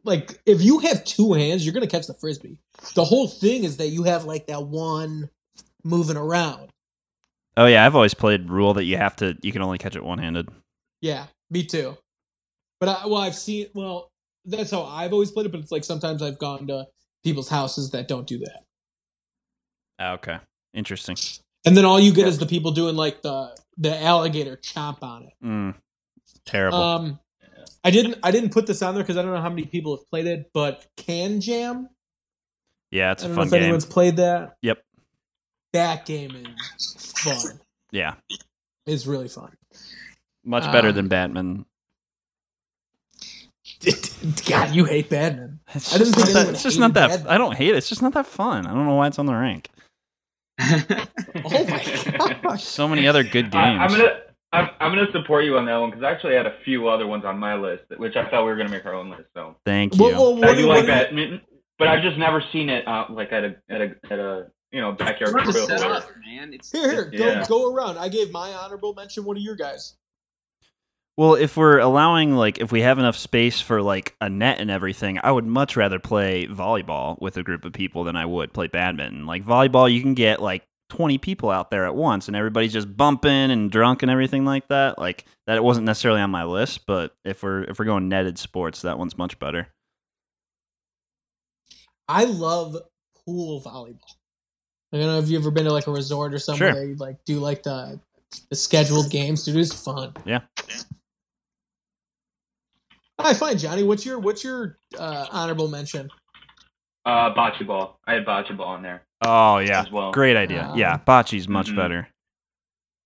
Like, 0.05 0.41
if 0.47 0.63
you 0.63 0.79
have 0.81 1.05
two 1.05 1.35
hands, 1.35 1.65
you're 1.65 1.75
going 1.75 1.87
to 1.87 1.91
catch 1.91 2.07
the 2.07 2.15
frisbee. 2.15 2.59
The 2.95 3.05
whole 3.05 3.29
thing 3.29 3.65
is 3.65 3.77
that 3.77 3.89
you 3.89 4.05
have 4.05 4.25
like 4.25 4.47
that 4.47 4.67
one 4.67 5.29
moving 5.85 6.17
around. 6.17 6.71
Oh 7.57 7.67
yeah, 7.67 7.85
I've 7.85 7.95
always 7.95 8.15
played 8.15 8.49
rule 8.49 8.75
that 8.75 8.85
you 8.85 8.97
have 8.97 9.17
to 9.17 9.37
you 9.43 9.53
can 9.53 9.61
only 9.63 9.77
catch 9.77 9.95
it 9.95 10.03
one 10.03 10.19
handed. 10.19 10.49
Yeah, 11.03 11.27
me 11.51 11.65
too. 11.65 11.99
But 12.81 12.89
I, 12.89 13.07
well, 13.07 13.19
I've 13.19 13.35
seen, 13.35 13.67
well, 13.75 14.11
that's 14.45 14.71
how 14.71 14.85
I've 14.85 15.13
always 15.13 15.31
played 15.31 15.47
it, 15.47 15.53
but 15.53 15.61
it's 15.61 15.71
like 15.71 15.85
sometimes 15.85 16.23
I've 16.23 16.39
gone 16.39 16.67
to 16.69 16.87
people's 17.23 17.49
houses 17.49 17.91
that 17.91 18.09
don't 18.09 18.27
do 18.27 18.39
that. 18.39 18.63
Ah, 19.99 20.13
okay. 20.15 20.39
Interesting. 20.75 21.17
And 21.65 21.77
then 21.77 21.85
all 21.85 22.01
you 22.01 22.13
get 22.13 22.27
is 22.27 22.39
the 22.39 22.47
people 22.47 22.73
doing 22.73 22.97
like 22.97 23.23
the 23.23 23.55
the 23.77 24.01
alligator 24.03 24.57
chomp 24.57 25.03
on 25.03 25.25
it. 25.25 25.33
Mm, 25.45 25.75
terrible. 26.45 26.79
Um, 26.83 27.19
I 27.85 27.91
didn't 27.91 28.19
I 28.23 28.31
didn't 28.31 28.51
put 28.51 28.67
this 28.67 28.83
on 28.83 28.95
there 28.95 29.03
because 29.03 29.17
I 29.17 29.23
don't 29.23 29.33
know 29.33 29.41
how 29.41 29.49
many 29.49 29.65
people 29.65 29.97
have 29.97 30.09
played 30.11 30.27
it, 30.27 30.51
but 30.55 30.87
KanJam. 30.97 31.87
yeah, 32.91 33.13
it's 33.13 33.25
a 33.25 33.29
fun 33.35 33.47
if 33.47 33.53
game. 33.53 33.63
anyone's 33.65 33.87
played 33.87 34.17
that. 34.17 34.57
Yep. 34.63 34.83
That 35.73 36.05
game 36.07 36.37
is 36.77 37.13
fun. 37.17 37.61
Yeah. 37.91 38.15
It's 38.87 39.07
really 39.07 39.29
fun. 39.29 39.53
Much 40.45 40.71
better 40.71 40.89
Um, 40.89 40.95
than 40.95 41.09
Batman. 41.09 41.65
God, 44.47 44.75
you 44.75 44.85
hate 44.85 45.09
Batman. 45.09 45.59
It's 45.75 45.95
I 45.95 45.99
didn't 45.99 46.15
just 46.15 46.25
think 46.27 46.35
not 46.37 46.45
that, 46.47 46.55
it's 46.55 46.63
just 46.63 46.79
not 46.79 46.95
that 46.95 47.09
Batman. 47.11 47.33
I 47.33 47.39
don't 47.39 47.57
hate 47.57 47.71
it. 47.71 47.77
It's 47.77 47.89
just 47.89 48.03
not 48.03 48.13
that 48.15 48.27
fun. 48.27 48.67
I 48.67 48.73
don't 48.75 48.87
know 48.87 48.95
why 48.95 49.09
it's 49.09 49.19
on 49.19 49.27
the 49.27 49.35
rank. 49.35 49.71
Oh 51.45 51.65
my 51.67 52.39
gosh. 52.43 52.65
So 52.65 52.87
many 52.89 53.07
other 53.07 53.23
good 53.23 53.51
games. 53.51 53.55
I, 53.55 53.77
I'm 53.85 53.91
gonna 53.91 54.21
I'm, 54.53 54.69
I'm 54.81 54.95
gonna 54.95 55.11
support 55.13 55.45
you 55.45 55.57
on 55.57 55.65
that 55.67 55.77
one 55.79 55.91
because 55.91 56.05
I 56.05 56.11
actually 56.11 56.35
had 56.35 56.47
a 56.47 56.55
few 56.65 56.89
other 56.89 57.07
ones 57.07 57.25
on 57.25 57.39
my 57.39 57.55
list, 57.57 57.85
which 57.97 58.17
I 58.17 58.29
thought 58.29 58.45
we 58.45 58.51
were 58.51 58.57
gonna 58.57 58.69
make 58.69 58.85
our 58.87 58.95
own 58.95 59.11
list. 59.11 59.25
So 59.35 59.57
Thank 59.65 59.97
you. 59.97 60.03
Well, 60.05 60.13
well, 60.13 60.37
what 60.37 60.49
I 60.51 60.55
do 60.55 60.63
do- 60.63 60.69
like 60.69 60.77
what 60.77 60.81
do 60.87 60.87
you- 60.87 60.93
badminton, 60.93 61.41
but 61.79 61.89
I've 61.89 62.03
just 62.03 62.19
never 62.19 62.43
seen 62.53 62.69
it 62.69 62.87
uh, 62.87 63.07
like 63.11 63.33
at 63.33 63.45
a 63.45 63.57
at 63.71 63.81
a 63.81 63.95
at 64.11 64.19
a 64.19 64.47
you 64.71 64.81
know 64.81 64.93
backyard 64.93 65.33
grill. 65.35 65.67
set 65.67 65.83
up, 65.83 66.07
man. 66.27 66.53
It's 66.55 66.71
Here, 66.71 66.91
here, 66.91 67.05
go 67.11 67.27
Yeah. 67.27 67.45
go 67.49 67.75
around. 67.75 67.99
I 67.99 68.09
gave 68.09 68.31
my 68.31 68.53
honorable 68.53 68.95
mention 68.95 69.25
one 69.25 69.37
of 69.37 69.43
your 69.43 69.57
guys. 69.57 69.97
Well, 71.19 71.35
if 71.35 71.57
we're 71.59 71.79
allowing 71.79 72.35
like 72.35 72.59
if 72.59 72.73
we 72.73 72.81
have 72.81 72.99
enough 72.99 73.17
space 73.17 73.61
for 73.61 73.83
like 73.83 74.17
a 74.21 74.31
net 74.31 74.61
and 74.61 74.71
everything, 74.71 75.19
I 75.23 75.31
would 75.31 75.45
much 75.45 75.77
rather 75.77 75.99
play 75.99 76.47
volleyball 76.47 77.21
with 77.21 77.37
a 77.37 77.43
group 77.43 77.65
of 77.67 77.73
people 77.75 78.05
than 78.05 78.17
I 78.17 78.25
would 78.25 78.53
play 78.55 78.67
badminton. 78.67 79.27
Like 79.27 79.45
volleyball, 79.45 79.93
you 79.93 80.01
can 80.01 80.15
get 80.15 80.41
like 80.41 80.67
20 80.89 81.19
people 81.19 81.51
out 81.51 81.71
there 81.71 81.85
at 81.87 81.95
once 81.95 82.29
and 82.29 82.37
everybody's 82.37 82.73
just 82.73 82.97
bumping 82.97 83.51
and 83.51 83.71
drunk 83.71 84.03
and 84.03 84.11
everything 84.11 84.45
like 84.47 84.69
that. 84.69 84.99
Like 84.99 85.27
that 85.47 85.63
wasn't 85.63 85.85
necessarily 85.87 86.21
on 86.23 86.31
my 86.31 86.45
list, 86.45 86.87
but 86.87 87.15
if 87.25 87.43
we're 87.43 87.65
if 87.65 87.79
we're 87.79 87.85
going 87.85 88.09
netted 88.09 88.39
sports, 88.39 88.83
that 88.83 88.99
one's 88.99 89.19
much 89.19 89.39
better. 89.39 89.69
I 92.09 92.25
love 92.25 92.77
pool 93.27 93.61
volleyball. 93.61 93.99
I 94.93 94.99
don't 94.99 95.07
know 95.07 95.19
if 95.19 95.29
you've 95.29 95.43
ever 95.43 95.51
been 95.51 95.65
to 95.65 95.73
like 95.73 95.87
a 95.87 95.91
resort 95.93 96.35
or 96.35 96.39
somewhere 96.39 96.71
Sure. 96.71 96.75
where 96.75 96.85
you 96.89 96.97
like 96.97 97.25
do 97.25 97.39
like 97.39 97.63
the 97.63 98.01
the 98.51 98.57
scheduled 98.57 99.11
games. 99.11 99.45
Dude, 99.45 99.57
it's 99.57 99.75
fun. 99.75 100.15
Yeah. 100.25 100.41
All 103.23 103.29
right, 103.29 103.37
fine, 103.37 103.57
Johnny. 103.57 103.85
What's 103.85 104.05
your 104.05 104.19
what's 104.19 104.43
your 104.43 104.79
uh, 104.99 105.27
honorable 105.31 105.69
mention? 105.69 106.11
Uh, 107.07 107.33
bocce 107.33 107.65
ball. 107.65 108.01
I 108.05 108.15
had 108.15 108.27
bocce 108.27 108.57
ball 108.57 108.75
in 108.75 108.83
there 108.83 109.03
Oh 109.25 109.59
yeah, 109.59 109.83
as 109.83 109.93
well. 109.93 110.11
great 110.11 110.37
idea. 110.37 110.67
Ah. 110.69 110.75
Yeah, 110.77 110.99
bocce's 110.99 111.47
much 111.47 111.71
Mhm. 111.71 111.77
better. 111.77 112.09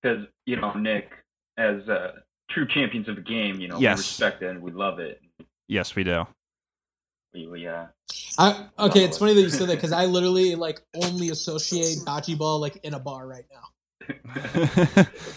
Because 0.03 0.27
you 0.47 0.57
know 0.57 0.73
Nick, 0.73 1.11
as 1.59 1.87
uh, 1.91 2.13
true 2.49 2.67
champions 2.67 3.09
of 3.09 3.17
the 3.17 3.21
game, 3.21 3.61
you 3.61 3.69
know 3.69 3.79
Yes. 3.79 3.97
we 3.99 4.01
respect 4.01 4.43
it 4.43 4.49
and 4.49 4.63
we 4.63 4.71
love 4.71 5.01
it. 5.01 5.21
Yes, 5.69 5.95
we 5.95 6.03
do. 6.03 6.27
We, 7.35 7.47
we 7.47 7.67
uh, 7.67 7.85
I, 8.39 8.69
okay, 8.79 9.05
it's 9.05 9.19
funny 9.19 9.35
that 9.35 9.43
you 9.43 9.51
said 9.51 9.69
that 9.69 9.75
because 9.75 9.93
I 9.93 10.07
literally 10.17 10.55
like 10.55 10.81
only 10.95 11.29
associate 11.29 11.99
bocce 12.07 12.39
ball 12.39 12.59
like 12.59 12.79
in 12.85 12.95
a 12.95 12.99
bar 12.99 13.27
right 13.27 13.45
now. 13.53 13.65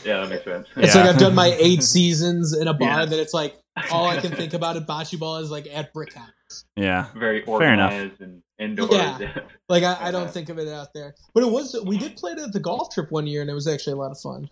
yeah, 0.05 0.21
that 0.21 0.29
makes 0.29 0.45
sense. 0.45 0.67
It's 0.77 0.95
Yeah. 0.95 1.01
like 1.01 1.09
I've 1.15 1.19
done 1.19 1.35
my 1.35 1.47
eight 1.59 1.83
seasons 1.83 2.53
in 2.55 2.69
a 2.69 2.73
bar 2.73 2.99
Yeah. 2.99 3.05
that 3.05 3.19
it's 3.19 3.33
like 3.33 3.57
all 3.91 4.07
I 4.07 4.19
can 4.19 4.31
think 4.35 4.53
about 4.53 4.77
at 4.77 4.87
bocce 4.87 5.17
ball 5.19 5.37
is 5.37 5.51
like 5.51 5.67
at 5.71 5.93
Brick 5.93 6.13
House. 6.13 6.65
yeah, 6.75 7.07
Very 7.15 7.43
Fair 7.43 7.73
enough. 7.73 7.91
organized 7.91 8.21
and 8.21 8.41
indoors. 8.57 8.91
Yeah. 8.91 9.39
Like 9.69 9.83
I, 9.83 10.07
I 10.07 10.11
don't 10.11 10.31
think 10.31 10.49
of 10.49 10.57
it 10.57 10.67
out 10.67 10.93
there, 10.95 11.13
but 11.35 11.43
it 11.43 11.51
was. 11.51 11.75
We 11.85 11.99
did 11.99 12.15
play 12.17 12.31
it 12.31 12.39
at 12.39 12.53
the 12.53 12.59
golf 12.59 12.91
trip 12.91 13.11
one 13.11 13.27
year, 13.27 13.41
and 13.41 13.49
it 13.51 13.53
was 13.53 13.67
actually 13.67 13.93
a 13.93 13.97
lot 13.97 14.09
of 14.09 14.19
fun. 14.19 14.49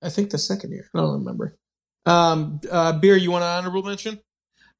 I 0.00 0.08
think 0.10 0.30
the 0.30 0.38
second 0.38 0.70
year. 0.70 0.88
I 0.94 0.98
don't 0.98 1.12
remember. 1.14 1.56
Um, 2.06 2.60
uh, 2.70 2.92
beer. 2.98 3.16
You 3.16 3.32
want 3.32 3.42
an 3.42 3.50
honorable 3.50 3.82
mention? 3.82 4.20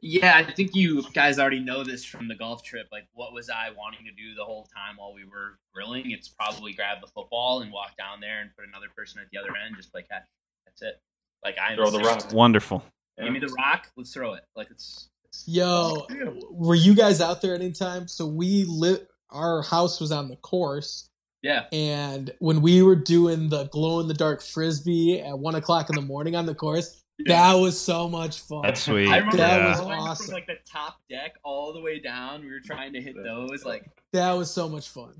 Yeah, 0.00 0.34
I 0.36 0.50
think 0.52 0.74
you 0.74 1.02
guys 1.12 1.38
already 1.38 1.58
know 1.60 1.84
this 1.84 2.04
from 2.04 2.28
the 2.28 2.34
golf 2.34 2.62
trip. 2.62 2.86
Like, 2.90 3.06
what 3.12 3.34
was 3.34 3.50
I 3.50 3.70
wanting 3.76 4.06
to 4.06 4.12
do 4.12 4.34
the 4.34 4.44
whole 4.44 4.66
time 4.74 4.96
while 4.96 5.12
we 5.12 5.24
were 5.24 5.58
grilling? 5.74 6.10
It's 6.12 6.28
probably 6.28 6.72
grab 6.72 7.00
the 7.02 7.06
football 7.08 7.60
and 7.60 7.70
walk 7.70 7.96
down 7.98 8.20
there 8.20 8.40
and 8.40 8.50
put 8.56 8.66
another 8.66 8.86
person 8.96 9.20
at 9.20 9.28
the 9.30 9.38
other 9.38 9.50
end, 9.62 9.74
just 9.76 9.92
like 9.92 10.08
that. 10.08 10.26
That's 10.64 10.80
it. 10.82 11.00
Like 11.44 11.56
I 11.58 11.74
Throw 11.74 11.90
the 11.90 12.00
rock. 12.00 12.32
wonderful. 12.32 12.84
Give 13.22 13.32
me 13.32 13.38
the 13.38 13.48
rock. 13.48 13.90
Let's 13.96 14.12
throw 14.12 14.34
it. 14.34 14.44
Like 14.56 14.70
it's. 14.70 15.08
it's 15.24 15.44
Yo, 15.46 16.06
were 16.50 16.74
you 16.74 16.94
guys 16.94 17.20
out 17.20 17.42
there 17.42 17.54
anytime? 17.54 18.08
So 18.08 18.26
we 18.26 18.64
lit. 18.66 19.06
Our 19.30 19.62
house 19.62 20.00
was 20.00 20.10
on 20.10 20.28
the 20.28 20.34
course, 20.36 21.08
Yeah. 21.42 21.66
and 21.72 22.32
when 22.40 22.62
we 22.62 22.82
were 22.82 22.96
doing 22.96 23.48
the 23.48 23.64
glow 23.68 24.00
in 24.00 24.08
the 24.08 24.14
dark 24.14 24.42
frisbee 24.42 25.20
at 25.20 25.38
one 25.38 25.54
o'clock 25.54 25.88
in 25.88 25.94
the 25.94 26.02
morning 26.02 26.34
on 26.34 26.46
the 26.46 26.54
course, 26.54 27.00
that 27.26 27.54
was 27.54 27.80
so 27.80 28.08
much 28.08 28.40
fun. 28.40 28.62
That's 28.62 28.82
sweet. 28.82 29.06
I 29.08 29.18
remember 29.18 29.36
That 29.36 29.60
yeah. 29.60 29.68
was 29.68 29.80
going 29.80 30.00
awesome. 30.00 30.26
from 30.26 30.34
like 30.34 30.46
the 30.48 30.56
top 30.66 30.96
deck 31.08 31.34
all 31.44 31.72
the 31.72 31.80
way 31.80 32.00
down. 32.00 32.40
We 32.42 32.50
were 32.50 32.58
trying 32.58 32.92
to 32.94 33.00
hit 33.00 33.14
those. 33.22 33.64
Like 33.64 33.88
that 34.14 34.32
was 34.32 34.50
so 34.50 34.68
much 34.68 34.88
fun. 34.88 35.12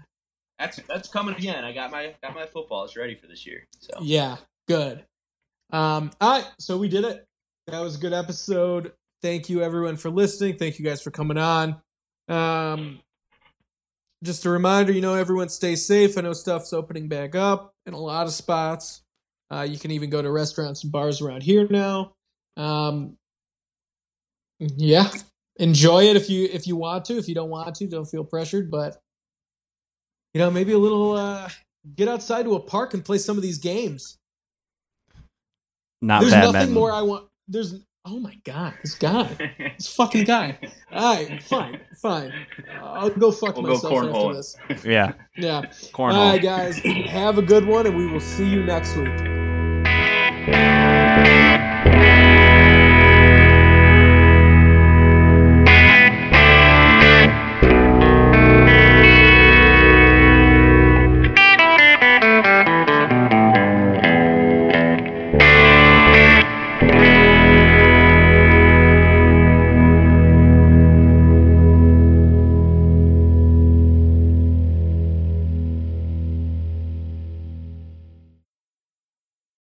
that's 0.59 0.81
that's 0.89 1.09
coming 1.09 1.37
again. 1.37 1.65
I 1.65 1.73
got 1.73 1.93
my 1.93 2.15
got 2.23 2.35
my 2.35 2.47
footballs 2.47 2.97
ready 2.97 3.15
for 3.15 3.29
this 3.29 3.47
year. 3.47 3.65
So 3.79 3.91
Yeah, 4.03 4.39
good. 4.67 5.05
Um, 5.73 6.11
all 6.21 6.39
right, 6.39 6.47
so 6.59 6.77
we 6.79 6.89
did 6.89 7.05
it. 7.05 7.27
That 7.67 7.81
was 7.81 7.97
a 7.97 7.99
good 7.99 8.13
episode. 8.13 8.93
Thank 9.23 9.49
you 9.49 9.63
everyone 9.63 9.97
for 9.97 10.11
listening. 10.11 10.57
Thank 10.57 10.79
you 10.79 10.85
guys 10.85 11.03
for 11.03 11.11
coming 11.11 11.39
on. 11.39 11.81
Um, 12.29 13.01
just 14.23 14.45
a 14.45 14.51
reminder, 14.51 14.93
you 14.93 15.01
know, 15.01 15.15
everyone 15.15 15.49
stay 15.49 15.77
safe. 15.77 16.17
I 16.19 16.23
know 16.23 16.33
stuff's 16.33 16.73
opening 16.73 17.09
back 17.09 17.35
up 17.35 17.75
in 17.87 17.95
a 17.95 17.99
lot 17.99 18.27
of 18.27 18.33
spots. 18.33 19.03
Uh, 19.53 19.63
you 19.63 19.79
can 19.79 19.91
even 19.91 20.11
go 20.11 20.23
to 20.23 20.31
restaurants 20.31 20.83
and 20.83 20.93
bars 20.93 21.21
around 21.21 21.43
here 21.43 21.67
now. 21.69 22.13
Um, 22.57 23.17
yeah, 24.59 25.11
enjoy 25.57 26.05
it 26.05 26.17
if 26.17 26.29
you 26.29 26.49
if 26.53 26.67
you 26.67 26.77
want 26.77 27.07
to. 27.07 27.17
If 27.17 27.29
you 27.29 27.35
don't 27.35 27.51
want 27.51 27.75
to, 27.77 27.87
don't 27.87 28.05
feel 28.05 28.25
pressured. 28.25 28.71
But 28.71 29.01
you 30.35 30.39
know, 30.39 30.51
maybe 30.51 30.73
a 30.73 30.79
little 30.79 31.17
uh, 31.17 31.49
get 31.97 32.09
outside 32.09 32.45
to 32.45 32.55
a 32.55 32.61
park 32.61 32.95
and 32.95 33.05
play 33.05 33.19
some 33.19 33.37
of 33.37 33.43
these 33.43 33.59
games. 33.59 34.19
Not 36.03 36.21
There's 36.21 36.33
bad. 36.33 36.53
nothing 36.53 36.73
more 36.73 36.93
I 36.93 37.03
want. 37.03 37.27
There's 37.49 37.75
oh 38.07 38.19
my 38.19 38.35
god, 38.45 38.75
this 38.83 38.95
guy, 38.95 39.25
this 39.77 39.95
fucking 39.95 40.25
guy. 40.25 40.59
All 40.93 41.15
right, 41.15 41.43
fine, 41.43 41.81
fine. 42.01 42.33
I'll 42.81 43.11
go 43.11 43.31
fuck 43.31 43.57
We'll 43.57 43.67
go 43.67 43.73
myself 43.75 44.15
after 44.15 44.35
this. 44.35 44.57
Yeah, 44.85 45.13
Yeah. 45.37 45.57
All 45.57 45.63
cornhole. 45.93 46.33
right, 46.33 46.43
guys, 46.43 46.79
have 46.79 47.39
a 47.39 47.43
good 47.43 47.67
one, 47.67 47.87
and 47.87 47.97
we 47.97 48.07
will 48.07 48.21
see 48.21 48.49
you 48.49 48.63
next 48.65 48.97
week. 48.97 51.09